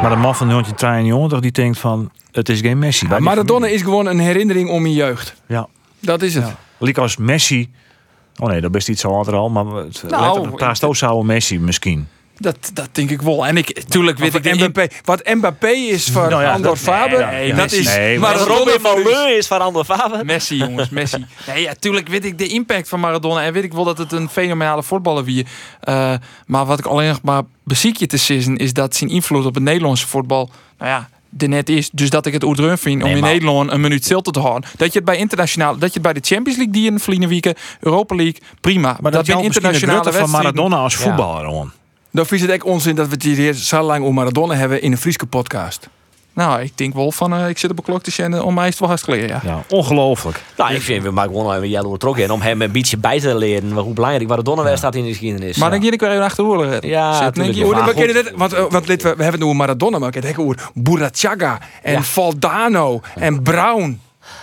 Maar 0.00 0.10
de 0.10 0.16
man 0.16 0.34
van 0.34 0.48
1993 0.48 1.40
die 1.40 1.50
denkt 1.52 1.78
van, 1.78 2.10
het 2.32 2.48
is 2.48 2.60
geen 2.60 2.78
Messi. 2.78 3.08
Maradona 3.18 3.66
is 3.66 3.82
gewoon 3.82 4.06
een 4.06 4.18
herinnering 4.18 4.70
om 4.70 4.86
je 4.86 4.94
jeugd. 4.94 5.34
Ja. 5.46 5.68
Dat 6.00 6.22
is 6.22 6.34
het. 6.34 6.54
Liek 6.78 6.98
als 6.98 7.16
Messi. 7.16 7.70
Oh 8.38 8.48
nee, 8.48 8.60
dat 8.60 8.74
is 8.76 8.88
iets 8.88 9.00
zo 9.00 9.08
altijd 9.08 9.36
al. 9.36 9.50
Maar 9.50 9.64
het 9.66 10.04
Nou, 10.08 10.50
ook 10.80 10.96
zou 10.96 11.24
Messi 11.24 11.60
misschien. 11.60 12.08
Dat, 12.42 12.70
dat 12.72 12.88
denk 12.92 13.10
ik 13.10 13.22
wel. 13.22 13.46
En 13.46 13.56
ik, 13.56 13.82
tuurlijk 13.88 14.18
weet 14.18 14.26
ik 14.26 14.32
wat 14.32 14.42
de 14.42 14.54
Mbappé. 14.54 14.86
Wat 15.04 15.22
Mbappé 15.34 15.68
is 15.70 16.08
voor 16.08 16.28
Nou 16.28 16.42
ja, 16.42 16.52
Andor 16.52 16.70
dat- 16.70 16.78
Faber, 16.78 17.26
nee, 17.26 17.48
dat 17.48 17.56
Messi. 17.56 17.78
is 17.78 17.86
Nee, 17.86 18.18
maar 18.18 18.36
Robin 18.36 18.80
voor. 18.80 19.00
Maleu 19.02 19.36
is 19.36 19.46
van 19.46 19.60
Ander 19.60 19.84
Faber. 19.84 20.24
Messi, 20.24 20.56
jongens, 20.56 20.88
Messi. 20.88 21.26
Nee, 21.46 21.62
ja, 21.62 21.72
tuurlijk 21.78 22.08
weet 22.08 22.24
ik 22.24 22.38
de 22.38 22.46
impact 22.46 22.88
van 22.88 23.00
Maradona. 23.00 23.42
En 23.42 23.52
weet 23.52 23.64
ik 23.64 23.72
wel 23.72 23.84
dat 23.84 23.98
het 23.98 24.12
een 24.12 24.28
fenomenale 24.28 24.82
voetballer 24.82 25.24
wie. 25.24 25.46
Eh, 25.80 26.14
maar 26.46 26.66
wat 26.66 26.78
ik 26.78 26.86
alleen 26.86 27.08
nog 27.08 27.22
maar 27.22 27.42
beziekje 27.64 28.06
te 28.06 28.16
zien 28.16 28.56
is 28.56 28.72
dat 28.72 28.94
zijn 28.96 29.10
invloed 29.10 29.46
op 29.46 29.54
het 29.54 29.62
Nederlandse 29.62 30.06
voetbal. 30.08 30.50
Nou 30.78 30.90
ja. 30.90 31.08
De 31.34 31.46
net 31.46 31.68
is, 31.68 31.90
dus 31.90 32.10
dat 32.10 32.26
ik 32.26 32.32
het 32.32 32.44
oerdreun 32.44 32.78
vind 32.78 33.02
om 33.02 33.08
Nee, 33.08 33.16
in 33.16 33.22
Nederland 33.24 33.70
een 33.70 33.80
minuut 33.80 34.04
stilte 34.04 34.30
te 34.30 34.40
houden. 34.40 34.70
Dat 34.76 34.92
je 34.92 34.98
het 34.98 35.04
bij 35.08 35.16
internationaal, 35.16 35.72
dat 35.72 35.88
je 35.88 35.92
het 35.92 36.02
bij 36.02 36.12
de 36.12 36.20
Champions 36.22 36.58
League 36.58 36.74
die 36.74 36.90
in 36.90 36.98
verliezen 37.00 37.28
weken, 37.28 37.54
Europa 37.80 38.14
League, 38.14 38.36
prima. 38.60 38.96
Maar 39.00 39.10
dat, 39.12 39.26
zijn 39.26 39.38
is 39.38 39.44
internationale 39.44 40.02
van 40.02 40.12
wedstrijden- 40.12 40.42
Maradona 40.54 40.76
als 40.76 40.94
Ja. 40.96 41.00
voetballer. 41.00 41.44
gewoon. 41.44 41.72
Dan 42.12 42.26
vind 42.26 42.40
je 42.40 42.46
het 42.46 42.54
echt 42.56 42.64
onzin 42.64 42.94
dat 42.94 43.06
we 43.06 43.12
het 43.12 43.22
hier 43.22 43.52
zo 43.52 43.82
lang 43.82 44.04
om 44.04 44.14
Maradona 44.14 44.54
hebben 44.54 44.82
in 44.82 44.92
een 44.92 44.98
Frieske 44.98 45.26
podcast. 45.26 45.88
Nou, 46.34 46.60
ik 46.60 46.76
denk 46.78 46.94
wel 46.94 47.12
van, 47.12 47.34
eh, 47.34 47.48
ik 47.48 47.58
zit 47.58 47.70
op 47.70 47.78
een 47.78 47.84
klok 47.84 48.02
te 48.02 48.10
zenden 48.10 48.44
om 48.44 48.54
mij 48.54 48.64
is 48.64 48.70
het 48.70 48.78
wel 48.78 48.88
hartstikke 48.88 49.26
ja. 49.26 49.40
Ja, 49.44 49.62
ongelooflijk. 49.68 50.42
Nou, 50.56 50.74
ik 50.74 50.80
vind 50.82 51.02
we 51.02 51.10
maar 51.10 51.26
gewoon 51.26 51.54
even 51.54 51.68
jaloer 51.68 51.98
trok 51.98 52.18
in 52.18 52.30
om 52.30 52.40
hem 52.40 52.62
een 52.62 52.72
beetje 52.72 52.96
bij 52.96 53.20
te 53.20 53.34
leren 53.36 53.70
hoe 53.72 53.94
belangrijk 53.94 54.28
Maradona 54.28 54.62
weer 54.62 54.76
staat 54.76 54.94
in 54.94 55.02
de 55.02 55.08
geschiedenis. 55.08 55.56
Maar 55.56 55.68
Ja. 55.72 55.74
dan 55.78 55.84
ga 55.86 55.92
ik 55.92 56.00
weer 56.00 56.10
even 56.10 56.22
achterover. 56.24 56.86
Ja, 56.86 57.30
denk 57.30 57.46
ja. 57.48 57.54
je, 57.58 57.64
Hoe- 57.64 57.74
maar 57.74 57.94
we, 57.94 58.12
dit, 58.12 58.32
want, 58.36 58.52
eh, 58.52 58.64
want 58.70 58.86
dit, 58.86 59.02
we, 59.02 59.08
we 59.08 59.22
hebben 59.22 59.32
het 59.32 59.42
over 59.42 59.56
Maradona, 59.56 59.98
maar 59.98 60.08
ik 60.08 60.14
heb 60.14 60.22
het 60.22 60.38
ook 60.38 60.44
over 60.46 60.70
Burachaga 60.74 61.58
en 61.82 61.92
Ja. 61.92 62.02
Valdano 62.02 63.00
en 63.14 63.42
Brown. 63.42 64.00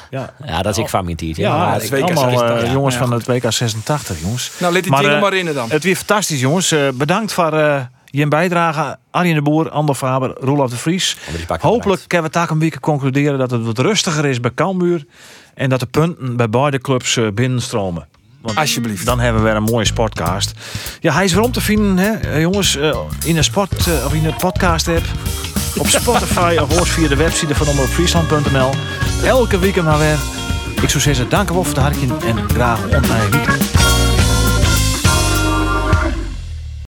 Ja, 0.09 0.33
Ja, 0.45 0.61
dat 0.61 0.77
is 0.77 0.83
ik 0.83 0.89
van 0.89 1.03
mijn 1.05 1.15
tijd. 1.15 1.35
ja, 1.35 1.57
maar 1.57 1.73
het 1.73 1.83
is 1.83 1.91
allemaal 1.91 2.23
eh, 2.23 2.29
86, 2.29 2.71
jongens 2.71 2.95
ja. 2.95 3.01
van 3.01 3.11
het 3.11 3.25
WK 3.25 3.51
86, 3.51 4.19
jongens. 4.21 4.51
Nou, 4.59 4.73
let 4.73 4.83
die 4.83 4.91
Maar, 4.91 5.01
dingen 5.01 5.15
eh, 5.15 5.21
maar 5.21 5.33
in 5.33 5.53
dan. 5.53 5.69
Het 5.69 5.83
weer 5.83 5.95
fantastisch, 5.95 6.39
jongens. 6.39 6.71
Eh, 6.71 6.87
bedankt 6.93 7.33
voor 7.33 7.53
eh, 7.53 7.81
je 8.05 8.27
bijdrage. 8.27 8.97
Arjen 9.11 9.35
de 9.35 9.41
Boer, 9.41 9.69
Ander 9.69 9.95
Faber, 9.95 10.33
Roelof 10.39 10.69
de 10.69 10.77
Vries. 10.77 11.17
pakken 11.47 11.69
Hopelijk 11.69 12.03
kunnen 12.07 12.31
we 12.31 12.39
ook 12.39 12.49
een 12.49 12.59
beetje 12.59 12.79
concluderen 12.79 13.39
dat 13.39 13.51
het 13.51 13.65
wat 13.65 13.77
rustiger 13.77 14.25
is 14.25 14.39
bij 14.39 14.51
Cambuur. 14.53 15.05
En 15.53 15.69
dat 15.69 15.79
de 15.79 15.85
punten 15.85 16.35
bij 16.35 16.49
beide 16.49 16.79
clubs 16.79 17.19
binnenstromen. 17.33 18.07
Want 18.41 18.57
Alsjeblieft. 18.57 19.05
Dan 19.05 19.19
hebben 19.19 19.41
we 19.41 19.47
weer 19.47 19.57
een 19.57 19.63
mooie 19.63 19.85
sportcast. 19.85 20.53
Ja, 20.99 21.13
hij 21.13 21.23
is 21.23 21.33
weer 21.33 21.43
om 21.43 21.51
te 21.51 21.61
vinden, 21.61 21.97
hè, 21.97 22.37
jongens, 22.37 22.75
eh, 22.75 22.99
in 23.25 23.37
een 23.37 23.43
sport 23.43 23.87
of 24.05 24.13
in 24.13 24.25
een 24.25 24.35
podcast 24.35 24.87
app. 24.87 25.05
Op 25.77 25.87
Spotify 25.87 26.57
of 26.61 26.75
hoort 26.75 26.89
via 26.89 27.07
de 27.07 27.15
website 27.15 27.55
van 27.55 27.67
omroepfriesland.nl. 27.67 28.69
Elke 29.23 29.59
week 29.59 29.83
maar 29.83 29.97
weer. 29.97 30.19
Ik 30.81 30.89
zou 30.89 31.03
zeggen, 31.03 31.29
dank 31.29 31.49
wel 31.49 31.63
voor 31.63 31.79
hartje 31.79 32.07
en 32.25 32.49
graag 32.49 32.83
ontmoeten. 32.83 33.68